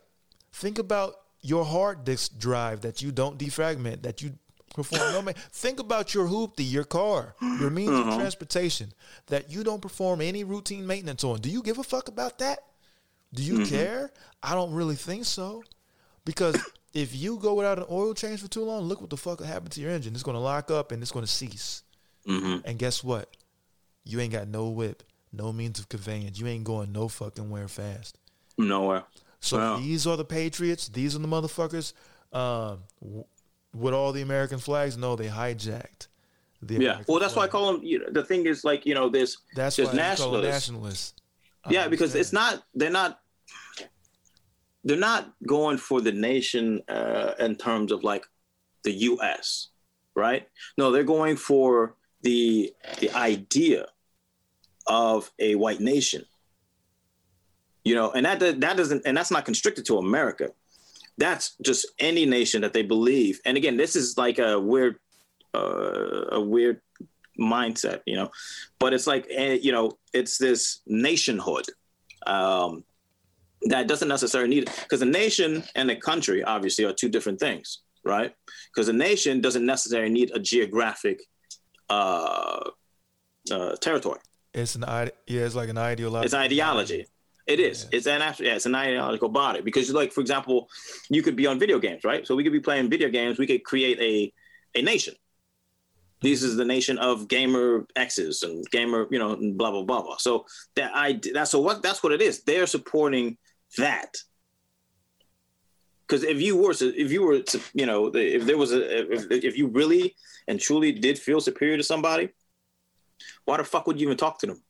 [0.53, 4.33] Think about your hard disk drive that you don't defragment, that you
[4.75, 8.19] perform no ma- Think about your hoopty, your car, your means of uh-huh.
[8.19, 8.93] transportation
[9.27, 11.41] that you don't perform any routine maintenance on.
[11.41, 12.59] Do you give a fuck about that?
[13.35, 13.75] Do you mm-hmm.
[13.75, 14.11] care?
[14.43, 15.63] I don't really think so.
[16.25, 16.57] Because
[16.93, 19.73] if you go without an oil change for too long, look what the fuck happened
[19.73, 20.15] to your engine.
[20.15, 21.83] It's going to lock up and it's going to cease.
[22.27, 22.67] Mm-hmm.
[22.67, 23.35] And guess what?
[24.05, 25.03] You ain't got no whip,
[25.33, 26.39] no means of conveyance.
[26.39, 28.19] You ain't going no fucking where fast.
[28.57, 29.05] nowhere.
[29.41, 29.77] So Wow.
[29.79, 30.89] these are the patriots.
[30.89, 31.93] These are the motherfuckers
[32.33, 33.25] um, w-
[33.73, 34.97] with all the American flags.
[34.97, 36.09] No, they hijacked.
[36.61, 36.81] The Yeah.
[36.81, 37.85] American Well, that's why I call them.
[37.85, 40.41] You know, the thing is, like, you know, there's That's there's why they call them
[40.43, 40.69] nationalists.
[40.73, 41.15] nationalists.
[41.65, 42.65] I yeah, because it's not.
[42.75, 43.21] They're not.
[44.85, 48.27] They're not going for the nation uh, in terms of like
[48.85, 49.69] the U.S.
[50.15, 50.49] Right?
[50.77, 53.87] No, they're going for the the idea
[54.89, 56.25] of a white nation.
[57.85, 60.51] You know, and that that doesn't, and that's not constricted to America.
[61.17, 63.41] That's just any nation that they believe.
[63.45, 64.97] And again, this is like a weird,
[65.55, 66.81] uh, a weird
[67.39, 68.31] mindset, you know.
[68.79, 71.67] But it's like, eh, you know, it's this nationhood
[72.27, 72.85] um,
[73.63, 77.79] that doesn't necessarily need because a nation and a country obviously are two different things,
[78.05, 78.35] right?
[78.73, 81.23] Because a nation doesn't necessarily need a geographic
[81.89, 82.71] uh,
[83.51, 84.21] uh, territory.
[84.55, 86.25] It's an yeah, it's like an ideology.
[86.25, 87.07] It's an ideology.
[87.47, 87.87] It is.
[87.93, 90.69] It's an yeah, it's an ideological body because, like, for example,
[91.09, 92.27] you could be on video games, right?
[92.27, 93.39] So we could be playing video games.
[93.39, 94.33] We could create a
[94.79, 95.15] a nation.
[96.21, 100.03] This is the nation of gamer X's and gamer, you know, and blah blah blah
[100.03, 100.17] blah.
[100.19, 100.47] So
[100.77, 102.43] that I that's so what that's what it is.
[102.43, 103.39] They're supporting
[103.79, 104.15] that.
[106.07, 107.43] Because if you were, to- if you were,
[107.75, 110.17] you know, if there was a, if, if you really
[110.49, 112.31] and truly did feel superior to somebody,
[113.45, 114.63] why the fuck would you even talk to them?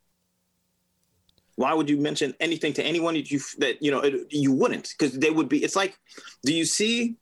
[1.57, 4.95] Why would you mention anything to anyone that you that you know it, you wouldn't?
[4.97, 5.65] Because they would be.
[5.65, 5.99] It's like,
[6.45, 7.17] do you see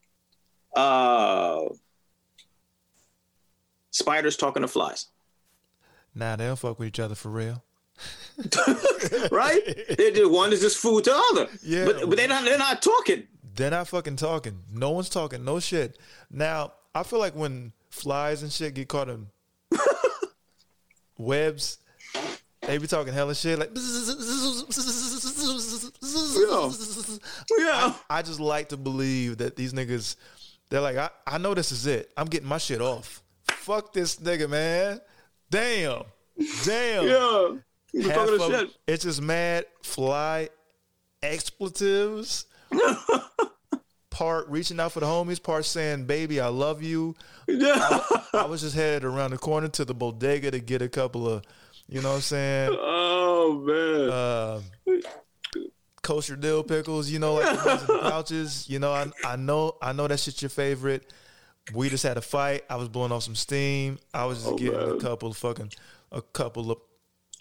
[0.75, 1.63] uh
[3.91, 5.07] spiders talking to flies?
[6.15, 7.63] Nah, they don't fuck with each other for real.
[9.31, 9.61] right?
[9.97, 11.49] They're just one is just food to other.
[11.63, 11.87] Yeah.
[11.87, 13.27] but but they're not they're not talking.
[13.55, 14.65] They're not fucking talking.
[14.71, 15.45] No one's talking.
[15.45, 15.99] No shit.
[16.31, 19.29] Now, I feel like when flies and shit get caught in
[21.19, 21.79] webs,
[22.63, 23.71] they be talking hella shit like.
[27.59, 30.17] Yeah, I just like to believe that these niggas,
[30.69, 32.13] they're like, I, I know this is it.
[32.17, 33.23] I'm getting my shit off.
[33.49, 35.01] Fuck this nigga, man.
[35.51, 36.03] Damn.
[36.65, 37.63] Damn.
[37.93, 38.13] yeah.
[38.13, 38.71] Half of- shit.
[38.87, 40.49] it's just mad fly
[41.23, 42.47] expletives.
[44.17, 47.15] part reaching out for the homies, part saying, baby, I love you.
[47.47, 48.01] Yeah.
[48.33, 51.45] I was just headed around the corner to the bodega to get a couple of,
[51.87, 52.77] you know what I'm saying?
[52.81, 54.97] Oh man.
[54.97, 55.01] uh,
[56.03, 58.71] kosher dill pickles, you know, like the ones in the pouches.
[58.71, 61.13] You know, I I know I know that shit's your favorite.
[61.75, 62.63] We just had a fight.
[62.71, 63.99] I was blowing off some steam.
[64.15, 65.73] I was just Oh, getting a couple of fucking
[66.11, 66.79] a couple of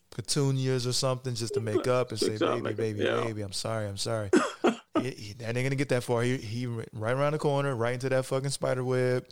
[0.09, 3.21] petunias or something just to make up and say, baby, baby, yeah.
[3.23, 4.29] baby, I'm sorry, I'm sorry.
[5.01, 6.21] he, he, that ain't gonna get that far.
[6.21, 9.25] He, he right around the corner, right into that fucking spider web,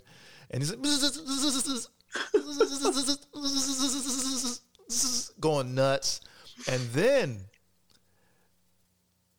[0.50, 0.82] and he's like
[5.40, 6.20] going nuts,
[6.68, 7.40] and then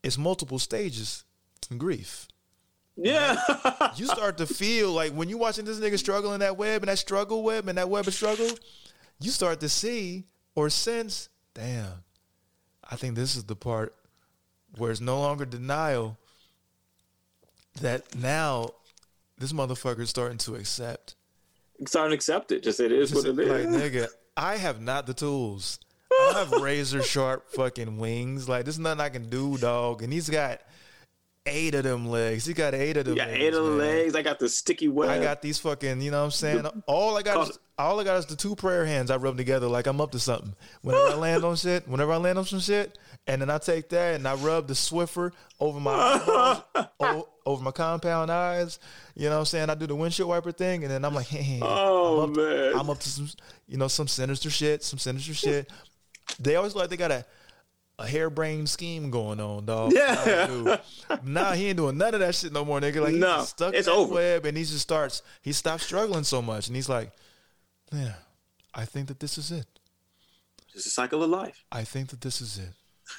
[0.02, 1.24] it's multiple stages
[1.70, 2.28] in grief.
[2.96, 3.36] yeah.
[3.96, 6.88] You start to feel like when you're watching this nigga struggle in that web and
[6.88, 8.48] that struggle web and that web of struggle,
[9.20, 10.24] you start to see
[10.54, 12.04] or sense, damn,
[12.88, 13.94] I think this is the part
[14.76, 16.16] where it's no longer denial
[17.80, 18.70] that now
[19.38, 21.14] this motherfucker is starting to accept.
[21.86, 22.62] Starting to accept it.
[22.62, 23.66] Just it is Just what it like, is.
[23.66, 25.78] nigga, I have not the tools.
[26.10, 28.48] I have razor sharp fucking wings.
[28.48, 30.02] Like, there's nothing I can do, dog.
[30.02, 30.60] And he's got
[31.46, 32.46] eight of them legs.
[32.46, 34.14] He got eight of them legs, eight of the legs.
[34.14, 35.10] I got the sticky web.
[35.10, 36.66] I got these fucking, you know what I'm saying?
[36.86, 39.68] All I got is all I got is the two prayer hands I rub together
[39.68, 40.54] like I'm up to something.
[40.82, 43.88] Whenever I land on shit, whenever I land on some shit, and then I take
[43.90, 46.62] that and I rub the Swiffer over my
[47.00, 48.78] o- over my compound eyes.
[49.14, 49.70] You know what I'm saying?
[49.70, 52.72] I do the windshield wiper thing, and then I'm like, hey, Oh, I'm up, man.
[52.78, 53.28] I'm up to some,
[53.68, 55.70] you know, some sinister shit, some sinister shit.
[56.40, 57.24] They always like they got a
[57.98, 59.90] a harebrained scheme going on, dog.
[59.94, 60.46] Yeah.
[60.46, 60.80] Dude.
[61.24, 63.00] Nah, he ain't doing none of that shit no more, nigga.
[63.00, 64.14] Like he's No, stuck it's in over.
[64.16, 67.10] web and he just starts he stops struggling so much and he's like,
[67.90, 68.12] Yeah,
[68.74, 69.64] I think that this is it.
[70.74, 71.64] It's a cycle of life.
[71.72, 72.68] I think that this is it.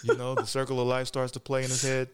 [0.03, 2.09] You know, the circle of life starts to play in his head.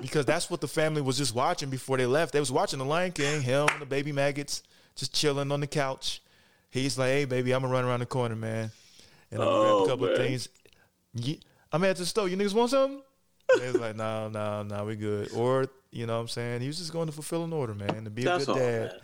[0.00, 2.32] Because that's what the family was just watching before they left.
[2.32, 4.62] They was watching the Lion King, him and the baby maggots,
[4.96, 6.20] just chilling on the couch.
[6.70, 8.70] He's like, Hey baby, I'm gonna run around the corner, man.
[9.30, 10.48] And I'm gonna grab Oh, a couple of things.
[11.14, 11.40] Ye-
[11.72, 12.28] I'm at the store.
[12.28, 13.00] You niggas want something?
[13.58, 15.32] They was like, no, no, no, we good.
[15.32, 16.60] Or, you know what I'm saying?
[16.62, 18.58] He was just going to fulfill an order, man, to be a That's good all,
[18.58, 18.80] dad.
[18.92, 19.00] man.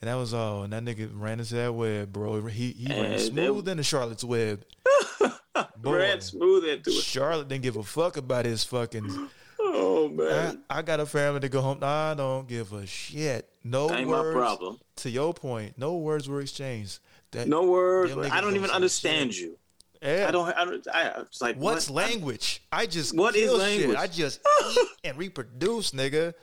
[0.00, 0.62] And that was all.
[0.62, 2.44] And that nigga ran into that web, bro.
[2.46, 4.64] He he ran smooth into Charlotte's web.
[5.78, 7.02] Boy, Ran smooth into it.
[7.02, 9.28] Charlotte didn't give a fuck about his fucking.
[9.58, 10.62] Oh man.
[10.70, 11.78] I got a family to go home.
[11.82, 13.48] I don't give a shit.
[13.64, 14.36] No Ain't my words.
[14.36, 14.78] problem.
[14.96, 17.00] To your point, no words were exchanged.
[17.32, 18.16] That, No words.
[18.16, 19.44] I don't even understand shit.
[19.44, 19.58] you.
[20.02, 20.26] Yeah.
[20.28, 20.48] I don't.
[20.56, 20.86] I don't.
[20.92, 22.08] I, it's like What's what?
[22.08, 22.62] language?
[22.70, 23.88] I just What is language?
[23.90, 23.98] Shit.
[23.98, 24.40] I just
[24.70, 26.34] eat and reproduce, nigga.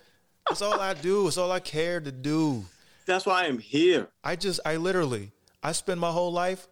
[0.49, 1.27] That's all I do.
[1.27, 2.65] It's all I care to do.
[3.05, 4.07] That's why I'm here.
[4.23, 5.31] I just, I literally,
[5.61, 6.67] I spend my whole life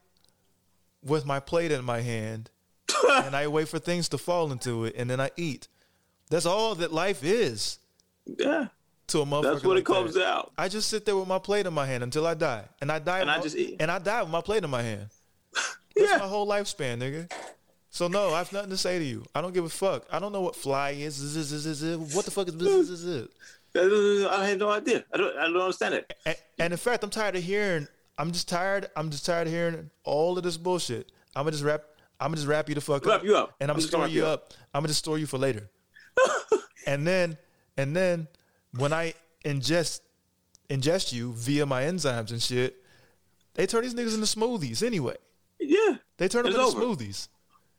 [1.03, 2.49] with my plate in my hand,
[3.09, 5.67] and I wait for things to fall into it, and then I eat.
[6.29, 7.79] That's all that life is
[8.25, 8.67] Yeah.
[9.07, 9.43] to a motherfucker.
[9.53, 10.25] That's what like it comes that.
[10.27, 10.51] out.
[10.57, 12.99] I just sit there with my plate in my hand until I die, and I
[12.99, 13.19] die.
[13.21, 13.77] And I my- just eat.
[13.79, 15.07] and I die with my plate in my hand.
[15.95, 16.17] That's Yeah.
[16.17, 17.31] my whole lifespan, nigga.
[17.89, 19.25] So no, I have nothing to say to you.
[19.35, 20.05] I don't give a fuck.
[20.09, 21.19] I don't know what fly is-
[22.15, 22.55] What the fuck is
[23.03, 23.27] this?
[23.76, 25.03] I have no idea.
[25.14, 25.38] I don't.
[25.38, 26.14] I don't understand it.
[26.26, 27.88] And, and in fact, I'm tired of hearing.
[28.18, 28.89] I'm just tired.
[28.95, 31.11] I'm just tired of hearing all of this bullshit.
[31.35, 31.84] I'm gonna just wrap.
[32.19, 33.23] I'm gonna just wrap you the fuck Wrap up.
[33.23, 33.56] you up.
[33.60, 34.53] And I'm, I'm gonna store you you up.
[34.73, 35.69] I'm gonna just store you for later.
[36.85, 37.38] and then,
[37.77, 38.27] and then,
[38.77, 39.14] when I
[39.45, 40.02] ingest
[40.69, 42.84] ingest you via my enzymes and shit,
[43.56, 45.15] they turn these niggas into smoothies anyway.
[45.60, 45.95] Yeah.
[46.18, 46.80] They turn them into over.
[46.80, 47.27] smoothies.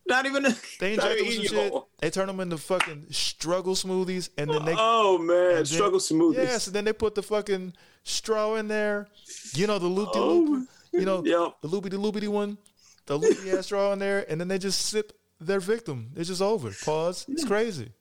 [0.07, 0.43] Not even.
[0.81, 1.73] They inject them shit.
[2.01, 6.37] They turn them into fucking struggle smoothies, and then they Oh man, then- struggle smoothies.
[6.45, 9.07] Yeah, so then they put the fucking straw in there.
[9.55, 10.67] You know the loop Oh.
[10.93, 11.55] You know yep.
[11.63, 12.59] the loopy de loopy one,
[13.07, 16.11] the loopy ass straw in there, and then they just sip their victim.
[16.17, 16.71] It's just over.
[16.85, 17.27] Pause.
[17.29, 17.93] It's crazy.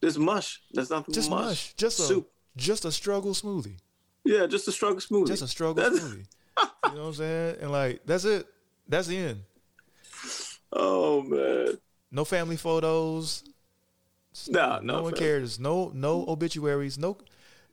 [0.00, 0.60] There's mush.
[0.72, 1.44] There's nothing Just mush.
[1.44, 1.74] mush.
[1.76, 2.30] Just a soup.
[2.56, 3.76] just a struggle smoothie.
[4.24, 5.28] Yeah, just a struggle smoothie.
[5.28, 6.26] Just a struggle That's- smoothie.
[6.88, 7.56] You know what I'm saying?
[7.60, 8.46] And like that's it.
[8.88, 9.40] That's the end.
[10.74, 11.78] Oh man.
[12.10, 13.42] No family photos.
[14.48, 15.18] Nah, No no, one fam.
[15.20, 15.58] cares.
[15.60, 16.98] No no obituaries.
[16.98, 17.16] No.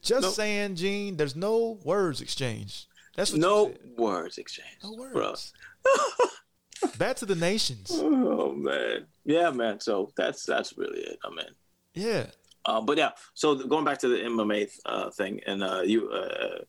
[0.02, 0.34] Just Nope.
[0.34, 1.18] saying, Gene.
[1.18, 2.88] There's no words exchanged.
[3.15, 4.84] That's what No words exchanged.
[4.84, 5.53] No words.
[6.98, 7.91] Back to the nations.
[7.94, 9.80] Oh man, yeah, man.
[9.80, 11.19] So that's that's really it.
[11.23, 11.45] I mean,
[11.94, 12.28] Yeah.
[12.65, 13.11] uh, but yeah.
[13.36, 16.60] So going back to the MMA uh, thing and uh, you uh,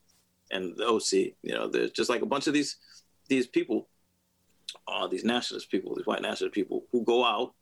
[0.51, 2.77] and the OC, you know, there's just like a bunch of these
[3.29, 3.89] these people,
[4.89, 7.55] uh, these nationalist people, these white nationalist people who go out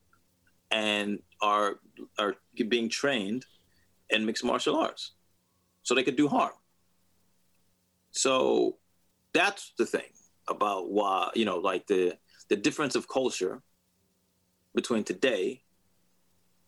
[0.71, 1.81] and are
[2.19, 2.35] are
[2.69, 3.45] being trained
[4.11, 5.13] in mixed martial arts,
[5.83, 6.53] so they could do harm.
[8.13, 8.77] So
[9.33, 10.11] that's the thing
[10.49, 12.17] about why you know, like the
[12.49, 13.63] the difference of culture
[14.75, 15.63] between today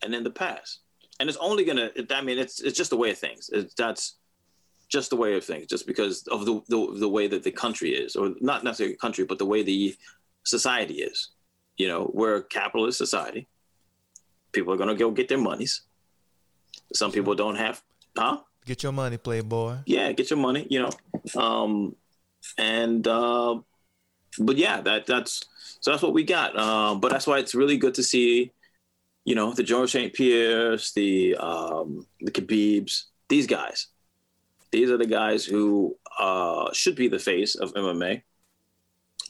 [0.03, 0.81] and in the past.
[1.21, 1.91] And it's only gonna.
[2.11, 3.51] I mean, it's it's just the way of things.
[3.77, 4.17] That's
[4.89, 5.67] just the way of things.
[5.67, 9.25] Just because of the, the the way that the country is, or not necessarily country,
[9.25, 9.95] but the way the
[10.45, 11.31] society is.
[11.77, 13.49] You know, we're a capitalist society.
[14.53, 15.83] People are gonna go get their monies.
[16.95, 17.83] Some people don't have,
[18.17, 18.41] huh?
[18.65, 19.79] Get your money, playboy.
[19.87, 21.41] yeah, get your money, you know.
[21.41, 21.97] Um,
[22.59, 23.59] and uh,
[24.39, 25.45] but yeah, that that's
[25.81, 26.57] so that's what we got.
[26.59, 28.53] Um, but that's why it's really good to see,
[29.25, 30.13] you know, the George St.
[30.13, 33.89] Pierre's, the um, the Khabibs, these guys.
[34.71, 38.23] These are the guys who uh, should be the face of MMA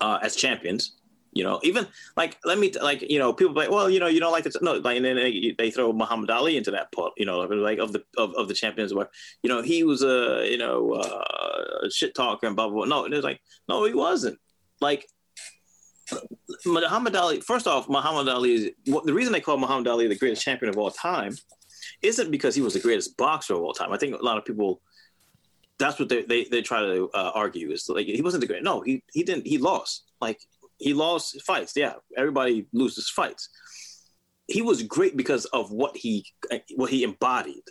[0.01, 0.97] uh, as champions.
[1.35, 4.21] You know, even like let me like you know people like well you know you
[4.21, 7.13] don't like the no like and then they, they throw Muhammad Ali into that pot
[7.17, 9.09] you know like of the of, of the champions where
[9.43, 12.85] you know he was a you know uh, shit talker and blah blah blah.
[12.85, 14.39] No and it's like no he wasn't.
[14.83, 15.07] Like
[16.67, 20.43] Muhammad Ali first off Muhammad Ali is the reason they call Muhammad Ali the greatest
[20.43, 21.35] champion of all time
[22.03, 23.93] isn't because he was the greatest boxer of all time.
[23.93, 24.83] I think a lot of people
[25.79, 28.63] that's what they they, they try to uh, argue is like he wasn't the great
[28.63, 30.05] no he he didn't he lost.
[30.21, 30.41] Like
[30.83, 31.73] he lost fights.
[31.77, 33.49] Yeah, everybody loses fights.
[34.49, 36.27] He was great because of what he
[36.77, 37.63] what he embodied.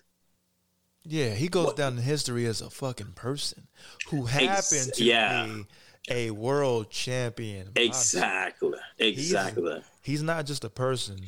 [1.04, 3.68] Yeah, he goes What- down in history as a fucking person
[4.10, 5.46] who happened to yeah.
[5.46, 5.66] be
[6.10, 7.72] a world champion.
[7.76, 8.78] Exactly.
[9.00, 9.84] Exactly.
[10.02, 11.20] He's not just a person.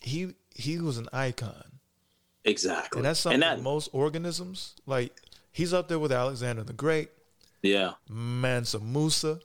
[0.00, 1.80] He he was an icon.
[2.44, 2.98] Exactly.
[2.98, 5.18] And that's something that, most organisms like
[5.50, 7.08] he's up there with Alexander the Great,
[7.62, 7.92] yeah.
[8.08, 9.40] Mansa Musa.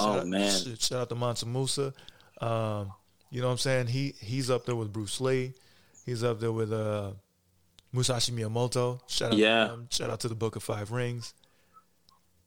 [0.00, 0.50] Oh, out, man.
[0.50, 1.92] sh- Shout out to Mansa Musa.
[2.40, 2.92] Um,
[3.30, 3.86] you know what I'm saying?
[3.88, 5.54] He he's up there with Bruce Lee.
[6.06, 7.12] He's up there with uh,
[7.92, 9.00] Musashi Miyamoto.
[9.06, 9.66] Shout out Yeah.
[9.68, 9.88] to him.
[9.90, 11.34] Shout out to the Book of Five Rings.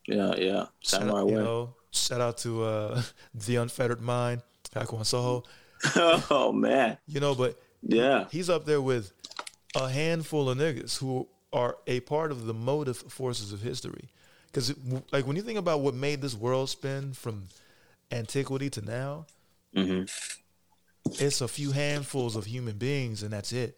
[0.08, 0.34] Yeah.
[0.36, 0.66] Yeah.
[0.82, 3.02] Shout Samurai out, you know, shout out to uh,
[3.34, 4.42] the Unfettered Mind,
[4.74, 5.44] Takuan Soho.
[6.30, 6.98] oh man.
[7.08, 8.26] You know, but Yeah.
[8.32, 9.14] he's up there with
[9.76, 14.10] a handful of niggas who are a part of the motive forces of history.
[14.52, 14.74] Because,
[15.12, 17.48] like, when you think about what made this world spin from
[18.12, 19.26] antiquity to now,
[19.74, 20.04] hmm
[21.20, 23.78] it's a few handfuls of human beings, and that's it.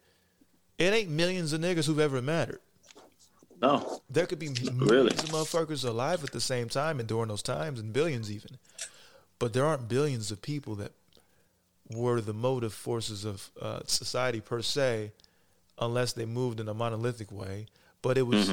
[0.77, 2.59] It ain't millions of niggas who've ever mattered.
[3.61, 4.01] No.
[4.09, 5.09] There could be millions Really?
[5.11, 8.57] of motherfuckers alive at the same time and during those times, and billions even.
[9.39, 10.91] But there aren't billions of people that
[11.89, 15.11] were the motive forces of uh, society per se,
[15.79, 17.67] unless they moved in a monolithic way.
[18.01, 18.49] But it was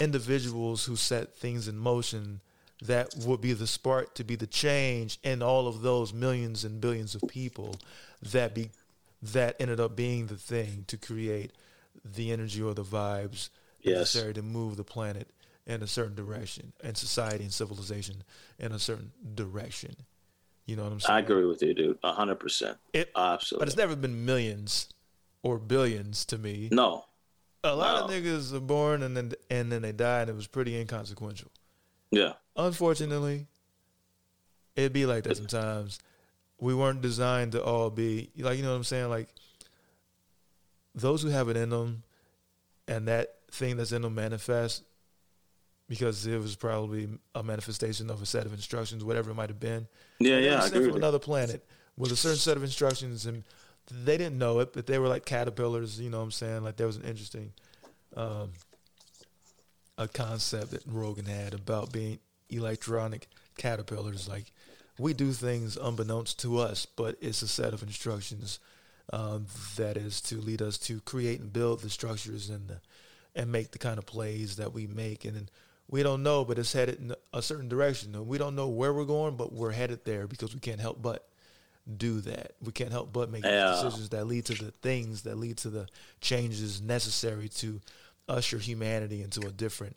[0.00, 2.40] individuals who set things in motion
[2.82, 6.80] that would be the spark to be the change in all of those millions and
[6.80, 7.76] billions of people
[8.22, 8.70] that be
[9.22, 11.52] that ended up being the thing to create
[12.04, 13.48] the energy or the vibes
[13.80, 13.98] Yes.
[13.98, 15.28] necessary to move the planet
[15.66, 18.24] in a certain direction and society and civilization
[18.58, 19.94] in a certain direction.
[20.64, 21.16] You know what I'm saying?
[21.16, 21.98] I agree with you, dude.
[22.02, 22.78] A hundred percent.
[23.14, 23.58] Absolutely.
[23.62, 24.88] but it's never been millions
[25.42, 26.68] or billions to me.
[26.72, 27.04] no.
[27.64, 30.46] A lot of niggas are born and then and then they die and it was
[30.46, 31.50] pretty inconsequential.
[32.10, 32.34] Yeah.
[32.56, 33.46] Unfortunately,
[34.76, 35.98] it'd be like that sometimes.
[36.60, 39.08] We weren't designed to all be like you know what I'm saying.
[39.08, 39.28] Like
[40.94, 42.02] those who have it in them,
[42.86, 44.82] and that thing that's in them manifests
[45.88, 49.60] because it was probably a manifestation of a set of instructions, whatever it might have
[49.60, 49.88] been.
[50.18, 50.38] Yeah.
[50.38, 50.62] Yeah.
[50.62, 51.64] I agree from another planet
[51.96, 53.42] with a certain set of instructions, and
[53.90, 56.00] they didn't know it, but they were like caterpillars.
[56.00, 56.64] You know what I'm saying?
[56.64, 57.52] Like there was an interesting
[58.16, 58.52] um,
[59.98, 62.18] a concept that Rogan had about being
[62.50, 64.28] electronic caterpillars.
[64.28, 64.52] Like
[64.98, 68.58] we do things unbeknownst to us, but it's a set of instructions
[69.12, 69.46] um,
[69.76, 72.80] that is to lead us to create and build the structures and the,
[73.34, 75.24] and make the kind of plays that we make.
[75.24, 75.50] And
[75.88, 78.14] we don't know, but it's headed in a certain direction.
[78.14, 81.02] And we don't know where we're going, but we're headed there because we can't help
[81.02, 81.28] but
[81.96, 82.52] do that.
[82.62, 83.72] We can't help but make Yeah.
[83.72, 85.86] decisions that lead to the things that lead to the
[86.20, 87.80] changes necessary to
[88.28, 89.96] usher humanity into a different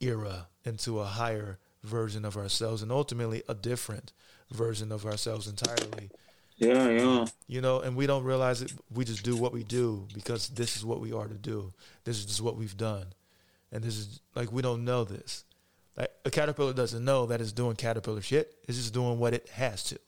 [0.00, 4.12] era, into a higher version of ourselves, and ultimately a different
[4.50, 6.10] version of ourselves entirely.
[6.56, 6.88] Yeah.
[6.90, 7.26] Yeah.
[7.46, 8.72] You know, and we don't realize it.
[8.92, 11.72] We just do what we do because this is what we are to do.
[12.04, 13.06] This is just what we've done.
[13.72, 15.44] And this is like we don't know this.
[15.96, 18.54] Like a caterpillar doesn't know that it's doing caterpillar shit.
[18.68, 19.98] It's just doing what it has to.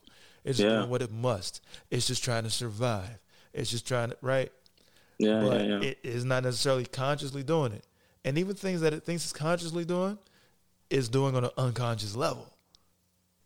[0.44, 0.70] It's Yeah.
[0.78, 1.60] doing what it must.
[1.90, 3.18] It's just trying to survive.
[3.52, 4.50] It's just trying to right.
[5.18, 5.80] Yeah, But yeah, yeah.
[5.90, 7.84] it is not necessarily consciously doing it.
[8.24, 10.18] And even things that it thinks it's consciously doing
[10.90, 12.48] is doing on an unconscious level.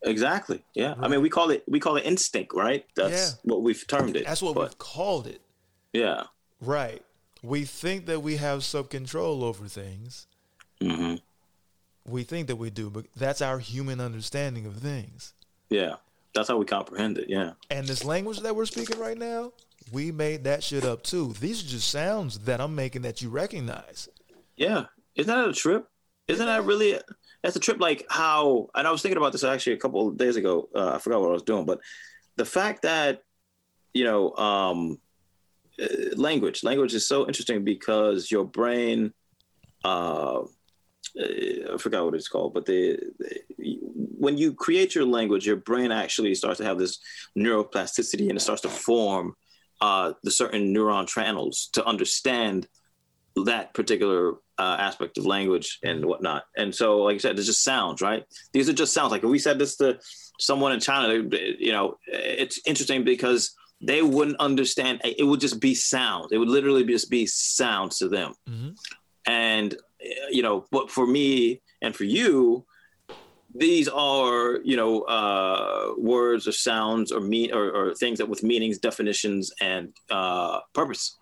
[0.03, 0.63] exactly.
[0.73, 0.93] Yeah.
[0.99, 2.85] I mean, we call it we call it instinct, right?
[2.95, 3.37] That's Yeah.
[3.43, 4.25] what we've termed it.
[4.25, 5.41] That's what but, we've called it.
[5.91, 6.23] Yeah.
[6.61, 7.03] Right.
[7.43, 10.27] We think that we have some control over things.
[10.81, 11.15] hmm
[12.05, 15.33] We think that we do, but that's our human understanding of things.
[15.69, 15.95] Yeah.
[16.37, 17.29] That's how we comprehend it.
[17.29, 17.53] Yeah.
[17.71, 19.53] And this language that we're speaking right now,
[19.91, 21.33] we made that shit up too.
[21.39, 24.07] These are just sounds that I'm making that you recognize.
[24.55, 24.85] Yeah.
[25.15, 25.87] Isn't that a trip?
[26.27, 26.99] Isn't that really?
[27.41, 27.79] That's a trip.
[27.79, 28.69] Like how?
[28.75, 30.69] And I was thinking about this actually a couple of days ago.
[30.75, 31.79] Uh, I forgot what I was doing, but
[32.35, 33.23] the fact that
[33.93, 34.99] you know, um,
[35.81, 39.13] uh, language, language is so interesting because your brain.
[39.83, 40.45] Uh, uh,
[41.19, 43.79] I forgot what it's called, but the, the
[44.19, 46.99] when you create your language, your brain actually starts to have this
[47.37, 49.35] neuroplasticity, and it starts to form
[49.81, 52.67] uh, the certain neuron channels to understand
[53.45, 56.43] that particular uh, aspect of language and whatnot.
[56.57, 58.23] And so, like I said, it's just sounds, right?
[58.53, 59.11] These are just sounds.
[59.11, 59.99] Like if we said this to
[60.39, 65.01] someone in China, they- you know, it's interesting because they wouldn't understand.
[65.03, 66.29] It would just be sound.
[66.31, 68.33] It would literally just be sounds to them.
[68.49, 68.75] Mhm.
[69.27, 69.77] And uh,
[70.29, 72.65] you know, but for me and for you,
[73.55, 78.43] these are you know uh, words or sounds or mean or, or things that with
[78.43, 81.17] meanings, definitions, and uh, purpose.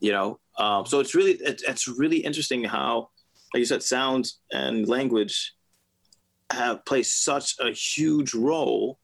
[0.00, 3.10] You know, um, so it's really it's, it's really interesting how,
[3.52, 5.54] like you said, sounds and language
[6.52, 8.98] have played such a huge role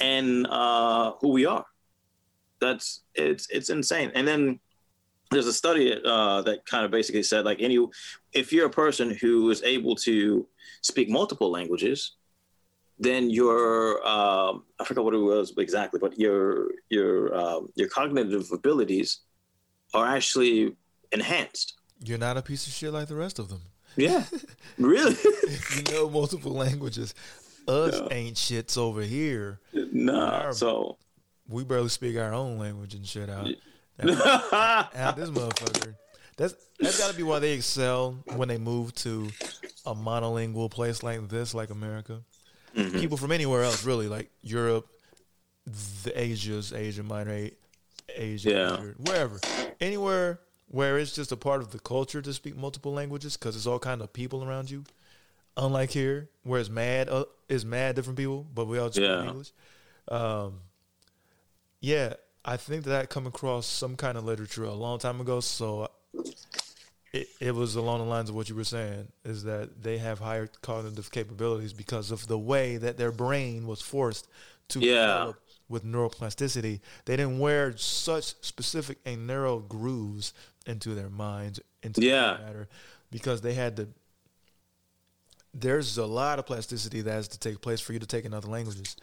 [0.00, 1.64] in uh, who we are.
[2.60, 4.10] That's it's it's insane.
[4.14, 4.60] And then
[5.30, 7.78] there's a study uh, that kind of basically said like any
[8.32, 10.46] if you're a person who is able to
[10.82, 12.12] speak multiple languages
[12.98, 18.50] then your um, i forgot what it was exactly but your your um, your cognitive
[18.52, 19.20] abilities
[19.94, 20.74] are actually
[21.12, 21.74] enhanced
[22.04, 23.62] You're not a piece of shit like the rest of them.
[23.96, 24.24] yeah
[24.78, 27.14] really If you know multiple languages,
[27.66, 28.16] us Yeah.
[28.16, 29.60] ain't shits over here.
[29.92, 30.96] nah so
[31.48, 33.48] We barely speak our own language and shit out.
[34.00, 34.06] Out
[35.16, 35.94] this motherfucker.
[36.36, 39.28] That's that's got to be why they excel when they move to
[39.84, 42.22] a monolingual place like this, like America.
[42.76, 43.00] Mm-hmm.
[43.00, 44.86] People from anywhere else, really, like Europe,
[45.66, 47.48] the Asias, Asia Minor,
[48.14, 48.76] Asia, Yeah.
[48.98, 49.40] Wherever,
[49.80, 53.66] anywhere where it's just a part of the culture to speak multiple languages because it's
[53.66, 54.84] all kind of people around you.
[55.56, 59.24] Unlike here, where it's mad, uh, it's mad different people, but we all speak Yeah.
[59.24, 59.50] English.
[60.08, 60.60] Um,
[61.80, 65.40] yeah, I think that, I come across some kind of literature a long time ago.
[65.40, 65.90] So
[67.12, 70.18] it, it was along the lines of what you were saying is that they have
[70.18, 74.28] higher cognitive capabilities because of the way that their brain was forced
[74.68, 75.06] to Yeah.
[75.06, 76.80] develop with neuroplasticity.
[77.04, 80.32] They didn't wear such specific and narrow grooves
[80.66, 82.34] into their minds, into Yeah.
[82.34, 82.68] their matter,
[83.10, 83.88] because they had to.
[85.54, 88.32] There's a lot of plasticity that has to take place for you to take in
[88.34, 88.96] other languages.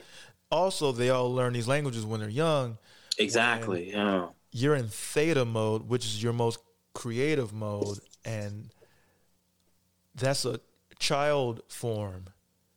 [0.52, 2.78] Also, they all learn these languages when they're young
[3.18, 6.60] exactly yeah you're in theta mode, which is your most
[6.94, 8.70] creative mode, and
[10.16, 10.62] that's a
[10.98, 12.28] child form.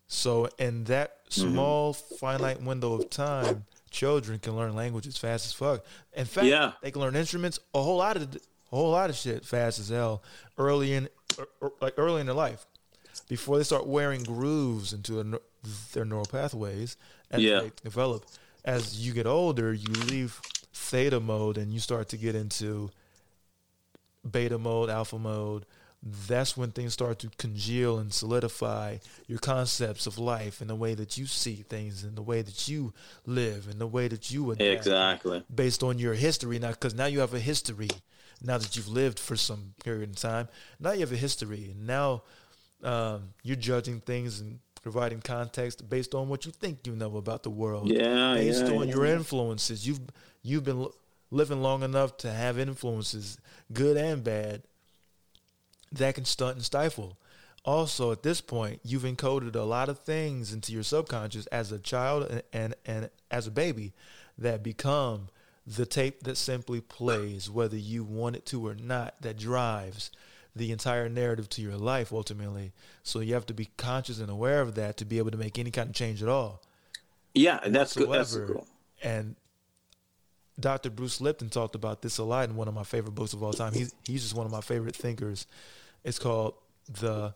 [0.09, 5.85] So, in that small finite window of time, children can learn languages fast as fuck.
[6.15, 6.73] In fact, Yeah.
[6.83, 9.89] they can learn instruments a whole lot of a whole lot of shit fast as
[9.89, 10.21] hell
[10.59, 11.09] early in
[11.39, 12.67] er- er- like early in their life
[13.29, 15.41] before they start wearing grooves into their
[15.93, 16.97] their neural pathways
[17.31, 17.61] as Yeah.
[17.61, 18.25] they develop.
[18.69, 20.43] As you get older, you leave
[20.75, 22.91] theta mode and you start to get into
[24.31, 25.65] beta mode, alpha mode.
[26.03, 30.93] That's when things start to congeal and solidify your concepts of life and the way
[30.93, 32.93] that you see things and the way that you
[33.25, 35.43] live and the way that you adapt exactly.
[35.53, 36.59] based on your history.
[36.59, 37.89] Now because now you have a history
[38.43, 40.47] now that you've lived for some period of time
[40.79, 41.71] now you have a history.
[41.71, 42.23] And now
[42.85, 47.43] um, you're judging things and providing context based on what you think you know about
[47.43, 48.95] the world yeah based yeah, on yeah.
[48.95, 50.01] your influences you've
[50.43, 50.91] you've been li-
[51.31, 53.39] living long enough to have influences
[53.73, 54.63] good and bad
[55.93, 57.17] that can stunt and stifle
[57.65, 61.79] also at this point you've encoded a lot of things into your subconscious as a
[61.79, 63.93] child and, and, and as a baby
[64.37, 65.29] that become
[65.67, 70.11] the tape that simply plays whether you want it to or not that drives
[70.59, 72.73] the entire narrative to your life ultimately
[73.03, 75.59] so you have to be conscious and aware of that to be able to make
[75.59, 76.63] any kind of change at all
[77.35, 78.67] yeah that's good that's cool
[79.03, 79.37] And
[80.61, 80.91] Dr.
[80.91, 83.53] Bruce Lipton talked about this a lot in one of my favorite books of all
[83.53, 83.73] time.
[83.73, 85.47] He's he's just one of my favorite thinkers.
[86.03, 86.55] It's called
[86.91, 87.33] the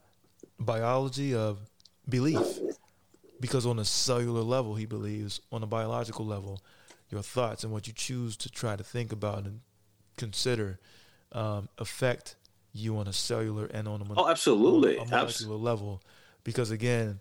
[0.59, 1.59] biology of
[2.09, 2.59] belief.
[3.39, 6.61] Because on a cellular level, he believes, on a biological level,
[7.11, 9.61] your thoughts and what you choose to try to think about and
[10.17, 10.79] consider
[11.33, 12.37] um, affect
[12.73, 14.97] you on a cellular and on a, mon- Oh, absolutely.
[14.97, 16.03] a molecular level.
[16.45, 17.21] Because again,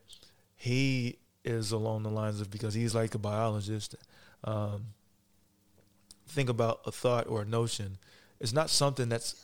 [0.56, 3.96] he is along the lines of because he's like a biologist.
[4.44, 4.88] Um,
[6.28, 7.98] think about a thought or a notion.
[8.40, 9.36] It's not something that's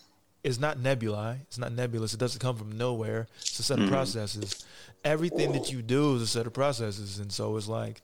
[0.43, 1.39] it's not nebulae.
[1.43, 2.13] It's not nebulous.
[2.13, 3.27] It doesn't come from nowhere.
[3.41, 4.65] It's a set of processes.
[5.03, 8.01] Everything that you do is a set of processes, and so it's like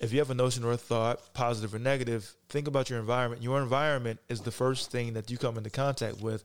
[0.00, 3.42] if you have a notion or a thought, positive or negative, think about your environment.
[3.42, 6.44] Your environment is the first thing that you come into contact with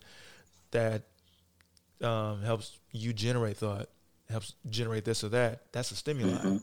[0.71, 1.03] that
[2.01, 3.89] um, helps you generate thought,
[4.29, 5.71] helps generate this or that.
[5.71, 6.59] That's a stimuli.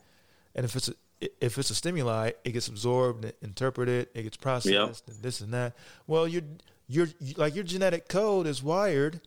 [0.55, 0.95] And if it's a,
[1.41, 5.77] if it's a stimuli, it gets absorbed, interpreted, it gets processed, and this and that.
[6.07, 6.43] Well, your
[6.89, 9.20] your like your genetic code is wired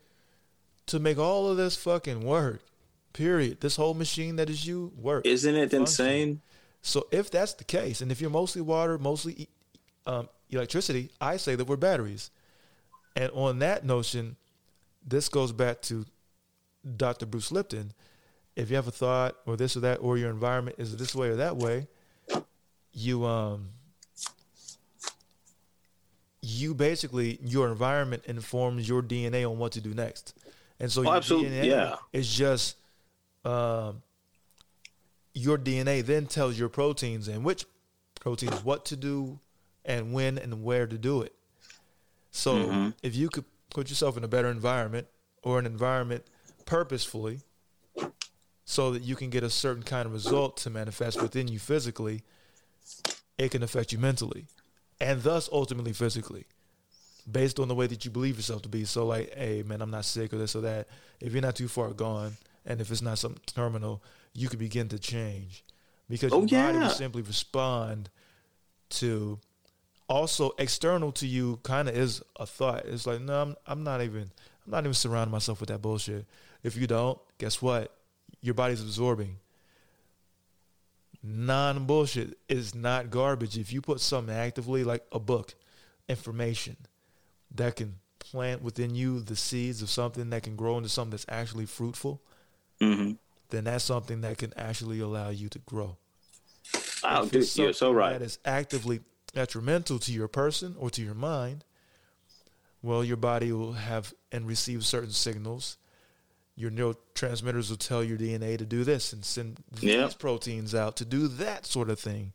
[0.87, 2.63] to make all of this fucking work.
[3.13, 3.61] Period.
[3.61, 5.25] This whole machine that is you work.
[5.25, 5.81] Isn't it function.
[5.81, 6.41] insane?
[6.81, 9.49] So if that's the case, and if you're mostly water, mostly
[10.05, 12.31] um, electricity, I say that we're batteries.
[13.15, 14.37] And on that notion,
[15.09, 16.05] this goes back to
[16.97, 17.25] Dr.
[17.25, 17.91] Bruce Lipton.
[18.55, 21.29] If you have a thought or this or that, or your environment is this way
[21.29, 21.87] or that way,
[22.93, 23.69] you um
[26.41, 30.33] you basically your environment informs your DNA on what to do next.
[30.79, 31.95] And so Oh, your absolutely, DNA yeah.
[32.13, 32.77] is just
[33.45, 34.01] um
[35.33, 37.65] your DNA then tells your proteins and which
[38.19, 39.39] proteins what to do
[39.85, 41.33] and when and where to do it.
[42.31, 42.89] So Mm-hmm.
[43.03, 45.07] if you could put yourself in a better environment
[45.43, 46.25] or an environment
[46.65, 47.39] purposefully
[48.65, 52.21] so that you can get a certain kind of result to manifest within you physically,
[53.37, 54.45] it can affect you mentally
[55.01, 56.45] and thus ultimately physically
[57.29, 58.85] based on the way that you believe yourself to be.
[58.85, 60.87] So like, hey man, I'm not sick or this or that.
[61.19, 64.87] If you're not too far gone and if it's not something terminal, you could begin
[64.89, 65.63] to change
[66.09, 68.09] because Oh, your body will simply respond
[68.89, 69.39] to
[70.09, 72.85] also external to you kind of is a thought.
[72.85, 74.23] It's like, no, I'm, I'm not even,
[74.65, 76.25] I'm not even surrounding myself with that bullshit.
[76.63, 77.95] If you don't, guess what?
[78.41, 79.37] Your body's absorbing.
[81.21, 83.57] Non bullshit is not garbage.
[83.57, 85.53] If you put something actively, like a book,
[86.07, 86.75] information
[87.55, 91.25] that can plant within you the seeds of something that can grow into something that's
[91.29, 92.21] actually fruitful,
[92.81, 93.11] hmm
[93.51, 95.97] then that's something that can actually allow you to grow.
[97.03, 98.13] Wow, dude, you're so right.
[98.13, 98.99] That is actively
[99.33, 101.63] detrimental to your person or to your mind.
[102.81, 105.77] Well, your body will have and receive certain signals.
[106.55, 110.09] Your neurotransmitters will tell your DNA to do this and send these Yeah.
[110.17, 112.33] proteins out to do that sort of thing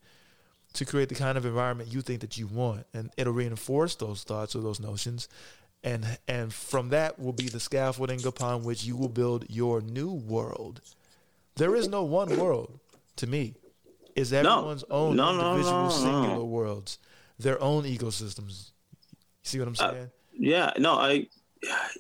[0.75, 4.23] to create the kind of environment you think that you want, and it'll reinforce those
[4.25, 5.29] thoughts or those notions.
[5.83, 10.11] And and from that will be the scaffolding upon which you will build your new
[10.11, 10.81] world.
[11.57, 12.81] There is no one world
[13.17, 13.55] to me.
[14.17, 15.91] Is everyone's own No, no, individual no, no.
[15.91, 16.99] singular worlds,
[17.39, 18.71] their own ecosystems.
[19.43, 20.11] You see what I'm Uh, saying?
[20.39, 21.27] Yeah, no, I,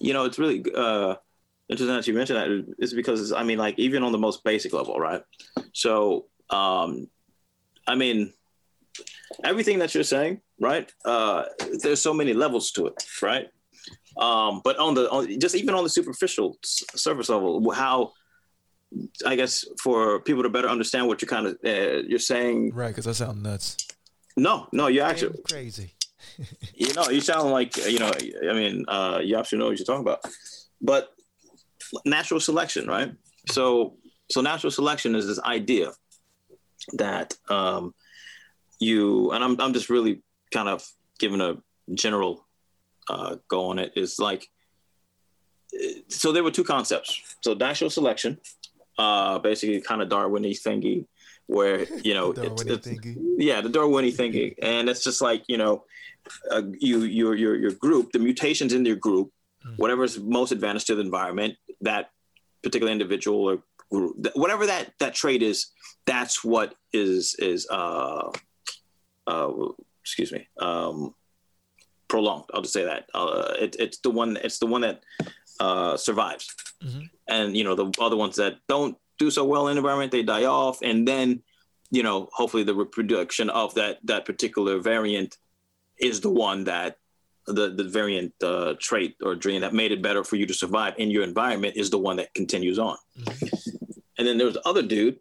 [0.00, 1.16] you know, it's really uh,
[1.68, 2.74] interesting that you mentioned that.
[2.78, 5.22] It's because it's, I mean, like even on the most basic level, right?
[5.72, 7.08] So, um,
[7.86, 8.32] I mean,
[9.42, 10.92] everything that you're saying, right?
[11.04, 11.44] Uh,
[11.82, 13.48] there's so many levels to it, right?
[14.16, 18.12] Um, but on the on, just even on the superficial s- surface level, how
[19.26, 22.72] I guess for people to better understand what you're kind of uh, you're saying.
[22.74, 23.76] right, because I sound nuts.
[24.36, 25.92] No, no, you're actually crazy.
[26.74, 28.10] you know, you sound like you know.
[28.50, 30.24] I mean, uh, you actually know what you're talking about.
[30.80, 31.14] But
[32.04, 33.12] natural selection, right?
[33.50, 33.96] So,
[34.30, 35.92] so natural selection is this idea
[36.94, 37.94] that um,
[38.80, 40.22] you and I'm I'm just really
[40.52, 40.84] kind of
[41.18, 41.56] giving a
[41.94, 42.46] general
[43.08, 43.92] uh, go on it.
[43.96, 44.48] Is like
[46.08, 47.36] so there were two concepts.
[47.40, 48.38] So natural selection,
[48.98, 51.06] uh, basically kind of Darwin-y thingy,
[51.46, 52.88] where you know it's, it's
[53.38, 55.84] yeah the Darwin thinking, and it's just like you know
[56.50, 59.30] uh, you your your your group, the mutations in your group,
[59.76, 62.10] whatever is most advantage to the environment, that
[62.62, 65.66] particular individual or group, whatever that that trait is,
[66.06, 68.30] that's what is is uh
[69.26, 69.52] uh
[70.02, 71.14] excuse me um
[72.08, 72.44] prolonged.
[72.52, 73.08] I'll just say that.
[73.14, 75.02] Uh, it, it's the one it's the one that
[75.60, 76.54] uh survives,
[76.84, 77.10] Mhm.
[77.28, 80.22] and you know the other ones that don't do so well in the environment they
[80.22, 81.42] die off, and then
[81.90, 85.38] you know hopefully the reproduction of that that particular variant
[85.98, 86.98] is the one that
[87.46, 90.94] the the variant uh, trait or gene that made it better for you to survive
[90.98, 92.96] in your environment is the one that continues on.
[94.16, 95.18] And then there was the other dude,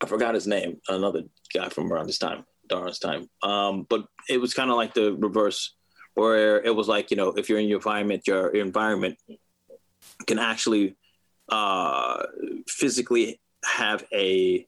[0.00, 1.22] I forgot his name, another
[1.54, 3.28] guy from around this time, Darwin's time.
[3.42, 5.74] Um, but it was kind of like the reverse,
[6.14, 9.16] where it was like you know if you're in your environment, your, your environment
[10.26, 10.96] can actually
[11.48, 12.22] uh,
[12.68, 14.66] physically have a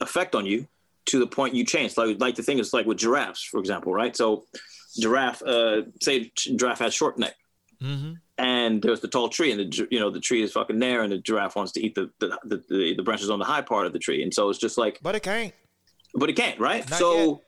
[0.00, 0.66] effect on you
[1.06, 1.96] to the point you change.
[1.96, 4.16] Like like the thing is like with giraffes, for example, right?
[4.16, 4.44] So
[5.00, 7.34] giraffe, uh, say giraffe has short neck,
[7.82, 8.14] Mm-hmm.
[8.38, 11.12] and there's the tall tree, and the you know the tree is fucking there, and
[11.12, 13.86] the giraffe wants to eat the the, the, the, the branches on the high part
[13.86, 15.52] of the tree, and so it's just like But it can't.
[16.14, 16.88] but it can't, right?
[16.90, 17.42] Not so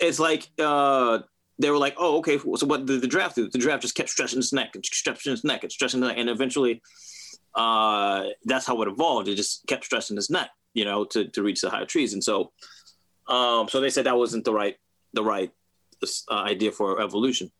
[0.00, 1.18] it's like uh,
[1.58, 2.38] they were like, oh, okay.
[2.38, 3.48] So what did the draft do?
[3.48, 6.18] The draft just kept stretching its neck and stretching its neck and stretching its neck,
[6.18, 6.82] and eventually,
[7.54, 9.28] uh, that's how it evolved.
[9.28, 12.12] It just kept stretching its neck, you know, to, to reach the higher trees.
[12.12, 12.52] And so,
[13.28, 14.76] um, so they said that wasn't the right
[15.12, 15.52] the right
[16.30, 17.52] uh, idea for evolution.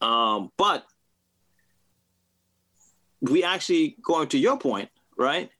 [0.00, 0.84] Um, but
[3.20, 4.88] we actually going to your point,
[5.18, 5.50] right?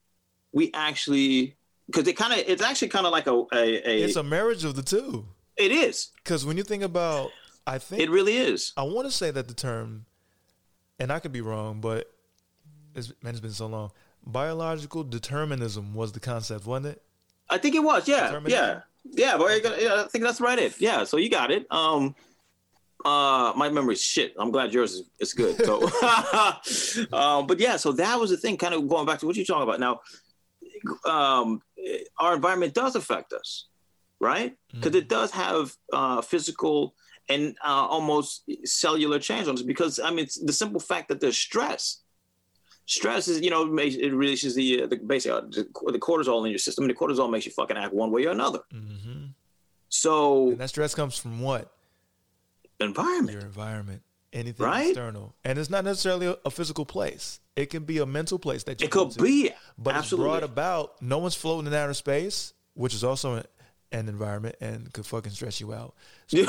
[0.52, 4.16] We actually because it kind of it's actually kind of like a a, a It's
[4.16, 5.26] a marriage of the two.
[5.56, 7.30] It is Because when you think about,
[7.66, 8.72] I think it really is.
[8.76, 10.06] I want to say that the term,
[10.98, 12.10] and I could be wrong, but
[12.94, 13.92] it's, man, it's been so long.
[14.24, 17.02] Biological determinism was the concept, wasn't it?
[17.48, 18.08] I think it was.
[18.08, 19.36] Yeah, yeah, yeah.
[19.36, 20.58] But I think that's right.
[20.58, 20.80] It.
[20.80, 21.04] Yeah.
[21.04, 21.66] So you got it.
[21.70, 22.14] Um,
[23.04, 24.34] uh, my memory's shit.
[24.36, 25.64] I'm glad yours is, is good.
[25.64, 25.82] So,
[27.16, 27.76] um, but yeah.
[27.76, 28.56] So that was the thing.
[28.56, 30.00] Kind of going back to what you're talking about now.
[31.08, 31.62] Um,
[32.18, 33.66] our environment does affect us,
[34.20, 34.56] right?
[34.72, 36.94] Because it does have uh, physical
[37.28, 39.64] and uh, almost cellular change.
[39.66, 42.02] Because I mean, it's the simple fact that there's stress.
[42.88, 46.50] Stress is, you know, it releases the uh, the basically uh, the, the cortisol in
[46.50, 46.84] your system.
[46.84, 48.60] And the cortisol makes you fucking act one way or another.
[48.72, 49.24] Mm-hmm.
[49.88, 51.72] So And that stress comes from what?
[52.80, 54.02] environment, Your environment.
[54.32, 54.88] Anything Right?
[54.88, 55.34] external.
[55.44, 57.40] And it's not necessarily a, a physical place.
[57.54, 59.22] It can be a mental place that you it could to.
[59.22, 60.26] be But absolutely.
[60.26, 61.00] it's brought about.
[61.00, 63.42] No one's floating in outer space, which is also
[63.98, 65.94] an, environment and could fucking stress you out.
[66.28, 66.44] yeah,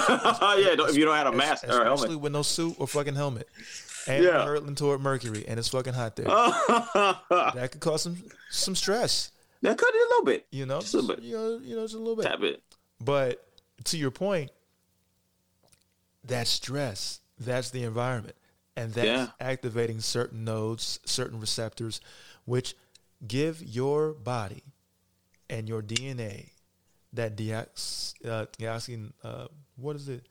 [0.76, 2.20] don't- if you don't have a mask or a especially helmet.
[2.22, 3.48] with no suit or fucking helmet,
[4.08, 4.44] and Yeah.
[4.46, 6.26] hurtling toward Mercury, and it's fucking hot there.
[6.28, 8.18] that could cause some
[8.50, 9.32] some stress.
[9.62, 11.24] That could be a little bit, You know, Just a little bit.
[11.26, 12.26] you know, you know, just a little bit.
[12.26, 12.62] tap it.
[13.04, 13.44] But
[13.86, 14.52] to your point,
[16.26, 18.36] that stress, that's the environment.
[18.76, 19.28] And that's Yeah.
[19.40, 22.00] activating certain nodes, certain receptors,
[22.46, 22.76] which
[23.28, 24.64] give your body
[25.50, 26.52] and your DNA
[27.14, 30.26] that deox, uh, deoxy, uh, what is it?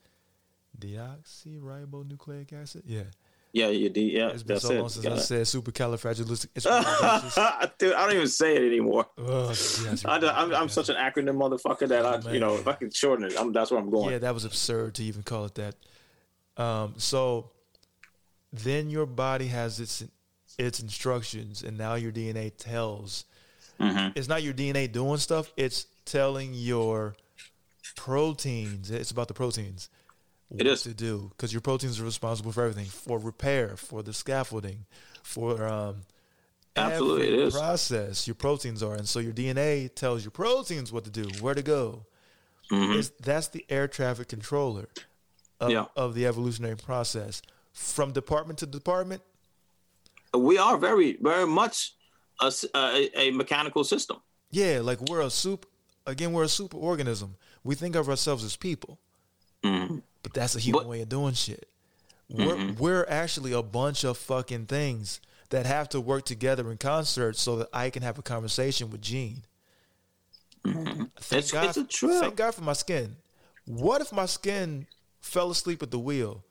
[0.79, 2.83] Deoxyribonucleic acid?
[2.87, 3.05] Yeah.
[3.53, 3.91] Yeah, you.
[3.95, 4.91] Yeah, It's been that's so it.
[4.91, 6.53] since I said supercalifragilistic.
[7.79, 9.07] Dude, I don't even say it anymore.
[9.17, 9.57] Ugh,
[10.05, 13.25] I, am I'm such an acronym motherfucker that I, you know, if I can shorten
[13.25, 14.11] it, I'm, that's where I'm going.
[14.13, 15.75] Yeah, that was absurd to even call it that.
[16.59, 17.51] Um, so
[18.53, 20.05] then your body has its
[20.59, 23.25] its instructions, and now your DNA tells.
[23.81, 24.13] Mhm.
[24.17, 27.15] It's not your DNA doing stuff; it's telling your
[27.97, 28.91] proteins.
[28.91, 29.91] It's about the proteins.
[30.49, 30.83] What is.
[30.83, 34.87] to do because your proteins are responsible for everything, for repair, for the scaffolding,
[35.25, 36.03] for um,
[36.77, 37.55] Absolutely, it is.
[37.55, 38.29] process.
[38.29, 41.63] Your proteins are, and so your DNA tells your proteins what to do, where to
[41.63, 42.07] go.
[42.71, 42.97] Mhm.
[42.97, 44.89] It's, that's the air traffic controller
[45.59, 45.87] of, Yeah.
[45.97, 47.43] of the evolutionary process.
[47.73, 49.23] From department to department,
[50.33, 51.95] We are very, very much
[52.41, 54.19] a mechanical system.
[54.53, 55.67] yeah, like we're a soup.
[56.07, 57.37] Again, we're a super organism.
[57.65, 58.99] We think of ourselves as people,
[59.63, 60.03] Mhm.
[60.23, 61.69] but that's a human But- way of doing shit.
[62.29, 62.81] We're Mm-hmm.
[62.83, 65.21] we're actually a bunch of fucking things
[65.51, 69.01] that have to work together in concert so that I can have a conversation with
[69.01, 69.45] Gene.
[70.65, 71.03] Thank Mm-hmm.
[71.35, 71.99] It's- God, it's.
[72.01, 73.17] Thank God for my skin.
[73.67, 74.87] What if my skin
[75.21, 76.43] fell asleep at the wheel?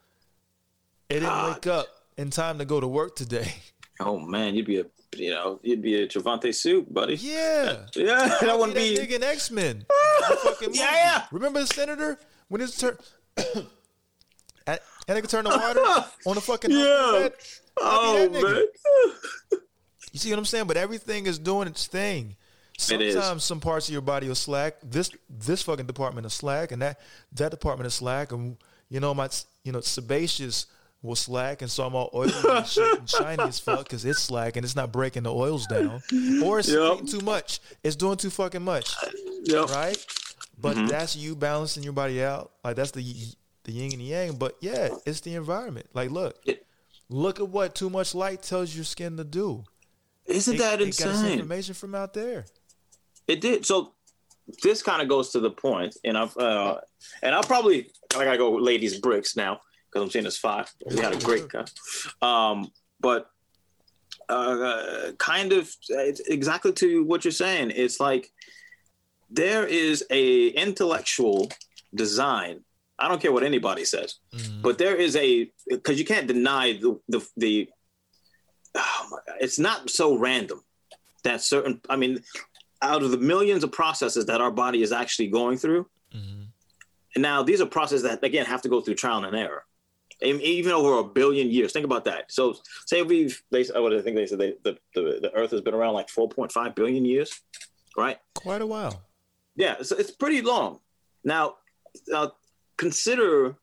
[1.10, 1.54] It didn't God.
[1.56, 1.88] wake up
[2.18, 3.54] in time to go to work today.
[4.00, 4.86] Oh man, you'd be a,
[5.16, 7.16] you know, you'd be a Travanti soup, buddy.
[7.16, 7.86] Yeah.
[7.96, 9.86] Yeah, that I'll wouldn't be that nigga in X Men.
[10.72, 11.26] Yeah, yeah.
[11.32, 12.20] Remember the senator
[12.50, 12.98] when his turn?
[13.38, 13.68] and
[14.68, 15.80] and nigga turned the water
[16.26, 16.78] on the fucking Yeah.
[16.78, 17.30] Oh
[17.82, 18.54] I'll be that oh, nigga.
[19.52, 19.60] man.
[20.12, 20.68] You see what I'm saying?
[20.68, 22.38] But everything is doing its thing.
[22.76, 22.82] It.
[22.82, 24.76] Sometimes some parts of your body will slack.
[24.84, 27.00] This this fucking department is slack, and that
[27.34, 28.58] that department is slack, and
[28.90, 29.30] you know my
[29.64, 30.68] you know sebaceous
[31.06, 34.22] will slack, and so I'm all oily and shit and shiny as fuck because it's
[34.22, 36.02] slack and it's not breaking the oils down,
[36.44, 36.94] or it's Yep.
[36.96, 37.60] eating too much.
[37.84, 38.94] It's doing too fucking much,
[39.44, 39.70] Yep.
[39.70, 40.06] right?
[40.60, 40.88] But Mm-hmm.
[40.88, 42.52] that's you balancing your body out.
[42.64, 43.04] Like that's the
[43.66, 44.34] the yin and the yang.
[44.36, 45.88] But yeah, it's the environment.
[45.94, 46.66] Like look, It-
[47.10, 49.64] look at what too much light tells your skin to do.
[50.26, 51.34] Isn't It- that it insane?
[51.34, 52.46] information from out there.
[53.28, 53.66] It did.
[53.66, 53.94] So
[54.64, 56.80] this kind of goes to the point, and I've uh,
[57.24, 59.60] and I'll probably I gotta go with ladies bricks now
[59.96, 60.70] because I'm saying it's five.
[60.90, 61.72] We had a great cut.
[62.22, 62.70] Um,
[63.00, 63.30] but
[64.28, 67.72] uh, kind of it's exactly to what you're saying.
[67.74, 68.30] It's like
[69.30, 71.50] there is a intellectual
[71.94, 72.60] design.
[73.00, 74.62] I don't care what anybody says, Mm.
[74.62, 77.70] but there is a because you can't deny the the the.
[78.76, 79.38] Oh my God.
[79.40, 80.62] it's not so random
[81.24, 81.80] that certain.
[81.90, 82.22] I mean,
[82.82, 87.44] out of the millions of processes that our body is actually going through, and now
[87.44, 89.64] these are processes that again have to go through trial and error,
[90.22, 91.74] Even over a billion years.
[91.74, 92.32] Think about that.
[92.32, 92.56] So
[92.86, 95.74] say we've they what I think they said they, the, the the Earth has been
[95.74, 97.42] around like 4.5 billion years,
[97.98, 98.18] right?
[98.34, 99.04] Quite a while.
[99.56, 100.80] Yeah, so it's pretty long.
[101.24, 101.56] Now,
[102.08, 102.34] now
[102.78, 103.56] consider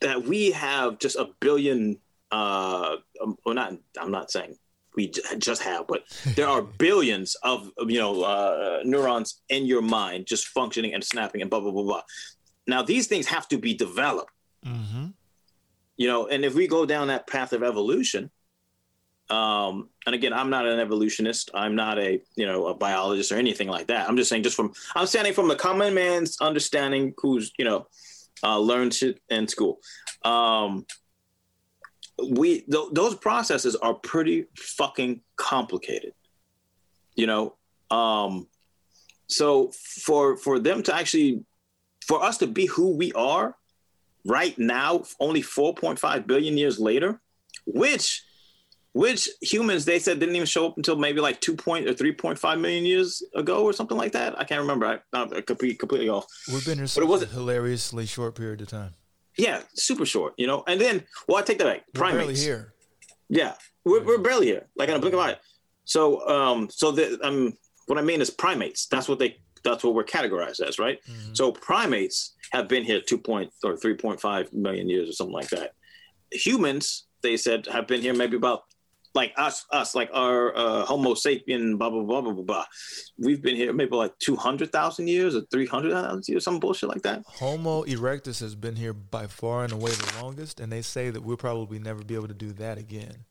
[0.00, 1.98] that we have just a billion.
[2.30, 3.74] Uh, um, well, not.
[4.00, 4.56] I'm not saying
[4.96, 10.26] we just have, but there are billions of you know uh, neurons in your mind
[10.26, 12.02] just functioning and snapping and blah blah blah blah.
[12.66, 14.30] Now, these things have to be developed.
[14.66, 15.06] Mm-hmm.
[15.96, 18.30] You know, and if we go down that path of evolution,
[19.30, 21.50] um, and again, I'm not an evolutionist.
[21.54, 24.08] I'm not a you know a biologist or anything like that.
[24.08, 27.86] I'm just saying, just from I'm standing from the common man's understanding, who's you know
[28.42, 29.78] uh, learned shit in school.
[30.24, 30.84] Um,
[32.18, 36.12] we th- those processes are pretty fucking complicated.
[37.14, 37.56] You know,
[37.90, 38.46] um,
[39.26, 41.44] so for for them to actually
[42.06, 43.56] for us to be who we are
[44.26, 47.20] right now, only 4.5 billion years later,
[47.66, 48.22] which
[48.92, 52.60] which humans they said didn't even show up until maybe like 2 point or 3.5
[52.60, 54.38] million years ago or something like that.
[54.38, 54.86] I can't remember.
[54.86, 56.26] I, I'm completely, completely off.
[56.52, 58.94] We've been here But it wasn't- hilariously short period of time.
[59.36, 60.62] Yeah, super short, you know.
[60.68, 61.82] And then, well, I take that back.
[61.92, 62.18] We're Primates.
[62.18, 62.72] barely here.
[63.28, 65.36] Yeah, we're, we're barely here, like in a blink of an eye.
[65.86, 67.52] So, um, so the um,
[67.86, 68.86] what I mean is primates.
[68.86, 69.38] That's what they.
[69.64, 70.98] That's what we're categorized as, right?
[71.32, 75.34] So primates have been here two point or three point five million years or something
[75.34, 75.72] like that.
[76.30, 78.64] Humans, they said, have been here maybe about
[79.14, 82.64] like us, us like our uh, Homo sapien, blah blah blah blah blah blah.
[83.16, 86.58] We've been here maybe like two hundred thousand years or three hundred thousand years, some
[86.58, 87.22] bullshit like that.
[87.26, 91.22] Homo erectus has been here by far and away the longest, and they say that
[91.22, 93.24] we'll probably never be able to do that again.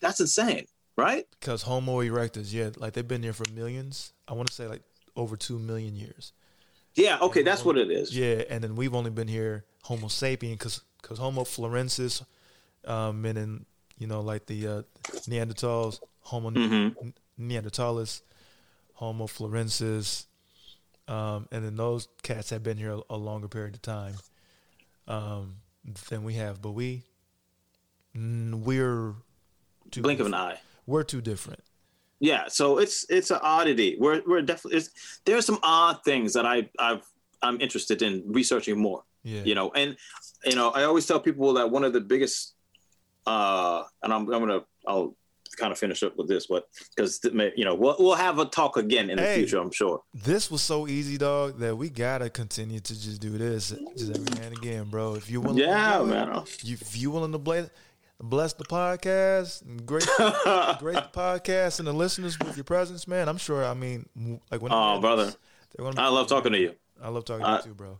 [0.00, 0.66] That's insane,
[0.96, 1.26] right?
[1.38, 4.12] Because Homo erectus, yeah, like they've been here for millions.
[4.26, 4.82] I want to say like
[5.18, 6.32] over two million years.
[6.94, 7.18] Yeah.
[7.20, 8.16] Okay, that's what it is.
[8.16, 12.24] Yeah, and then we've only been here Homo sapien because because Homo florensis,
[12.86, 13.66] um, and then
[13.98, 14.82] you know like the uh,
[15.28, 17.12] Neanderthals, Homo Mhm.
[17.38, 18.22] Neanderthalis,
[18.94, 20.26] Homo florensis,
[21.06, 24.14] um, and then those cats have been here a, a longer period of time
[25.06, 25.56] um,
[26.10, 26.60] than we have.
[26.60, 27.04] But we,
[28.14, 29.14] we're
[29.90, 30.60] too Blink of an eye.
[30.86, 31.60] We're too different.
[32.20, 33.96] Yeah, so it's it's an oddity.
[33.98, 37.04] We're we're definitely it's, there are some odd things that I I've
[37.42, 39.04] I'm interested in researching more.
[39.22, 39.42] Yeah.
[39.44, 39.96] You know, and
[40.44, 42.54] you know I always tell people that one of the biggest,
[43.26, 45.14] uh, and I'm I'm gonna I'll
[45.56, 48.76] kind of finish up with this, but because you know we'll we'll have a talk
[48.76, 50.02] again in the future, I'm sure.
[50.14, 54.44] This was so easy, dog, that we gotta continue to just do this just every
[54.44, 55.14] and again, bro.
[55.14, 56.42] If you willing, Yeah, to man.
[56.64, 57.70] If you willing to bless,
[58.20, 60.06] bless the podcast, and grace,
[60.78, 63.28] grace the podcast and the listeners with your presence, man.
[63.28, 63.64] I'm sure.
[63.64, 64.08] I mean,
[64.50, 65.32] like when Oh, brother.
[65.76, 66.74] be- I love talking to you.
[67.02, 67.98] I love talking Uh, to you too, bro.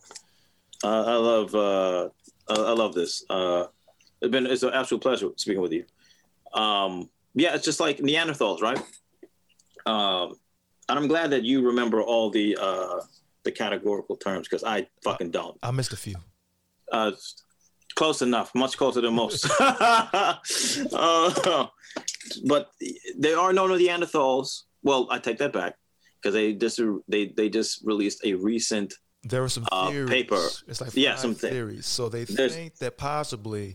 [0.85, 2.09] Uh, I love uh,
[2.49, 3.25] I I love this.
[3.31, 3.67] Uh,
[4.21, 5.85] it's been it's an absolute pleasure speaking with you.
[6.55, 8.79] Um, yeah, it's just like Neanderthals, right?
[9.87, 10.35] Um,
[10.89, 13.01] and I'm glad that you remember all the uh,
[13.45, 15.57] the categorical terms because I fucking don't.
[15.63, 16.17] I missed a few.
[16.91, 17.13] Uh,
[17.99, 19.43] close enough, much closer than most.
[19.61, 21.67] uh,
[22.47, 22.71] but
[23.19, 24.63] there are no Neanderthals.
[24.83, 25.75] Well, I take that back
[26.17, 28.95] because they just they they just released a recent
[29.25, 30.11] There were some Uh, theories.
[30.11, 30.43] paper.
[30.69, 31.87] It's like Yeah, some thi- theories.
[31.87, 33.75] So they There's- think that possibly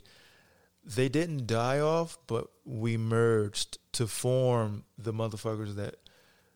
[0.97, 5.95] they didn't die off, but we merged to form the motherfuckers that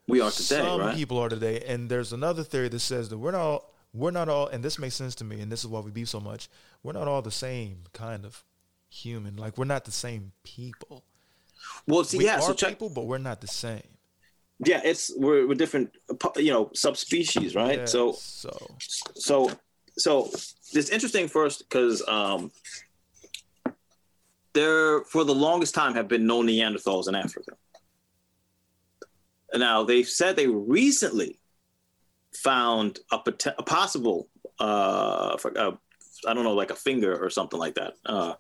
[0.08, 0.96] we are today, some right?
[0.96, 1.58] people are today.
[1.68, 4.78] And there's another theory that says that we're not all, we're not all, and this
[4.78, 6.50] makes sense to me, and this is why we beef so much.
[6.84, 8.44] We're not all the same kind of
[8.90, 9.36] human.
[9.36, 11.04] Like we're not the same people.
[11.88, 12.38] Well, see, we yeah.
[12.38, 12.70] are So check.
[12.70, 13.84] people, but we're not the same.
[14.66, 15.92] Yeah, it's we're, we're different,
[16.36, 17.80] you know, subspecies, right?
[17.80, 19.52] Yeah, So, so so,
[19.98, 20.32] so
[20.74, 22.52] it's interesting first because um,
[24.54, 27.52] there for the longest time have been no Neanderthals in Africa.
[29.54, 31.38] Now they've said they recently
[32.44, 34.28] found a, pot- a possible,
[34.60, 35.72] uh, for, uh,
[36.28, 37.94] I don't know, like a finger or something like that.
[38.06, 38.34] Uh,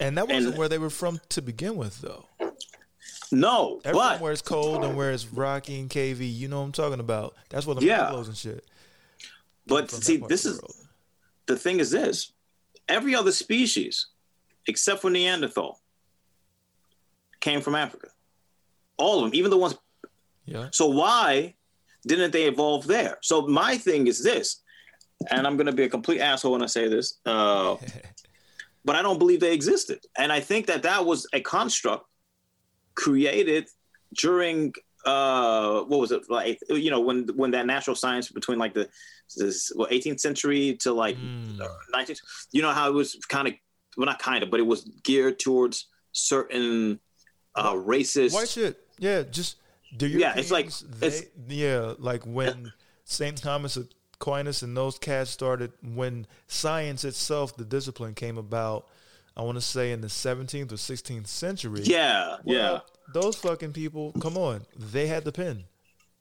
[0.00, 2.26] and that wasn't and- where they were from to begin with, though.
[3.32, 6.66] no, Everyone but where it's cold and where it's rocky and cavey, you know what
[6.66, 7.34] I'm talking about.
[7.50, 8.04] That's where the Yeah.
[8.06, 8.64] Pueblos and shit.
[9.66, 10.74] but see, this is world.
[11.46, 12.32] the thing is this
[12.88, 14.08] every other species
[14.66, 15.80] except for neanderthal
[17.40, 18.08] came from africa
[18.98, 19.74] all of them even the ones
[20.44, 20.68] yeah.
[20.70, 21.54] so why
[22.06, 24.62] didn't they evolve there so my thing is this
[25.30, 27.76] and i'm going to be a complete asshole when i say this uh,
[28.84, 32.06] but i don't believe they existed and i think that that was a construct
[32.94, 33.68] created
[34.20, 34.72] during
[35.06, 38.88] uh what was it like you know when when that natural science between like the
[39.36, 41.60] this well, 18th century to like Mm.
[41.94, 42.20] 19th
[42.52, 43.54] you know how it was kind of
[43.96, 46.98] well not kind of but it was geared towards certain
[47.54, 48.80] uh racist White shit.
[48.98, 49.56] Yeah, just
[49.96, 50.18] do you?
[50.18, 50.66] Yeah, it's like-
[51.02, 52.72] it's- yeah, like when
[53.04, 53.78] Saint Thomas
[54.14, 58.88] Aquinas and those cats started when science itself, the discipline came about.
[59.36, 61.82] I want to say in the 17th or 16th century.
[61.82, 62.80] yeah yeah
[63.12, 64.64] Those fucking people, come on.
[64.78, 65.64] They had the pen.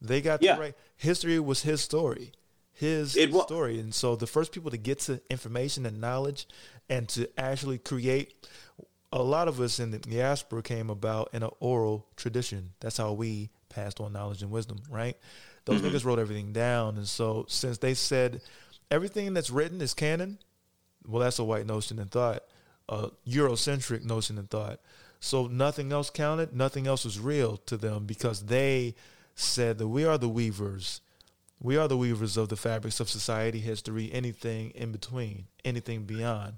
[0.02, 0.56] They got Yeah.
[0.56, 0.76] the right.
[0.98, 2.32] History was his story.
[2.74, 3.80] His It wa- story.
[3.80, 6.48] And so the first people to get to information and knowledge
[6.90, 8.34] and to actually create
[9.12, 12.74] a lot of us in the diaspora came about in an oral tradition.
[12.80, 15.18] That's how we passed on knowledge and wisdom, right?
[15.66, 15.96] Those Mm-hmm.
[15.96, 16.98] niggas wrote everything down.
[16.98, 18.42] And so since they said
[18.92, 20.40] everything that's written is canon,
[21.08, 22.44] well, that's a white notion and thought,
[22.90, 24.80] a Eurocentric notion and thought.
[25.20, 28.96] So nothing else counted, nothing else was real to them because they
[29.36, 31.02] said that we are the weavers.
[31.62, 36.56] We are the weavers of the fabrics of society, history, anything in between, anything beyond.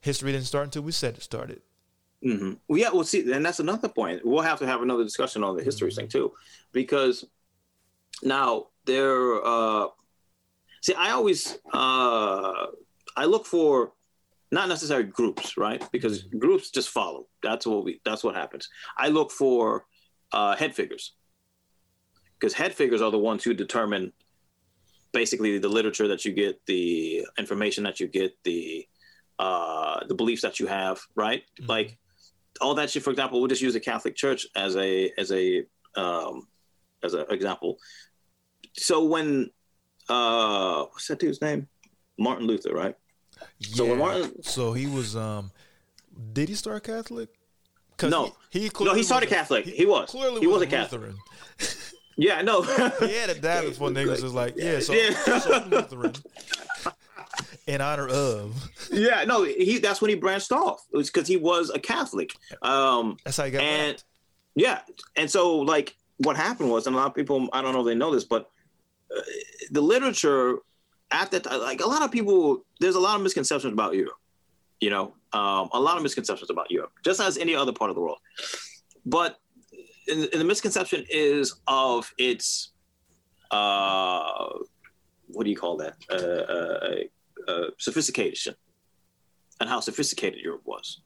[0.00, 1.60] History didn't start until we said it started.
[2.22, 2.90] Hmm Well, yeah.
[2.92, 4.24] Well, see, and that's another point.
[4.24, 6.32] We'll have to have another discussion on the history thing too,
[6.72, 7.24] because
[8.22, 9.44] now there.
[9.44, 9.86] Uh,
[10.82, 12.66] see, I always uh,
[13.16, 13.92] I look for
[14.50, 15.86] not necessarily groups, right?
[15.92, 17.26] Because groups just follow.
[17.42, 18.00] That's what we.
[18.04, 18.68] That's what happens.
[18.96, 19.86] I look for
[20.32, 21.12] uh, head figures
[22.38, 24.12] because head figures are the ones who determine
[25.12, 28.86] basically the literature that you get, the information that you get, the
[29.38, 31.42] uh, the beliefs that you have, right?
[31.60, 31.68] Mhm.
[31.68, 31.98] Like
[32.60, 33.02] all that shit.
[33.02, 35.64] For example, we'll just use the Catholic Church as a as a
[35.96, 36.46] um,
[37.02, 37.78] as an example.
[38.74, 39.50] So when
[40.08, 41.68] uh, what's that dude's name?
[42.18, 42.96] Martin Luther, right?
[43.58, 43.74] Yeah.
[43.76, 45.50] So when Martin- so he was um
[46.32, 47.28] did he start Catholic?
[48.02, 48.36] No.
[48.50, 49.64] he, he No, he started a- Catholic.
[49.64, 50.10] He was.
[50.10, 51.12] clearly He was was a Catholic.
[52.18, 52.62] Yeah, no.
[53.00, 55.10] He had to die before niggas was like, yeah, so, Yeah.
[55.38, 56.12] so I'm Lutheran.
[57.66, 58.70] In honor of.
[58.92, 59.42] yeah, no.
[59.42, 60.84] He that's when he branched off.
[60.92, 62.32] It was because he was a Catholic.
[62.62, 64.04] Um, That's how he got and
[64.56, 64.80] yeah
[65.14, 67.86] and so like what happened was and a lot of people i don't know if
[67.86, 68.50] they know this but
[69.16, 69.20] uh,
[69.70, 70.56] the literature
[71.10, 74.16] at that like a lot of people there's a lot of misconceptions about europe
[74.80, 77.94] you know um, a lot of misconceptions about europe just as any other part of
[77.94, 78.18] the world
[79.04, 79.38] but
[80.08, 82.72] and the misconception is of its
[83.50, 84.48] uh
[85.28, 87.04] what do you call that uh,
[87.48, 88.54] uh, sophistication
[89.60, 91.00] and how sophisticated europe was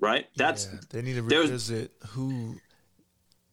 [0.00, 2.56] right that's Yeah, they need to revisit who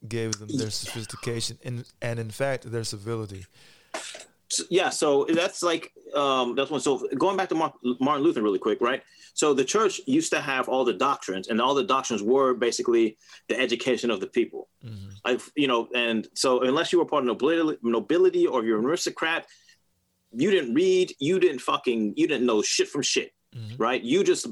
[0.08, 3.46] gave them their sophistication and and in fact their civility.
[4.70, 8.80] yeah so that's like um that's one so going back to martin luther really quick
[8.80, 9.04] right
[9.34, 13.18] so the church used to have all the doctrines and all the doctrines were basically
[13.50, 15.10] the education of the people Mhm.
[15.26, 18.86] I've, you know and so unless you were part of nobility, nobility or you're an
[18.86, 19.42] aristocrat
[20.42, 23.80] you didn't read you didn't fucking you didn't know shit from shit Mhm.
[23.88, 24.46] right you just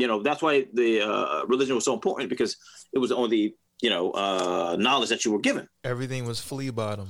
[0.00, 2.56] you know that's why the uh, religion was so important because
[2.92, 7.08] it was only you know uh knowledge that you were given Everything was flea bottom.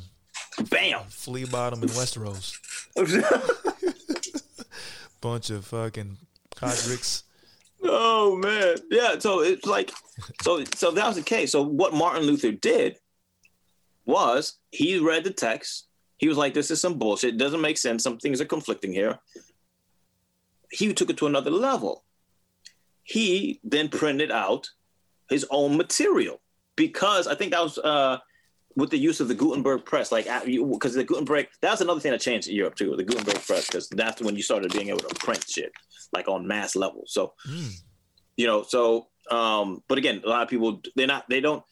[0.71, 2.57] bam Flea bottom in Westeros.
[5.21, 6.17] Bunch of fucking
[6.57, 7.23] Codricks.
[7.83, 9.19] Oh man, yeah.
[9.19, 9.93] So it's like,
[10.43, 11.53] so so that was the case.
[11.53, 12.97] So what Martin Luther did
[14.05, 15.87] was he read the text.
[16.19, 17.35] He was like, "This is some bullshit.
[17.35, 18.03] It doesn't make sense.
[18.03, 19.19] Some things are conflicting here."
[20.71, 22.05] He took it to another level.
[23.03, 24.69] He then printed out
[25.31, 26.41] his own material
[26.77, 28.19] because I think that was uh,
[28.77, 32.13] with the use of the Gutenberg press, like because the Gutenberg that was another thing
[32.13, 34.99] that changed in Europe too, the Gutenberg press, because that's when you started being able
[35.01, 35.73] to print shit
[36.13, 37.05] like on mass level.
[37.07, 37.71] So Mm.
[38.37, 41.63] you know so um but again a lot of people they're not they don't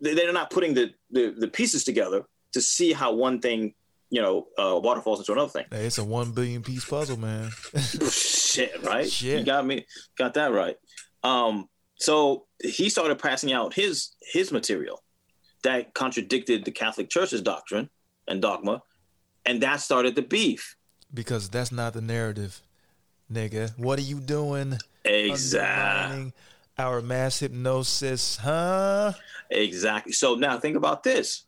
[0.00, 3.74] they're not putting the the, the pieces together to see how one thing
[4.12, 7.50] you know uh waterfalls into another thing Hey, it's a one billion piece puzzle, man.
[8.10, 9.40] shit right Shit.
[9.40, 9.86] you got me
[10.16, 10.76] got that right
[11.24, 15.02] um so he started passing out his his material
[15.64, 17.88] that contradicted the catholic church's doctrine
[18.28, 18.82] and dogma
[19.46, 20.76] and that started the beef
[21.14, 22.62] because that's not the narrative,
[23.30, 23.76] nigga.
[23.78, 24.78] What are you doing?
[25.04, 26.32] exactly
[26.78, 29.12] Our mass hypnosis, huh?
[29.50, 30.12] Exactly.
[30.12, 31.44] So now think about this.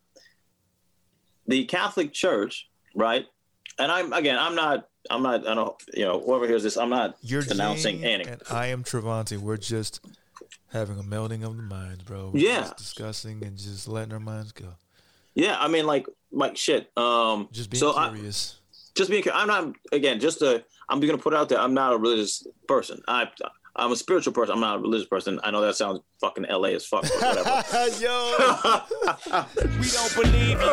[1.47, 3.27] The Catholic Church, right?
[3.79, 6.89] And I'm again, I'm not, I'm not, I don't, you know, whoever hears this, I'm
[6.91, 8.25] not You're denouncing any.
[8.25, 9.37] and I am Travanti.
[9.37, 10.01] We're just
[10.73, 12.31] having a melding of the minds, bro.
[12.33, 12.61] We're Yeah.
[12.61, 14.75] just discussing and just letting our minds go.
[15.35, 16.91] Yeah, I mean, like, like shit.
[16.97, 18.57] Um, Just being so I, curious.
[18.95, 21.59] just being, I'm not again, just a, I'm gonna put it out there.
[21.59, 23.03] I'm not a religious person.
[23.09, 23.29] I,
[23.77, 24.55] I'm a spiritual person.
[24.55, 25.41] I'm not a religious person.
[25.43, 27.03] I know that sounds fucking LA as fuck.
[27.05, 27.49] Whatever.
[28.01, 28.37] Yo,
[29.81, 30.61] We don't believe you.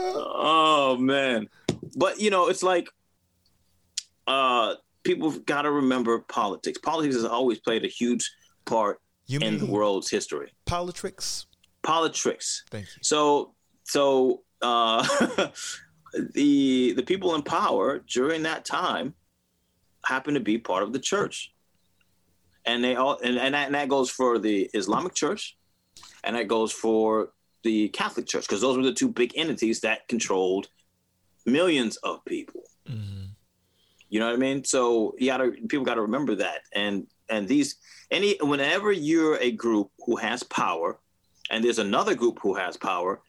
[0.00, 1.48] oh man,
[1.96, 2.88] but you know, it's like
[4.26, 6.78] uh, people got to remember politics.
[6.78, 8.30] Politics has always played a huge
[8.64, 10.52] part you in the world's history.
[10.64, 11.46] politics?
[11.82, 12.64] Politics.
[12.70, 13.02] Thank you.
[13.02, 15.06] So so uh,
[16.34, 19.14] the the people in power during that time
[20.04, 21.52] happen to be part of the church,
[22.64, 25.56] and they all and and that, and that goes for the Islamic Church,
[26.24, 27.32] and that goes for
[27.64, 30.68] the Catholic Church because those were the two big entities that controlled
[31.46, 32.62] millions of people.
[32.88, 33.28] Mhm.
[34.08, 34.64] You know what I mean?
[34.64, 36.62] So you gotta people gotta remember that.
[36.72, 37.76] And and these
[38.10, 40.98] any whenever you're a group who has power,
[41.50, 43.20] and there's another group who has power,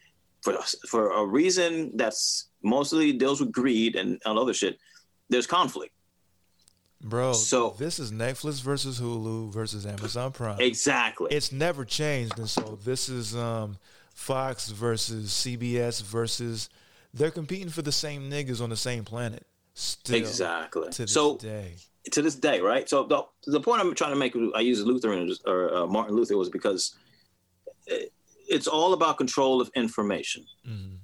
[0.41, 4.77] for for a reason that's mostly deals with greed and, and other shit,
[5.29, 5.93] there's conflict.
[7.01, 10.59] Bro, So- this is Netflix versus Hulu versus Amazon Prime.
[10.59, 11.27] Exactly.
[11.31, 13.77] It's never changed, and so this is um,
[14.13, 16.69] Fox versus CBS versus.
[17.13, 19.47] They're competing for the same niggas on the same planet.
[19.73, 20.89] Still, exactly.
[20.91, 21.75] To this So day,
[22.11, 22.87] to this day, right?
[22.89, 26.37] So the, the point I'm trying to make, I use Lutheran or uh, Martin Luther
[26.37, 26.95] was because
[27.87, 28.11] it,
[28.47, 30.97] it's all about control of information, Mhm.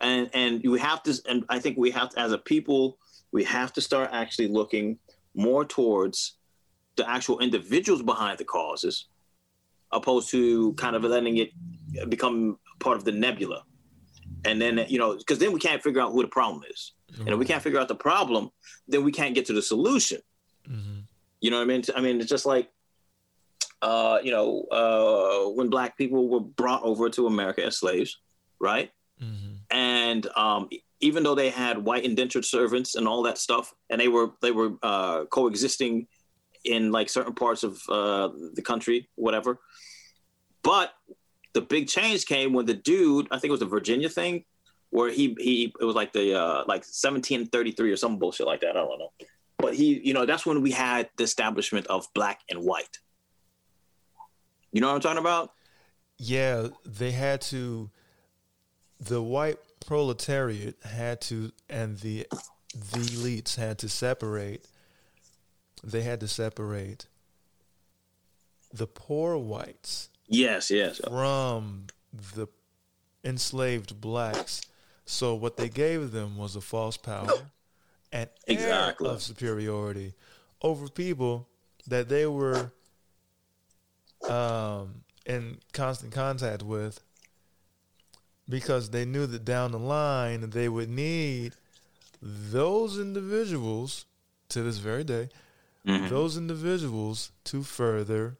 [0.00, 2.96] and and you have to, and I think we have to, as a people,
[3.32, 4.98] we have to start actually looking
[5.36, 6.36] more towards
[6.96, 9.06] the actual individuals behind the causes,
[9.92, 11.50] opposed to kind of letting it
[12.08, 13.62] become part of the nebula,
[14.44, 17.28] and then you know, because then we can't figure out who the problem is, and
[17.28, 18.50] if we can't figure out the problem,
[18.88, 20.20] then we can't get to the solution.
[20.68, 21.04] Mhm.
[21.40, 21.82] You know what I mean?
[21.94, 22.70] I mean, it's just like,
[23.82, 28.18] uh, you know, uh, when black people were brought over to America as slaves,
[28.58, 28.90] right?
[29.22, 29.58] Mhm.
[29.70, 30.68] And um,
[31.00, 34.50] even though they had white indentured servants and all that stuff, and they were they
[34.50, 36.06] were uh, coexisting
[36.64, 39.58] in like certain parts of uh, the country, whatever.
[40.62, 40.92] But
[41.54, 44.44] the big change came when the dude, I think it was the Virginia thing,
[44.90, 48.70] where he he it was like the uh, like 1733 or some bullshit like that.
[48.70, 49.12] I don't know.
[49.58, 52.98] But he, you know, that's when we had the establishment of black and white.
[54.72, 55.52] You know what I'm talking about?
[56.18, 57.90] yeah, they had to.
[58.98, 62.26] The white proletariat had to, and the
[62.74, 64.66] the elites had to separate.
[65.84, 67.06] They had to separate
[68.72, 70.98] the poor whites Yes, yes.
[70.98, 71.86] from
[72.34, 72.48] the
[73.24, 74.60] enslaved blacks.
[75.04, 77.30] So what they gave them was a false power
[78.12, 79.08] and Exactly.
[79.08, 80.14] of superiority
[80.62, 81.48] over people
[81.86, 82.72] that they were
[84.28, 87.00] um, in constant contact with
[88.48, 91.52] because they knew that down the line they would need
[92.22, 94.06] those individuals
[94.48, 95.28] to this very day
[95.86, 96.08] Mhm.
[96.08, 98.36] those individuals to further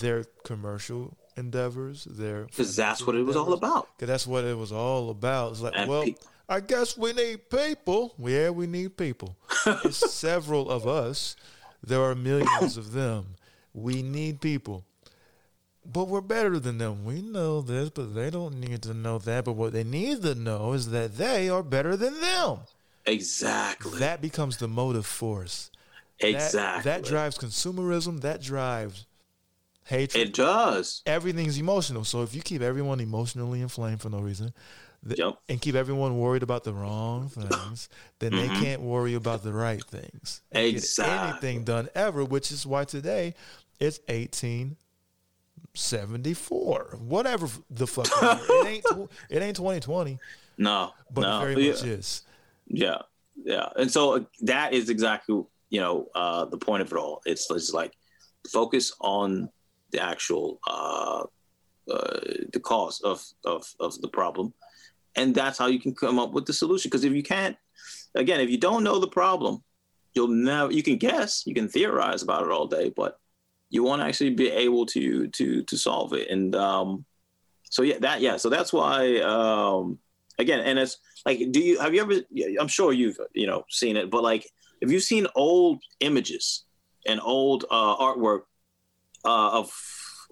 [0.00, 3.88] their commercial endeavors, their Because that's what it was all about.
[3.98, 5.52] Cause that's what it was all about.
[5.52, 6.06] It's like, And well,
[6.48, 8.14] I guess we need people.
[8.18, 9.36] Yeah, we need people.
[9.66, 11.36] it's several of us.
[11.82, 13.34] There are millions of them.
[13.74, 14.84] We need people.
[15.84, 17.04] But we're better than them.
[17.04, 19.44] We know this, but they don't need to know that.
[19.44, 22.58] But what they need to know is that they are better than them.
[23.04, 23.98] Exactly.
[23.98, 25.70] That becomes the motive force.
[26.20, 26.84] Exactly.
[26.88, 28.20] That, drives consumerism.
[28.20, 29.06] That drives
[29.84, 30.28] hatred.
[30.28, 31.02] It does.
[31.04, 32.04] Everything's emotional.
[32.04, 34.52] So if you keep everyone emotionally inflamed for no reason,
[35.04, 35.34] th- Yep.
[35.48, 37.88] and keep everyone worried about the wrong things,
[38.20, 40.42] then they can't worry about the right things.
[40.52, 41.28] and get Mm-hmm.
[41.28, 43.34] Anything done ever, which is why today
[43.80, 43.98] it's
[45.74, 46.98] 1874.
[47.00, 48.06] Whatever the fuck.
[48.22, 50.18] it ain't it ain't 2020,
[50.58, 50.92] No.
[51.10, 51.38] but no.
[51.38, 51.72] it very yeah.
[51.72, 52.22] much is.
[52.66, 52.98] Yeah,
[53.42, 57.22] yeah, and so uh, that is exactly you know uh, the point of it all.
[57.24, 57.92] It's, it's like
[58.50, 59.48] focus on
[59.90, 61.24] the actual uh,
[61.90, 62.20] uh,
[62.52, 64.52] the cause of, of of the problem,
[65.16, 66.90] and that's how you can come up with the solution.
[66.90, 67.56] Because if you can't,
[68.14, 69.62] again, if you don't know the problem,
[70.14, 70.70] you'll never.
[70.70, 73.18] You can guess, you can theorize about it all day, but
[73.72, 76.30] you won't actually be able to to to solve it.
[76.30, 77.04] And um,
[77.64, 79.98] so yeah, that yeah, so that's why um,
[80.38, 82.14] again, and it's like do you have you ever
[82.60, 84.46] i'm sure you've you know seen it but like
[84.80, 86.64] have you've seen old images
[87.06, 88.42] and old uh, artwork
[89.24, 89.72] uh, of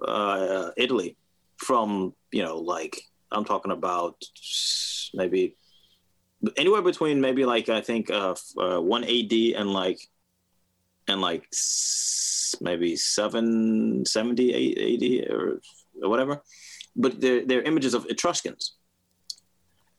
[0.07, 1.17] uh, italy
[1.57, 3.03] from you know like
[3.33, 4.23] i'm talking about
[5.15, 5.57] maybe
[6.57, 10.01] anywhere between maybe like i think uh, uh 1 ad and like
[11.11, 11.47] and like
[12.61, 15.61] maybe 770 AD or,
[16.03, 16.43] or whatever
[16.97, 18.75] but they're, they're images of etruscans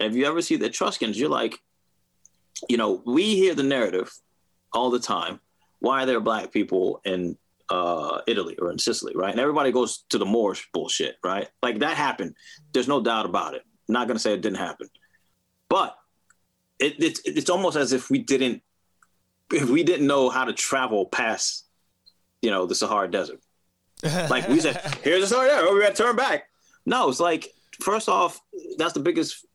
[0.05, 1.59] if you ever see the Etruscans, you're like,
[2.69, 4.11] you know, we hear the narrative
[4.73, 5.39] all the time.
[5.79, 7.37] Why are there black people in
[7.69, 9.31] uh, Italy or in Sicily, right?
[9.31, 11.47] And everybody goes to the Moorish bullshit, right?
[11.63, 12.35] Like that happened.
[12.73, 13.63] There's no doubt about it.
[13.87, 14.89] I'm not gonna say it didn't happen,
[15.69, 15.97] but
[16.79, 18.61] it, it's it's almost as if we didn't
[19.53, 21.65] if we didn't know how to travel past,
[22.41, 23.39] you know, the Sahara Desert.
[24.29, 25.65] Like we said, here's the Sahara Desert.
[25.67, 26.45] Oh, we got to turn back.
[26.85, 27.49] No, it's like
[27.81, 28.41] first off,
[28.77, 29.45] that's the biggest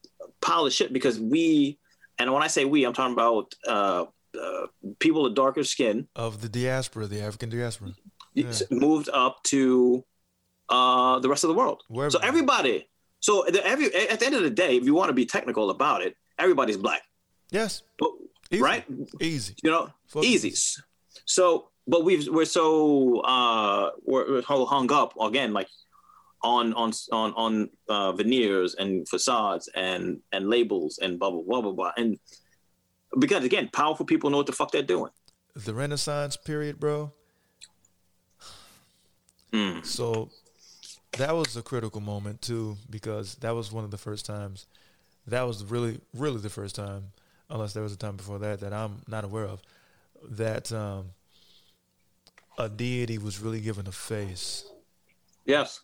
[0.40, 1.78] pile of shit because we,
[2.18, 4.04] and when I say we, I'm talking about uh,
[4.40, 4.66] uh,
[5.00, 7.90] people with darker skin of the diaspora, the African diaspora.
[8.36, 10.04] s- moved up to
[10.68, 11.82] uh, the rest of the world.
[11.88, 12.88] Wherever- So everybody,
[13.20, 15.70] so the, every at the end of the day, if you want to be technical
[15.70, 17.02] about it, everybody's black,
[17.50, 18.10] Yes, but,
[18.50, 18.62] Easy.
[18.62, 18.84] right?
[19.20, 19.54] easy.
[19.62, 20.54] You know, Fuck easy.
[21.24, 25.68] So, but we've we're so uh, we're, we're hung hung up again, like
[26.42, 31.60] on on on on uh, veneers and facades and and labels and blah blah blah
[31.62, 32.18] blah blah and
[33.18, 35.10] because again, powerful people know what the fuck they're doing.
[35.54, 37.12] The Renaissance period, bro.
[39.52, 39.84] Mm.
[39.84, 40.30] So
[41.12, 44.66] that was a critical moment too, because that was one of the first times.
[45.26, 47.12] That was really, really the first time,
[47.50, 49.62] unless there was a time before that that I'm not aware of,
[50.30, 51.10] that um,
[52.58, 54.64] a deity was really given a face
[55.44, 55.80] Yes.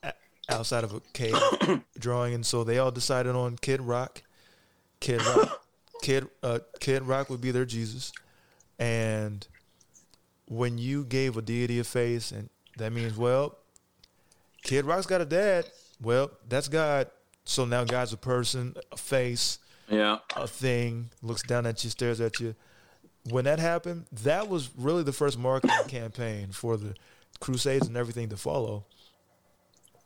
[0.48, 1.36] outside of a cave
[1.98, 4.22] drawing, and so they all decided on Kid Rock.
[5.01, 5.64] Kid Rock,
[6.02, 8.12] Kid uh, Kid Rock would be their Jesus,
[8.78, 9.47] and
[10.47, 13.59] when you gave a deity a face, and that means well,
[14.62, 15.66] Kid Rock's got a dad.
[16.01, 17.09] Well, that's God.
[17.44, 19.59] So now God's a person, a face,
[19.93, 20.19] Yeah.
[20.36, 22.55] a thing, looks down at you, stares at you.
[23.31, 26.94] When that happened, that was really the first marketing campaign for the
[27.40, 28.85] Crusades and everything to follow.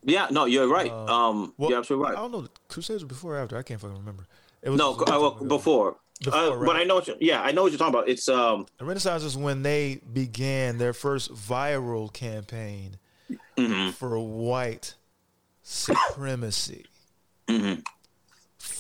[0.03, 0.27] Yeah.
[0.31, 0.91] No, you're right.
[0.91, 2.49] Uh, um, Well, you're absolutely right I don't know.
[2.69, 3.57] Crusades were before or after.
[3.57, 4.27] I can't fucking remember.
[4.63, 5.97] It was No, I, well, before.
[6.23, 6.67] Before, uh, right.
[6.67, 8.09] But I know what you yeah, I know what you're talking about.
[8.09, 12.97] It's um The Renaissance is when they began their first viral campaign
[13.59, 14.95] mhm, for white
[15.63, 16.87] supremacy
[17.49, 17.85] mhm.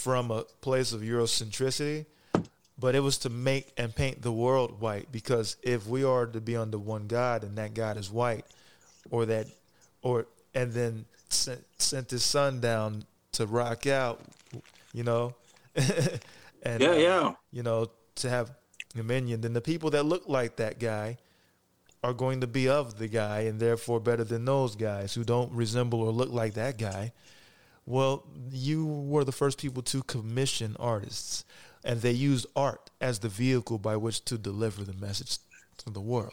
[0.06, 2.06] From a place of Eurocentricity,
[2.78, 6.40] but it was to make and paint the world white because if we are to
[6.40, 8.44] be under one God and that God is white,
[9.10, 9.48] or that,
[10.02, 13.02] or and then sent, sent his son down
[13.32, 14.20] to rock out,
[14.92, 15.34] you know,
[15.74, 17.32] and Yeah, uh, yeah.
[17.50, 18.52] you know, to have
[18.94, 21.18] dominion, then the people that look like that guy
[22.04, 25.50] are going to be of the guy and therefore better than those guys who don't
[25.50, 27.12] resemble or look like that guy.
[27.86, 31.44] Well, you were the first people to commission artists,
[31.84, 35.38] and they used art as the vehicle by which to deliver the message
[35.78, 36.32] to the world.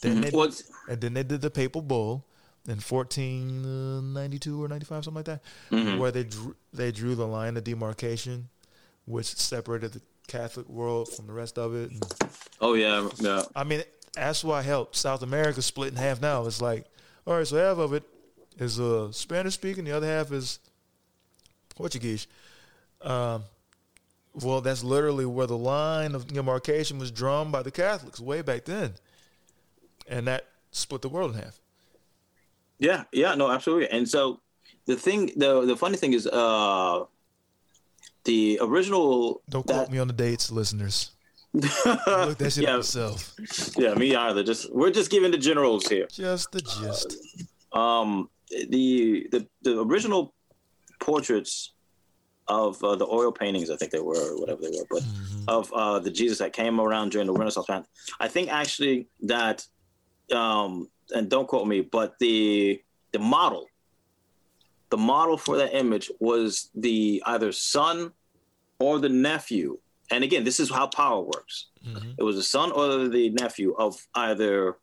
[0.00, 2.24] Then they, What's and then they did the Papal Bull
[2.66, 5.98] in 1492 or 95, something like that, Mm-hmm.
[5.98, 8.48] where they drew, they drew the line of demarcation,
[9.04, 11.90] which separated the Catholic world from the rest of it.
[11.90, 12.02] And,
[12.60, 13.42] oh yeah, yeah.
[13.54, 13.82] I mean,
[14.14, 16.44] that's why helped South America split in half now.
[16.46, 16.86] It's like,
[17.26, 18.02] all right, so half of it
[18.58, 20.58] is uh, Spanish speaking, the other half is
[21.74, 22.26] Portuguese.
[23.02, 23.44] Um,
[24.34, 28.64] well, that's literally where the line of demarcation was drawn by the Catholics way back
[28.64, 28.94] then,
[30.08, 31.58] and that split the world in half.
[32.78, 33.88] Yeah, yeah, no, absolutely.
[33.90, 34.40] And so
[34.86, 37.04] the thing, the the funny thing is, uh,
[38.24, 39.40] the original.
[39.48, 41.12] Don't that- quote me on the dates, listeners.
[41.54, 43.34] Look that shit yeah, yourself.
[43.78, 44.42] yeah, me either.
[44.42, 46.06] Just we're just giving the generals here.
[46.10, 47.16] Just the gist.
[47.72, 50.34] Um, the the the original
[51.00, 51.72] portraits
[52.48, 55.02] of uh, the oil paintings, I think they were, or whatever they were, but
[55.48, 57.84] of uh, the Jesus that came around during the Renaissance man.
[58.20, 59.66] I think actually that,
[60.32, 62.80] um, and don't quote me, but the
[63.12, 63.66] the model,
[64.90, 68.12] the model for that image was the either son
[68.78, 69.78] or the nephew.
[70.10, 71.66] And again, this is how power works.
[71.84, 72.14] Mhm.
[72.18, 74.76] It was the son or the nephew of either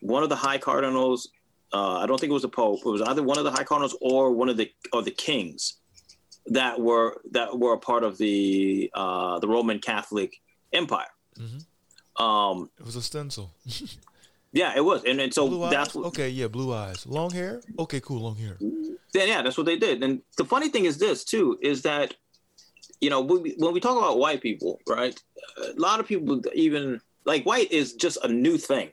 [0.00, 1.28] one of the high cardinals.
[1.72, 2.80] Uh, I don't think it was the pope.
[2.84, 5.78] It was either one of the high cardinals or one of the or the kings
[6.46, 10.32] that were that were a part of the uh, the Roman Catholic
[10.72, 11.10] Empire.
[11.38, 11.64] Mhm.
[12.22, 13.52] Um, It was a stencil.
[14.52, 15.94] yeah, it was, and and so Blue that's eyes?
[15.94, 16.06] what.
[16.06, 17.04] Okay, yeah, blue eyes.
[17.06, 17.60] Long hair?
[17.78, 18.56] Okay, cool, long hair.
[19.12, 20.02] Yeah, yeah, that's what they did.
[20.02, 22.14] And the funny thing is this too is that
[23.00, 25.18] you know when we, when we talk about white people, right?
[25.58, 28.90] A lot of people even like white is just a new thing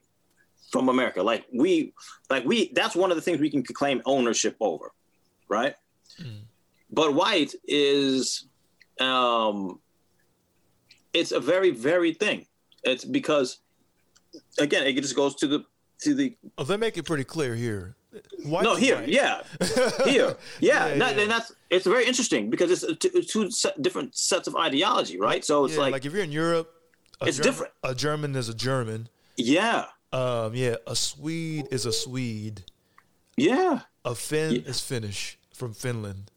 [0.73, 1.21] from America.
[1.23, 1.93] Like we,
[2.29, 4.91] like we, that's one of the things we can claim ownership over,
[5.47, 5.75] right?
[6.91, 8.47] But white is,
[8.99, 9.79] um,
[11.13, 12.45] it's a very varied thing.
[12.83, 13.59] It's because,
[14.59, 15.63] again, it just goes to the
[16.01, 17.95] to the Oh, they make it pretty clear here.
[18.45, 19.07] White no here white.
[19.09, 19.41] yeah
[20.05, 21.21] here yeah, Yeah, that- yeah.
[21.23, 25.43] and that's it's very interesting because it's two, two set, different sets of ideology right
[25.43, 26.69] so it's Yeah, like, like, if you're in Europe,
[27.21, 27.73] A it's German- different.
[27.83, 29.09] A German is a German.
[29.37, 32.64] Yeah, Um, yeah, a Swede is a Swede.
[33.35, 33.81] yeah.
[34.06, 34.61] A Finn Yeah.
[34.69, 36.30] is Finnish from Finland.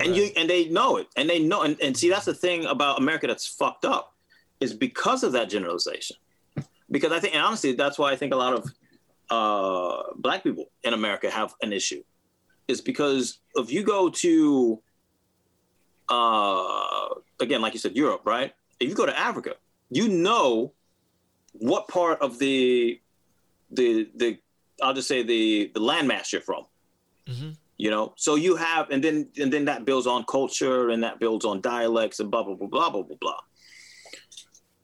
[0.00, 2.64] and you and they know it and they know and, and see that's the thing
[2.66, 4.12] about america that's fucked up
[4.60, 6.16] is because of that generalization
[6.90, 8.62] because i think and honestly that's why i think a lot of
[9.30, 12.02] uh black people in america have an issue
[12.66, 14.82] is because if you go to
[16.08, 17.08] uh
[17.40, 19.54] again like you said europe right if you go to africa
[19.90, 20.72] you know
[21.52, 23.00] what part of the
[23.74, 24.38] the the
[24.82, 26.64] i'll just say the the landmass you're from
[27.28, 27.56] Mhm.
[27.78, 31.18] you know so you have and then and then that builds on culture and that
[31.20, 33.40] builds on dialects and blah blah blah blah blah blah blah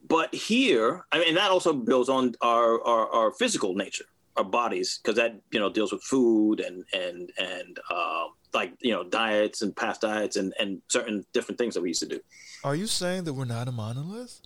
[0.09, 4.07] but here i mean that also builds on our our, our physical nature
[4.37, 8.93] our bodies because that you know deals with food and and and uh, like you
[8.93, 12.21] know diets and past diets and and certain different things that we used to do
[12.65, 14.41] Are you saying that we're not a monolith?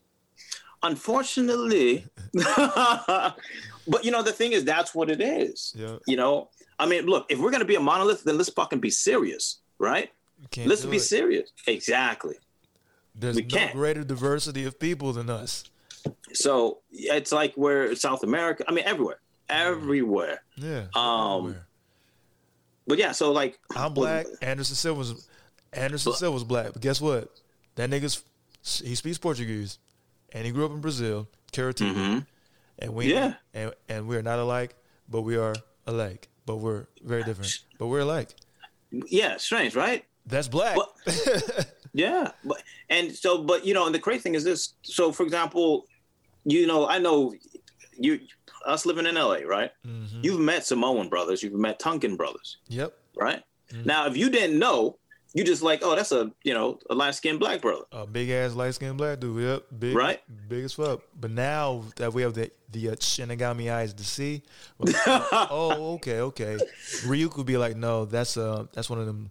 [0.84, 5.96] Unfortunately but you know the thing is that's what it is Yeah.
[6.06, 6.48] you know
[6.78, 10.10] i mean look if we're gonna be a monolith then let's fucking be serious right
[10.50, 11.00] Can't let's be it.
[11.00, 12.36] serious exactly
[13.14, 13.72] There's we no can't.
[13.72, 15.64] greater diversity of people than us.
[16.32, 20.86] so it's like we're south america i mean everywhere everywhere Yeah.
[20.94, 21.66] Um, everywhere.
[22.86, 24.26] but yeah so like I'm black.
[24.42, 25.28] Anderson Silva's
[25.72, 26.72] Anderson Silva's black.
[26.72, 27.28] But guess what?
[27.74, 28.22] That nigga's
[28.62, 29.78] he speaks Portuguese,
[30.34, 32.26] and he grew up in Brazil, Curitiba, Mhm.
[32.80, 33.34] and we Yeah.
[33.54, 34.74] and and we're not alike,
[35.08, 35.54] but we are
[35.86, 36.28] alike.
[36.46, 37.52] But we're very different.
[37.78, 38.30] But we're alike.
[39.08, 40.76] yeah strange right That's black.
[40.76, 40.92] But-
[41.96, 44.74] Yeah, but and so, but you know, and the crazy thing is this.
[44.82, 45.86] So, for example,
[46.44, 47.32] you know, I know
[47.96, 48.18] you,
[48.66, 49.70] us living in LA, right?
[49.86, 50.24] Mhm.
[50.24, 52.98] You've met Samoan brothers, you've met Tongan brothers, Yep.
[53.16, 53.42] right?
[53.70, 53.86] Mhm.
[53.86, 54.98] Now, if you didn't know,
[55.34, 58.30] you just like, oh, that's a you know a light skinned black brother, A big
[58.30, 59.42] ass light skinned black dude.
[59.42, 59.62] Yep.
[59.78, 59.94] Big.
[59.96, 60.20] Right.
[60.48, 61.02] Big as fuck.
[61.18, 64.42] But now that we have the the uh, Shinigami eyes to see,
[64.78, 66.56] like, oh okay okay.
[67.02, 69.30] Ryuk would be like, no, that's uh that's one of them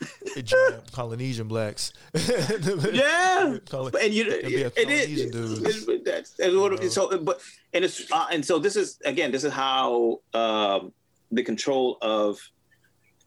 [0.92, 1.92] Polynesian blacks.
[2.14, 3.58] yeah.
[3.70, 5.30] But- and you, be a it is.
[5.30, 5.66] Dude.
[5.66, 7.40] It's- that's, that's what so, but
[7.72, 10.92] and it's uh, and so this is again, this is how um,
[11.32, 12.38] the control of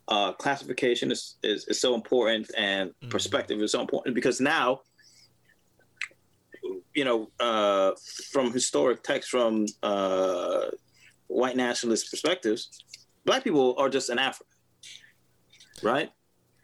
[0.08, 3.10] uh, classification is, is is so important, and Mm-hmm.
[3.10, 4.82] perspective is so important because now,
[6.94, 7.92] you know, uh,
[8.32, 10.66] from historic texts from uh,
[11.28, 12.70] white nationalist perspectives,
[13.26, 14.50] black people are just an Africa,
[15.84, 16.10] right?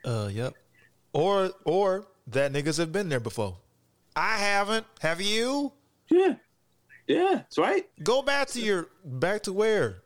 [0.05, 0.53] Uh, yep.
[1.13, 3.57] Or or that niggas have been there before.
[4.15, 4.85] I haven't.
[5.01, 5.73] Have you?
[6.09, 6.35] Yeah,
[7.07, 7.85] yeah, that's right.
[8.03, 10.02] Go back to your back to where?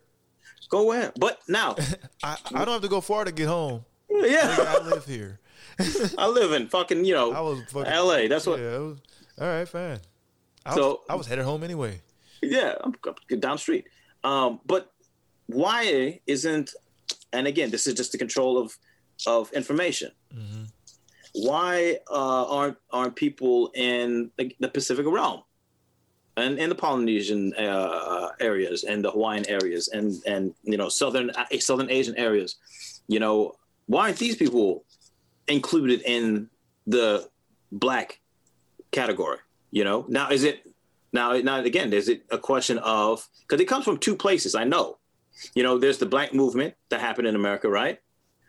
[0.69, 1.11] Go where?
[1.19, 1.75] But now,
[2.23, 3.85] I, I don't have to go far to get home.
[4.09, 4.55] yeah.
[4.55, 5.39] Nigga, I live here.
[6.17, 8.27] I live in fucking, you know, I was fucking LA.
[8.27, 8.59] That's what.
[8.59, 8.97] Yeah, was,
[9.39, 9.99] all right, fine.
[10.65, 12.01] I So- was, I was headed home anyway.
[12.41, 12.93] Yeah, I'm
[13.31, 13.85] I'm down the street.
[14.23, 14.91] Um, but
[15.47, 16.71] why isn't?
[17.33, 18.77] And again, this is just the control of
[19.25, 20.11] of information.
[20.35, 20.63] Mm-hmm.
[21.33, 25.43] Why uh, aren't aren't people in the, the Pacific realm
[26.37, 31.31] and in the Polynesian uh, areas and the Hawaiian areas and and you know southern
[31.31, 32.55] uh, southern Asian areas?
[33.07, 33.55] You know,
[33.87, 34.85] why aren't these people
[35.47, 36.49] included in
[36.85, 37.27] the
[37.71, 38.19] black
[38.91, 39.39] category?
[39.71, 40.65] You know, now is it
[41.11, 41.33] now?
[41.37, 44.53] Now again, is it a question of because it comes from two places?
[44.55, 44.99] I know.
[45.55, 47.99] You know, there's the black movement that happened in America, right?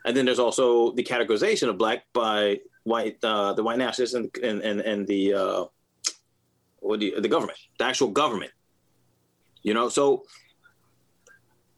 [0.05, 4.29] And then there's also the categorization of black by white, uh, the white nationalists and
[4.43, 5.65] and and, and the uh,
[6.97, 8.51] do you, the government, the actual government.
[9.61, 10.23] You know, so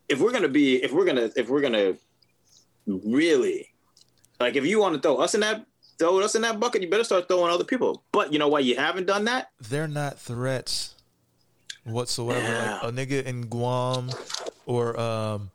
[0.08, 1.96] if we're gonna be, if we're gonna, if we're gonna
[2.86, 3.70] really,
[4.40, 5.66] like, if you want to throw us in that,
[5.98, 8.04] throw us in that bucket, you better start throwing other people.
[8.12, 9.50] But you know why you haven't done that?
[9.70, 10.96] They're not threats
[11.84, 12.42] whatsoever.
[12.42, 12.80] Yeah.
[12.84, 14.10] Like a nigga in Guam
[14.66, 15.52] or um,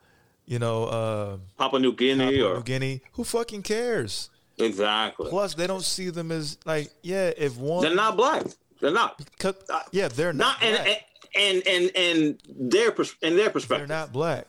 [0.46, 3.02] you know, uh, Papua New Guinea Papua or New Guinea.
[3.12, 4.30] Who fucking cares?
[4.58, 5.28] exactly.
[5.28, 8.46] Plus, they don't see them as like, yeah, if one, They're not black.
[8.80, 9.20] They're not.
[9.38, 9.62] cut,
[9.92, 10.96] yeah, they're not, Not and
[11.34, 12.40] and and and
[12.72, 13.88] their pers- in their perspective.
[13.88, 14.46] they're not black.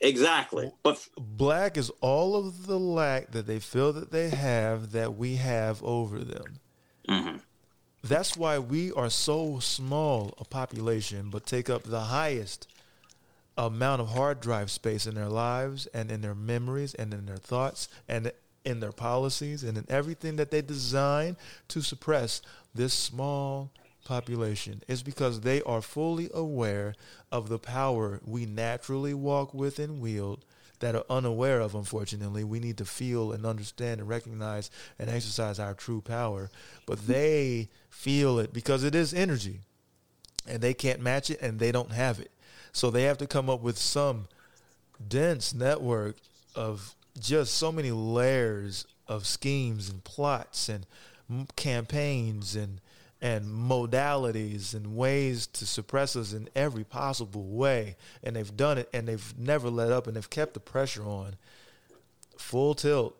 [0.00, 0.70] Exactly.
[0.84, 5.36] But Black is all of the lack that they feel that they have that we
[5.36, 6.60] have over them.
[7.08, 7.36] Mm-hmm.
[8.04, 12.68] That's why we are so small a population, but take up the highest
[13.56, 17.36] amount of hard drive space in their lives and in their memories and in their
[17.36, 18.30] thoughts and
[18.64, 21.36] in their policies and in everything that they design
[21.66, 22.40] to suppress
[22.74, 23.70] this small
[24.04, 26.94] population is because they are fully aware
[27.30, 30.44] of the power we naturally walk with and wield
[30.80, 35.58] that are unaware of unfortunately we need to feel and understand and recognize and exercise
[35.58, 36.48] our true power
[36.86, 39.60] but they feel it because it is energy
[40.48, 42.30] and they can't match it and they don't have it.
[42.72, 44.28] So they have to come up with some
[45.06, 46.16] dense network
[46.54, 50.86] of just so many layers of schemes and plots and
[51.56, 52.80] campaigns and
[53.20, 57.96] and modalities and ways to suppress us in every possible way.
[58.22, 61.34] And they've done it and they've never let up and they've kept the pressure on
[62.36, 63.16] full tilt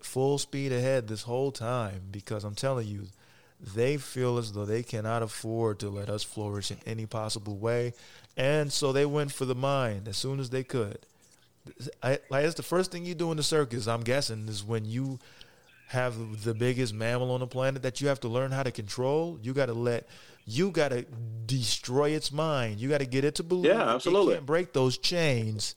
[0.00, 2.02] full speed ahead this whole time.
[2.10, 3.06] Because I'm telling you
[3.60, 7.94] they feel as though they cannot afford to let us flourish in any possible way.
[8.36, 10.98] And so they went for the mind as soon as they could.
[12.02, 13.88] I, like it's the first thing you do in the circus.
[13.88, 15.18] I'm guessing is when you
[15.88, 19.38] have the biggest mammal on the planet that you have to learn how to control.
[19.40, 20.08] You got to let
[20.44, 21.02] you got to
[21.46, 22.80] destroy its mind.
[22.80, 23.72] You got to get it to believe.
[23.72, 24.34] Yeah, absolutely.
[24.34, 25.74] It can't break those chains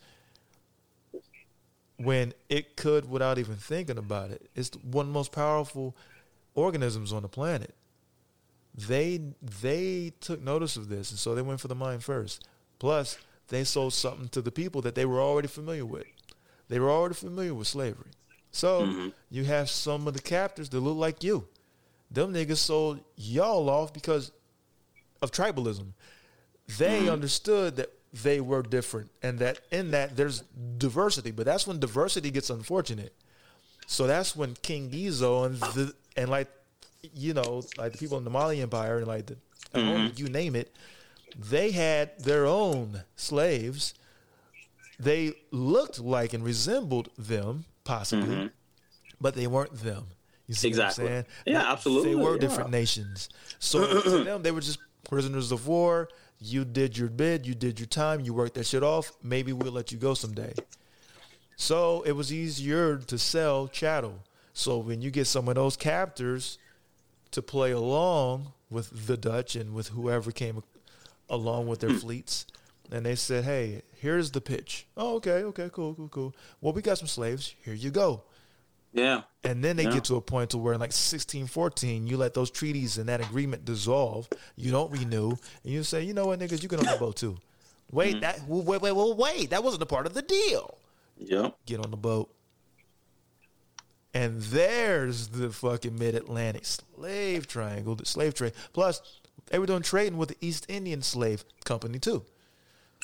[1.98, 4.50] when it could without even thinking about it.
[4.56, 5.96] It's one of the most powerful
[6.56, 7.76] organisms on the planet.
[8.76, 12.48] They they took notice of this, and so they went for the mind first.
[12.78, 13.18] Plus,
[13.50, 16.06] they sold something to the people that they were already familiar with.
[16.68, 18.12] They were already familiar with slavery.
[18.52, 19.10] So Mm-hmm.
[19.30, 21.48] you have some of the captors that look like you.
[22.12, 24.32] Them niggas sold y'all off because
[25.22, 25.94] of tribalism.
[26.68, 27.10] They Mm-hmm.
[27.10, 30.44] understood that they were different and that in that there's
[30.78, 33.14] diversity, but that's when diversity gets unfortunate.
[33.86, 36.50] So that's when King Ghezo and the and like
[37.14, 39.38] you know like the people in the Mali Empire and like the
[40.16, 40.74] you name it,
[41.36, 43.94] they had their own slaves.
[45.00, 48.48] They looked like and resembled them possibly, mm-hmm.
[49.20, 50.06] but they weren't them.
[50.46, 51.04] You see Exactly.
[51.04, 51.26] what I'm saying?
[51.48, 52.40] Yeah, absolutely, They were yeah.
[52.40, 53.30] different nations.
[53.58, 56.08] So to them, they were just prisoners of war.
[56.40, 57.48] You did your bid.
[57.48, 58.22] You did your time.
[58.22, 59.12] You worked that shit off.
[59.24, 60.54] Maybe we'll let you go someday.
[61.56, 64.24] So it was easier to sell chattel.
[64.54, 66.60] So when you get some of those captors
[67.32, 70.64] to play along with the Dutch and with whoever came
[71.28, 71.98] along with their hmm.
[71.98, 72.46] fleets,
[72.92, 76.36] and they said, "Hey, here's the pitch." Oh, okay, okay, cool, cool, cool.
[76.62, 77.54] Well, we got some slaves.
[77.64, 78.24] Here you go.
[78.92, 79.22] Yeah.
[79.44, 79.92] And then they Yeah.
[79.94, 83.22] get to a point to where in like 1614, you let those treaties and that
[83.22, 84.28] agreement dissolve.
[84.56, 85.30] You don't renew.
[85.64, 87.38] And you say, you know what, niggas, you can on the boat too.
[87.92, 88.22] Wait, Mm-hmm.
[88.22, 89.50] that wait, wait, wait, wait.
[89.52, 90.78] That wasn't a part of the deal.
[91.18, 91.52] Yeah.
[91.68, 92.34] Get on the boat.
[94.14, 98.54] And there's the fucking mid Atlantic slave triangle, the slave trade.
[98.74, 99.02] Plus,
[99.48, 102.24] they were doing trading with the East Indian Slave Company too.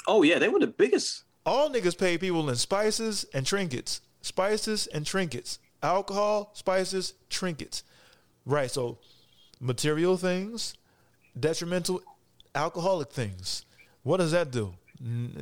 [0.08, 1.24] Oh yeah, they were the biggest.
[1.46, 4.02] All niggas pay people in spices and trinkets.
[4.22, 5.60] Spices and trinkets.
[5.84, 7.84] Alcohol, spices, trinkets.
[8.46, 8.72] Right.
[8.72, 8.98] So
[9.60, 10.76] material things,
[11.40, 12.02] detrimental
[12.56, 13.66] alcoholic things.
[14.04, 14.74] What does that do?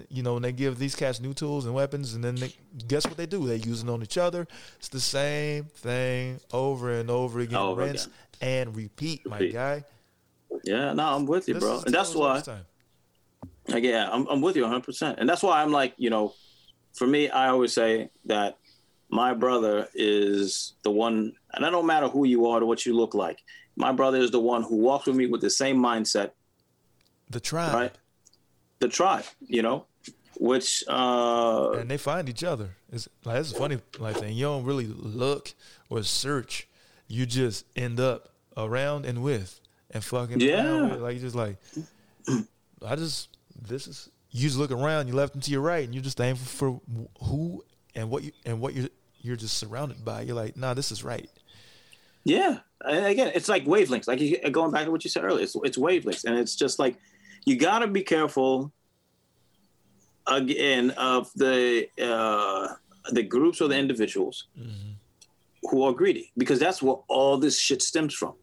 [0.10, 2.53] You know, when they give these cats new tools and weapons, and then they,
[2.88, 3.45] guess what they do?
[3.45, 4.48] They use it on each other.
[4.80, 7.57] It's the same thing over and over again.
[7.57, 8.18] Over rinse again.
[8.41, 9.84] and repeat, my guy.
[10.64, 12.41] Yeah, no, I'm with you, This bro, and that's why.
[13.68, 13.76] All this time.
[13.76, 14.84] Like, yeah, I'm, I'm with you 100.
[14.84, 16.34] percent And that's why I'm like, you know,
[16.94, 18.57] for me, I always say that
[19.10, 22.95] my brother is the one, and I don't matter who you are or what you
[22.95, 23.40] look like.
[23.76, 26.31] My brother is the one who walks with me with the same mindset,
[27.30, 27.73] The tribe.
[27.73, 27.91] right?
[28.80, 29.85] The tribe, you know,
[30.38, 32.72] which uh, and they find each other.
[32.91, 34.35] It's like it's a funny like thing.
[34.35, 35.53] You don't really look
[35.90, 36.68] or search.
[37.07, 39.60] You just end up around and with
[39.91, 40.91] and fucking Yeah.
[40.91, 41.02] with.
[41.02, 41.57] Like you just like
[42.85, 43.30] I just
[43.68, 46.18] this is you just look around, you left and to your right, and you're just
[46.18, 46.81] thankful for
[47.26, 47.64] who
[47.95, 48.90] and what you and what you're
[49.22, 50.22] you're just surrounded by.
[50.22, 51.30] You're like, nah, this is right.
[52.26, 54.07] Yeah, and again, it's like wavelengths.
[54.07, 56.98] Like going back to what you said earlier, it's, it's wavelengths, and it's just like
[57.45, 58.72] you got to be careful
[60.27, 62.69] again of the uh,
[63.11, 64.48] the groups or the individuals
[65.69, 68.34] who are greedy, because that's where all this shit stems from.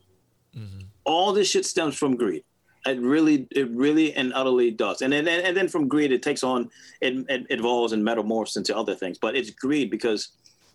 [1.05, 2.45] All this shit stems from greed.
[2.87, 5.03] It really, it really and utterly does.
[5.03, 6.71] And then, and then from greed, it takes on,
[7.01, 9.19] it, it evolves and metamorphs into other things.
[9.19, 10.29] But it's greed because,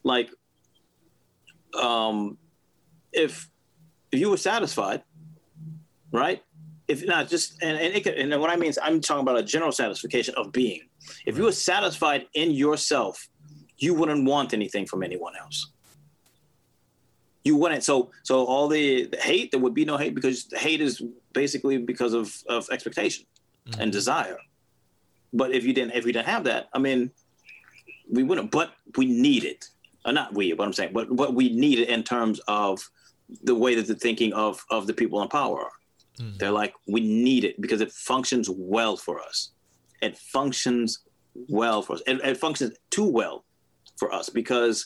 [0.04, 0.30] like,
[1.82, 2.38] um,
[3.12, 3.50] if
[4.12, 5.04] if you were satisfied,
[6.12, 6.44] right?
[6.88, 9.44] If not just and and, it and what I mean is I'm talking about a
[9.44, 10.82] general satisfaction of being.
[11.26, 13.28] If you were satisfied in yourself,
[13.78, 15.72] you wouldn't want anything from anyone else.
[17.44, 17.84] You wouldn't.
[17.84, 21.02] So so all the, the hate there would be no hate because hate is
[21.36, 23.26] basically because of of expectation
[23.80, 24.40] and desire.
[25.34, 27.12] But if you didn't if we didn't have that, I mean,
[28.10, 28.50] we wouldn't.
[28.52, 29.66] But we need it.
[30.06, 32.74] Uh, not we, but I'm saying, but but we need it in terms of
[33.44, 35.72] the way that the thinking of of the people in power are.
[36.40, 39.52] They're like, we need it because it functions well for us.
[40.02, 41.00] It functions
[41.50, 42.02] well for us.
[42.08, 43.44] It, it functions too well
[43.98, 44.78] for us because,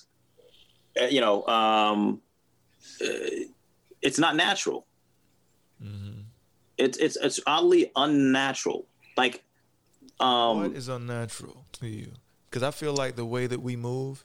[1.00, 2.22] uh, you know, um,
[3.04, 3.46] uh,
[4.02, 4.88] it's not natural.
[6.80, 8.85] It's it's it's oddly unnatural.
[9.18, 9.43] Like,
[10.19, 12.14] um, what is unnatural to you?
[12.49, 14.23] Because I feel like the way that we move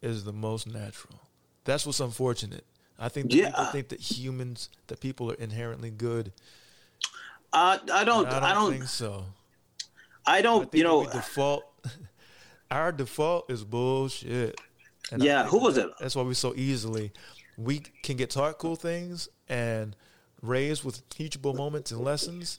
[0.00, 1.20] is the most natural.
[1.64, 2.64] That's what's unfortunate.
[2.98, 3.46] I think that Yeah.
[3.50, 6.32] people think that humans, that people are inherently good.
[7.52, 9.24] I I don't I don't, I don't think so.
[10.26, 11.64] I I don't think you know default.
[12.70, 14.60] Our default is bullshit.
[15.10, 15.92] And Yeah, who was that- it?
[15.98, 17.12] That's why we so easily
[17.58, 19.96] we can get taught cool things and
[20.42, 22.58] raised with teachable moments and lessons,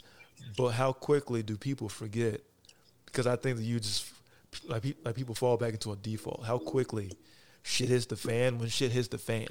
[0.58, 2.42] but how quickly do people forget?
[3.06, 4.06] Because I think that you just
[4.68, 6.44] like like people fall back into a default.
[6.46, 7.12] How quickly
[7.64, 9.48] shit hits the fan when shit hits the fan.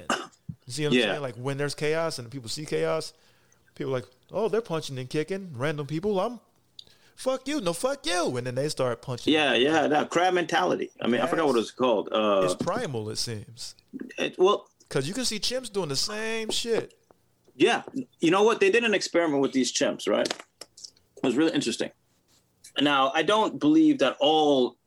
[0.66, 1.04] You see what I'm Yeah.
[1.12, 1.22] saying?
[1.22, 3.12] Like when there's chaos and people see chaos,
[3.74, 5.52] people like, oh, they're punching and kicking.
[5.56, 6.40] Random people, I'm
[7.16, 9.32] fuck you, no fuck you, and then they start punching.
[9.32, 10.90] yeah yeah that crab mentality.
[11.00, 12.08] I mean I forgot what it's called.
[12.12, 13.74] Uh, It's primal, it seems.
[14.18, 16.94] it, well Because you can see chimps doing the same shit.
[17.60, 17.82] Yeah,
[18.20, 18.58] you know what?
[18.58, 20.26] They did an experiment with these chimps, right?
[20.26, 21.90] It was really interesting.
[22.80, 24.78] Now, I don't believe that all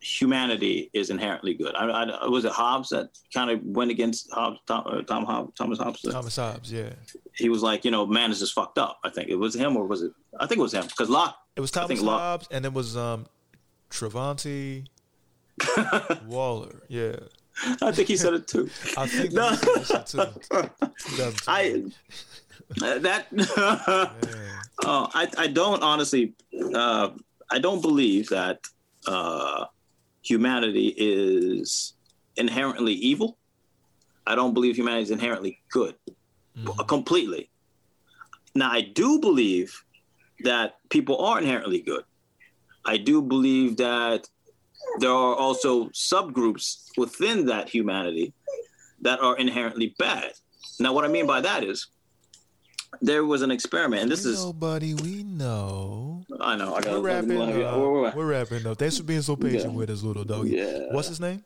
[0.00, 1.74] humanity is inherently good.
[1.76, 5.52] I, I was it Hobbes that kind of went against Hobbes, Tom, uh, Tom Hobbes,
[5.58, 6.00] Thomas Hobbes.
[6.00, 6.88] Thomas Hobbes, yeah.
[7.34, 8.98] He was like, you know, man is just fucked up.
[9.04, 10.12] I think it was him, or was it?
[10.38, 11.36] I think it was him because Locke.
[11.54, 13.26] It was Thomas Locke- Hobbes, and it was um,
[13.90, 14.86] Travanti
[16.26, 16.80] Waller.
[16.88, 17.16] Yeah,
[17.82, 18.68] I think he said it too.
[18.96, 19.50] I think No.
[19.50, 20.06] that was that
[21.30, 21.42] too.
[21.46, 21.84] I
[22.82, 23.26] uh, that.
[24.86, 26.34] Uh, I, I don't honestly,
[26.74, 27.10] uh,
[27.50, 28.60] I don't believe that
[29.06, 29.66] uh,
[30.22, 31.94] humanity is
[32.36, 33.36] inherently evil.
[34.26, 35.94] I don't believe humanity is inherently good
[36.56, 36.82] Mm-hmm.
[36.88, 37.48] completely.
[38.56, 39.72] Now, I do believe
[40.40, 42.02] that people are inherently good.
[42.84, 44.28] I do believe that
[44.98, 48.32] there are also subgroups within that humanity
[49.02, 50.32] that are inherently bad.
[50.78, 51.88] Now, what I mean by that is
[53.00, 56.24] there was an experiment, and this is nobody we know.
[56.40, 56.74] I know.
[56.74, 57.48] I got We're wrapping up.
[57.76, 58.78] Where, where, We're wrapping up.
[58.78, 59.78] Thanks for being so patient Yeah.
[59.78, 60.50] with us, little doggy.
[60.50, 60.86] Yeah.
[60.90, 61.42] What's his name?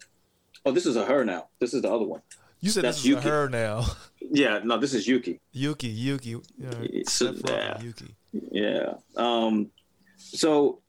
[0.64, 1.48] Oh, this is a her now.
[1.60, 2.22] This is the other one.
[2.60, 3.28] You said That's this is a Yuki.
[3.28, 3.84] her now.
[4.32, 5.38] Yeah, no, this is Yuki.
[5.52, 6.30] Yuki, Yuki.
[6.58, 7.82] Yeah, Rock yeah.
[7.82, 8.14] Yuki.
[8.50, 8.94] Yeah.
[9.16, 9.70] Um,
[10.16, 10.80] so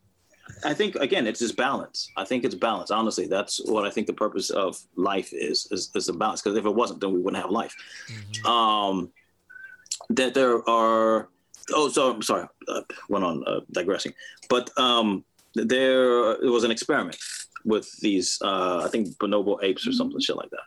[0.63, 2.09] I think again, it's just balance.
[2.15, 2.91] I think it's balance.
[2.91, 6.41] Honestly, that's what I think the purpose of life is is, is the balance.
[6.41, 7.75] Because if it wasn't, then we wouldn't have life.
[8.45, 9.11] Um,
[10.09, 11.29] that there are.
[11.73, 12.47] Oh, so I'm sorry.
[12.67, 14.13] Uh, went on uh, digressing,
[14.49, 15.25] but um,
[15.55, 17.17] there it was an experiment
[17.65, 18.39] with these.
[18.41, 20.59] Uh, I think bonobo apes or something shit like that.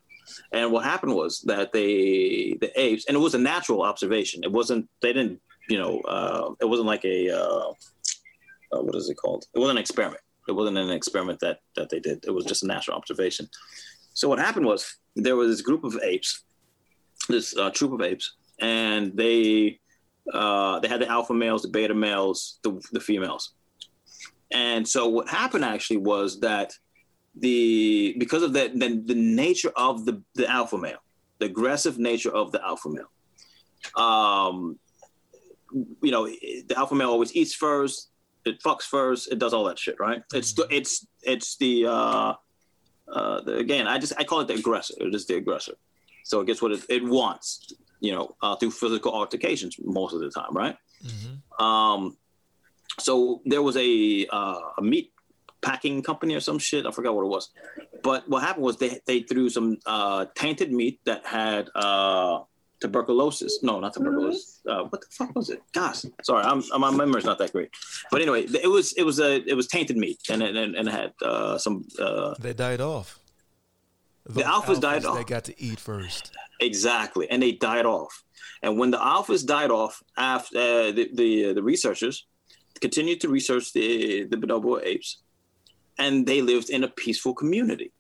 [0.53, 4.43] And what happened was that they the apes, and it was a natural observation.
[4.45, 4.89] It wasn't.
[5.01, 5.41] They didn't.
[5.69, 7.31] You know, uh, it wasn't like a.
[7.31, 7.73] Uh,
[8.73, 9.47] uh, what is it called?
[9.55, 10.23] It wasn't an experiment.
[10.49, 12.25] It wasn't an experiment that that they did.
[12.27, 13.49] It was just a natural observation.
[14.15, 16.45] So what happened was there was this group of apes,
[17.29, 19.79] this uh, troop of apes, and they
[20.33, 23.55] uh, they had the alpha males, the beta males, the, the females.
[24.51, 26.73] And so what happened actually was that
[27.37, 30.99] the because of that the, the nature of the, the alpha male,
[31.39, 34.79] the aggressive nature of the alpha male, um,
[36.03, 38.11] you know, the alpha male always eats first,
[38.49, 40.23] it fucks first, it does all that shit, right?
[40.35, 42.35] It's the, it's it's the uh,
[43.13, 44.95] uh, the, again, I just I call it the aggressor.
[44.99, 45.75] It is the aggressor.
[46.25, 50.21] So it gets what it, it wants, you know, uh, through physical altercations most of
[50.21, 50.77] the time, right?
[51.59, 52.17] Um,
[52.99, 55.13] so there was a uh, a meat
[55.61, 56.87] packing company or some shit.
[56.87, 57.51] I forgot what it was.
[58.03, 62.41] But what happened was they they threw some uh, tainted meat that had uh,
[62.81, 63.63] tuberculosis.
[63.63, 64.61] No, not tuberculosis.
[64.69, 65.63] Uh, what the fuck was it?
[65.73, 67.71] Gosh, sorry, I'm, my memory's not that great.
[68.11, 70.89] But anyway, it was it was a it was tainted meat and it, and, and
[70.89, 73.19] it had uh, some uh, They died off.
[74.27, 75.17] Those alphas died off.
[75.17, 76.33] They got to eat first.
[76.61, 78.25] Exactly, and they died off.
[78.63, 82.27] And when the alphas died off, after uh, the the, the researchers
[82.81, 85.19] continued to research the the bonobo apes,
[85.99, 87.93] and they lived in a peaceful community.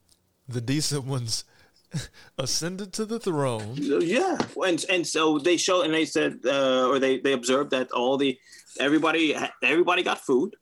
[0.49, 1.45] The decent ones
[2.39, 3.75] ascended to the throne.
[3.77, 7.91] Yeah, and and so they showed, and they said, uh, or they they observed that
[7.93, 8.39] all the
[8.81, 10.55] everybody everybody got food.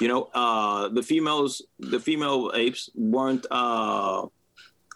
[0.00, 4.26] You know, uh, the females, the female apes weren't uh,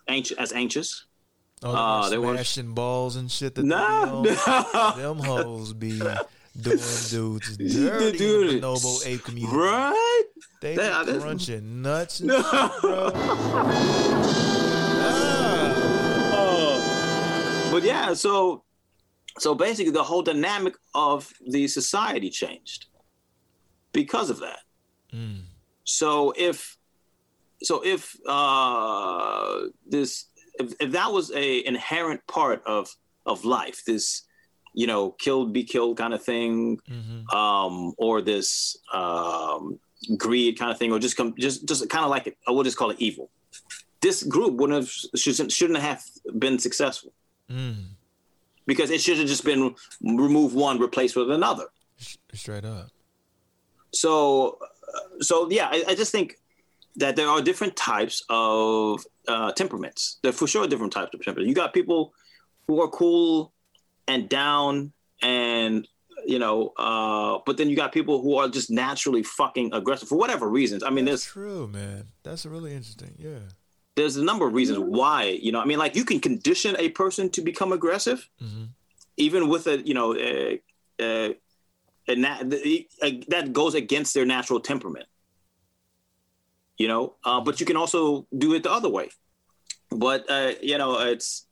[0.08, 1.06] anxious as anxious.
[1.62, 3.54] Oh, Uh, they they were smashing balls and shit.
[3.54, 4.34] That Nah, they
[5.02, 6.80] them hoes be doing
[7.10, 8.62] dudes dirty Dude.
[8.62, 9.56] bonobo ape community.
[9.56, 10.24] right?
[10.60, 12.44] They That- be crunching nuts and shit,
[17.70, 18.64] But yeah, so
[19.38, 22.86] so basically the whole dynamic of the society changed
[23.92, 24.60] because of that.
[25.84, 26.76] So if
[27.62, 30.26] so if uh this
[30.58, 32.88] if, if that was a inherent part of
[33.26, 34.22] of life, this
[34.72, 37.34] you know, killed be killed kind of thing, Mhm.
[37.34, 39.80] um, or this um,
[40.16, 42.64] greed kind of thing, or just come just just kind of like it, I would
[42.64, 43.30] just call it evil.
[44.00, 44.90] This group wouldn't have
[45.20, 46.02] shouldn't, shouldn't have
[46.38, 47.12] been successful
[47.50, 47.84] Mm.
[48.66, 51.64] because it should have just been remove one, replace with another.
[52.32, 52.88] Straight up.
[53.92, 56.36] so uh, so yeah I, I just think
[56.96, 61.20] that there are different types of uh, temperaments there are for sure different types of
[61.24, 62.12] temperaments you got people
[62.66, 63.52] who are cool
[64.08, 65.86] and down and
[66.26, 70.16] you know uh, but then you got people who are just naturally fucking aggressive for
[70.16, 72.04] whatever reasons i mean That's there's true, man.
[72.22, 73.14] That's really interesting.
[73.18, 73.40] Yeah.
[74.00, 76.88] There's a number of reasons why you know i mean like you can condition a
[77.00, 78.64] person to become aggressive hmm
[79.20, 80.56] even with a you know uh,
[81.02, 81.30] uh,
[82.08, 85.06] a na- uh, that goes against their natural temperament.
[86.78, 89.10] You know uh, but you can also do it the other way.
[89.90, 91.46] But uh, you know it's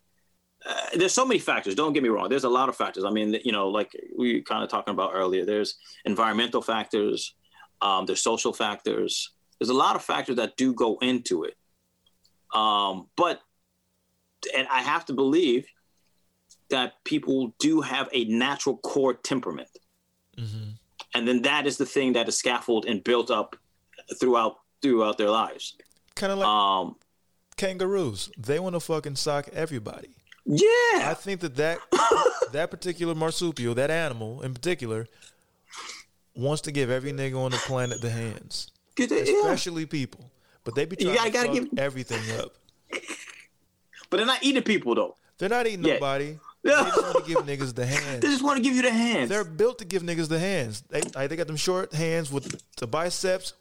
[0.68, 1.74] uh, there's so many factors.
[1.74, 2.28] Don't get me wrong.
[2.28, 3.04] There's a lot of factors.
[3.04, 7.34] I mean you know like we were kind of talking about earlier there's environmental factors
[7.80, 9.30] um, there's social factors.
[9.58, 11.57] There's a lot of factors that do go into it
[12.54, 13.40] um, but
[14.56, 15.66] and i have to believe
[16.70, 19.68] that people do have a natural core temperament.
[20.36, 20.70] hmm
[21.14, 23.56] And then that is the thing that is scaffolded and built up
[24.20, 25.76] throughout throughout their lives.
[26.14, 26.96] Kind of like Um,
[27.56, 28.30] kangaroos.
[28.36, 30.10] They want to fucking sock everybody.
[30.44, 31.10] yeah.
[31.10, 31.78] I think that that,
[32.52, 35.06] that particular marsupial, that animal in particular,
[36.34, 39.40] wants to give every nigga on the planet the hands, Get it- yeah.
[39.40, 40.27] especially people.
[40.68, 42.52] But they be trying gotta- to gotta fuck give- everything up.
[44.10, 45.16] But they're not eating people though.
[45.38, 45.94] They're not eating Yeah.
[45.94, 46.38] nobody.
[46.62, 48.20] They just want to give niggas the hands.
[48.20, 49.30] They just want to give you the hands.
[49.30, 50.82] They're built to give niggas the hands.
[50.90, 53.54] They like, they got them short hands with the biceps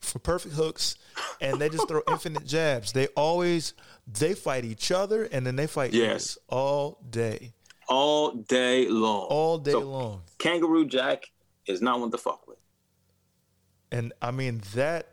[0.00, 0.96] for perfect hooks,
[1.42, 2.92] and they just throw infinite jabs.
[2.92, 3.74] They always
[4.06, 6.38] they fight each other, and then they fight Yes.
[6.48, 7.52] all day,
[7.88, 9.26] all day long.
[9.28, 10.22] all day So, long.
[10.38, 11.24] Kangaroo Jack
[11.66, 12.58] is not one to fuck with.
[13.90, 15.08] And I mean that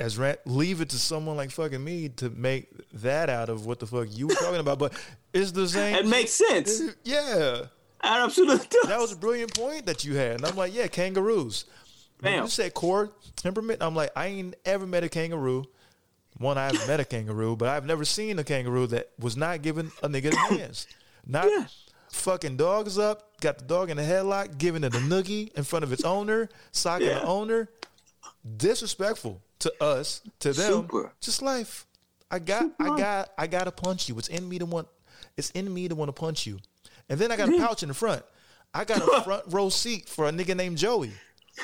[0.00, 3.78] as ran, leave it to someone like fucking me to make that out of what
[3.78, 4.78] the fuck you were talking about.
[4.78, 4.92] But
[5.32, 5.94] it's the same.
[5.94, 6.80] It makes sense.
[7.04, 7.62] yeah.
[8.02, 8.88] Absolutely does.
[8.88, 10.36] That was a brilliant point that you had.
[10.36, 11.66] And I'm like, yeah, kangaroos.
[12.22, 12.44] Bam.
[12.44, 15.64] you said core temperament, I'm like, I ain't ever met a kangaroo.
[16.38, 19.60] One, I haven't met a kangaroo, but I've never seen a kangaroo that was not
[19.62, 20.86] giving a nigga the hands.
[21.26, 21.66] Not Yeah.
[22.12, 25.82] fucking dogs up, got the dog in the headlock, giving it a noogie in front
[25.82, 27.68] of its owner, socking the owner.
[28.56, 30.72] Disrespectful to us, to them.
[30.72, 31.12] Super.
[31.20, 31.86] Just life.
[32.30, 32.96] I got, I Super.
[32.96, 34.18] got, I got to punch you.
[34.18, 34.88] It's in me to want.
[35.36, 36.58] It's in me to want to punch you.
[37.08, 38.22] And then I got a pouch in the front.
[38.74, 41.12] I got a front row seat for a nigga named Joey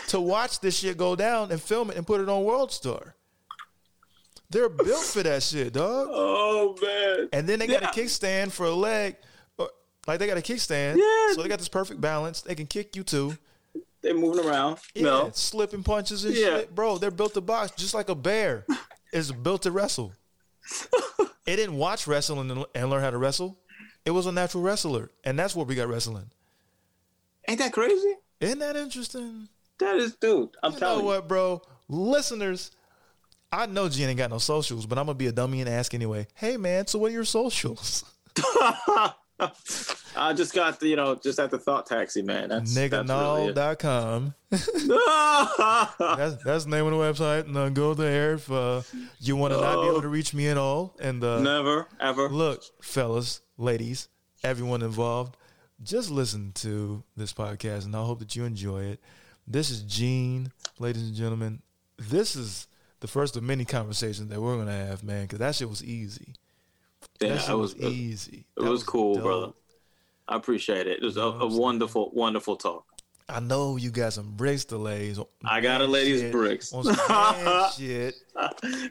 [0.08, 3.14] to watch this shit go down and film it and put it on World Star.
[4.50, 6.08] They're built for that shit, dog.
[6.12, 7.28] Oh man.
[7.32, 7.90] And then they got Yeah.
[7.90, 9.16] a kickstand for a leg.
[10.06, 10.96] Like they got a kickstand.
[10.96, 11.34] Yeah.
[11.34, 12.40] So they got this perfect balance.
[12.42, 13.36] They can kick you too.
[14.06, 14.78] They're moving around.
[14.94, 15.30] Yeah, No.
[15.34, 16.58] slipping punches and Yeah.
[16.58, 16.74] shit.
[16.76, 18.64] Bro, they're built to box just like a bear
[19.12, 20.12] is built to wrestle.
[21.44, 23.58] it didn't watch wrestling and, learn how to wrestle.
[24.04, 25.10] It was a natural wrestler.
[25.24, 26.30] And that's where we got wrestling.
[27.48, 28.14] Ain't that crazy?
[28.40, 29.48] Isn't that interesting?
[29.80, 30.50] That is, dude.
[30.62, 31.06] I'm You know telling you.
[31.06, 31.62] what, bro?
[31.88, 32.70] Listeners,
[33.52, 35.94] I know Gene ain't got no socials, but I'm gonna be a dummy and ask
[35.94, 36.28] anyway.
[36.34, 38.04] Hey man, so what are your socials?
[40.16, 42.48] I just got the, you know, just at the thought taxi, man.
[42.48, 43.08] That's that's
[43.42, 43.52] really.
[44.50, 47.46] That's that's the name of the website.
[47.46, 48.82] And uh, go there if uh,
[49.20, 50.96] you want to not be able to reach me at all.
[51.00, 52.28] And uh, Never, ever.
[52.30, 54.08] look, fellas, ladies,
[54.42, 55.36] everyone involved,
[55.82, 59.00] just listen to this podcast, and I hope that you enjoy it.
[59.46, 61.62] This is Gene, ladies and gentlemen.
[61.98, 62.68] This is
[63.00, 66.34] the first of many conversations that we're gonna have, man, because that shit was easy.
[67.20, 68.46] Yeah, that it was, was, uh, easy.
[68.56, 69.22] it That was cool, dope.
[69.24, 69.52] brother.
[70.28, 70.98] I appreciate it.
[71.02, 72.84] It was a, a wonderful, wonderful talk.
[73.28, 75.18] I know you got some bricks delays.
[75.44, 76.72] I got a lady's shit, bricks.
[76.72, 78.14] on some shit.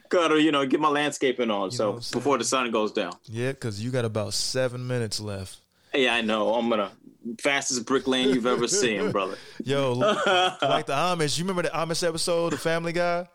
[0.09, 1.61] Gotta, you know, get my landscaping on.
[1.67, 2.19] know so what I'm saying?
[2.19, 3.13] before the sun goes down.
[3.25, 5.57] Yeah, because you got about seven minutes left.
[5.93, 6.53] Yeah, I know.
[6.53, 6.91] I'm gonna
[7.39, 9.37] fastest brick lane you've ever seen, brother.
[9.63, 9.93] Yo,
[10.61, 11.37] like the Amish.
[11.37, 13.27] You remember the Amish episode of Family Guy?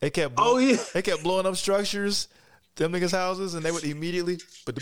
[0.00, 0.78] They kept Oh, yeah.
[0.94, 2.26] they kept blowing up structures,
[2.76, 4.38] them niggas' houses, and they would immediately.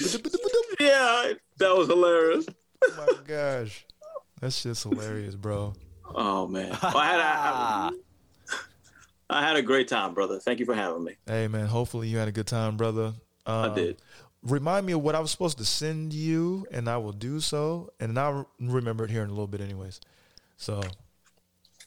[0.80, 2.46] Yeah, that was hilarious.
[2.82, 3.84] Oh my gosh,
[4.40, 5.74] that's just hilarious, bro.
[6.14, 7.90] Oh man, Well, I had a, I,
[9.38, 10.40] I had a great time, brother.
[10.40, 11.16] Thank you for having me.
[11.26, 13.12] Hey man, hopefully you had a good time, brother.
[13.44, 14.00] Um, I did.
[14.42, 17.90] Remind me of what I was supposed to send you, and I will do so.
[18.00, 20.00] And I'll remember it here in a little bit, anyways.
[20.56, 20.80] So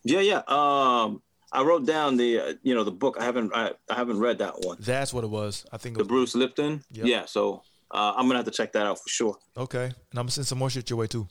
[0.04, 0.44] Yeah, yeah.
[0.48, 1.24] Um,
[1.54, 3.16] I wrote down the, uh, you know, the book.
[3.20, 4.78] I haven't, I, I haven't read that one.
[4.80, 5.66] that's what it was.
[5.72, 6.84] I think it The Bruce Lipton.
[6.92, 7.06] Yep.
[7.06, 7.26] Yeah.
[7.26, 9.38] So uh, I'm gonna have to check that out for sure.
[9.56, 11.28] Okay, and I'm gonna send some more shit your way too.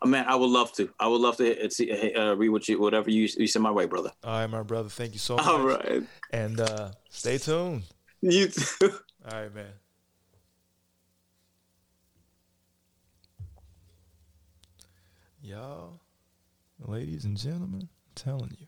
[0.00, 0.88] Uh, man, I would love to.
[0.98, 3.70] I would love to uh, see, uh, read what you, whatever you, you send my
[3.70, 4.10] way, brother.
[4.24, 4.88] All right, my brother.
[4.88, 5.46] Thank you so much.
[5.46, 6.02] All right.
[6.32, 7.82] And uh, stay tuned.
[8.22, 8.64] You too.
[9.30, 9.66] All right, man.
[15.42, 16.00] Y'all,
[16.78, 18.67] ladies and gentlemen, I'm telling you.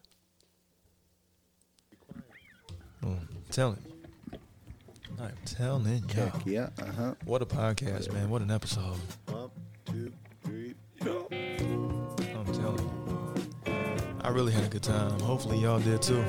[3.04, 3.16] Oh,
[3.50, 4.38] telling you.
[5.20, 6.02] I'm telling you.
[6.14, 6.68] Heck yeah.
[6.80, 7.14] Uh huh.
[7.24, 8.30] What a podcast, man.
[8.30, 8.96] What an episode.
[9.28, 9.50] One,
[9.86, 10.12] two,
[10.44, 10.74] three.
[11.02, 13.72] I'm telling you.
[14.22, 15.18] I really had a good time.
[15.20, 16.22] Hopefully y'all did too.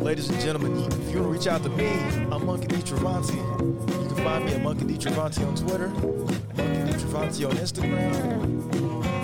[0.00, 1.88] Ladies and gentlemen, if you want to reach out to me,
[2.32, 2.76] I'm Monkey D.
[2.76, 3.36] Travanti.
[3.36, 4.94] You can find me at Monkey D.
[4.94, 6.98] Travanti on Twitter, Monkey D.
[6.98, 9.19] Travanti on Instagram.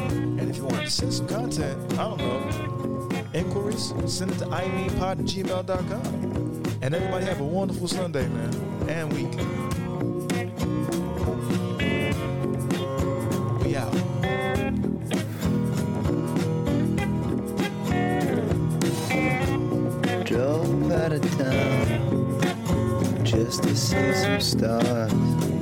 [0.57, 5.19] If you want to send some content, I don't know, inquiries, send it to imeanpod
[5.19, 6.79] at gmail.com.
[6.81, 8.55] And everybody have a wonderful Sunday, man,
[8.89, 9.35] and week.
[13.67, 13.93] We out.
[20.25, 25.56] Drove out of town just to see some stars.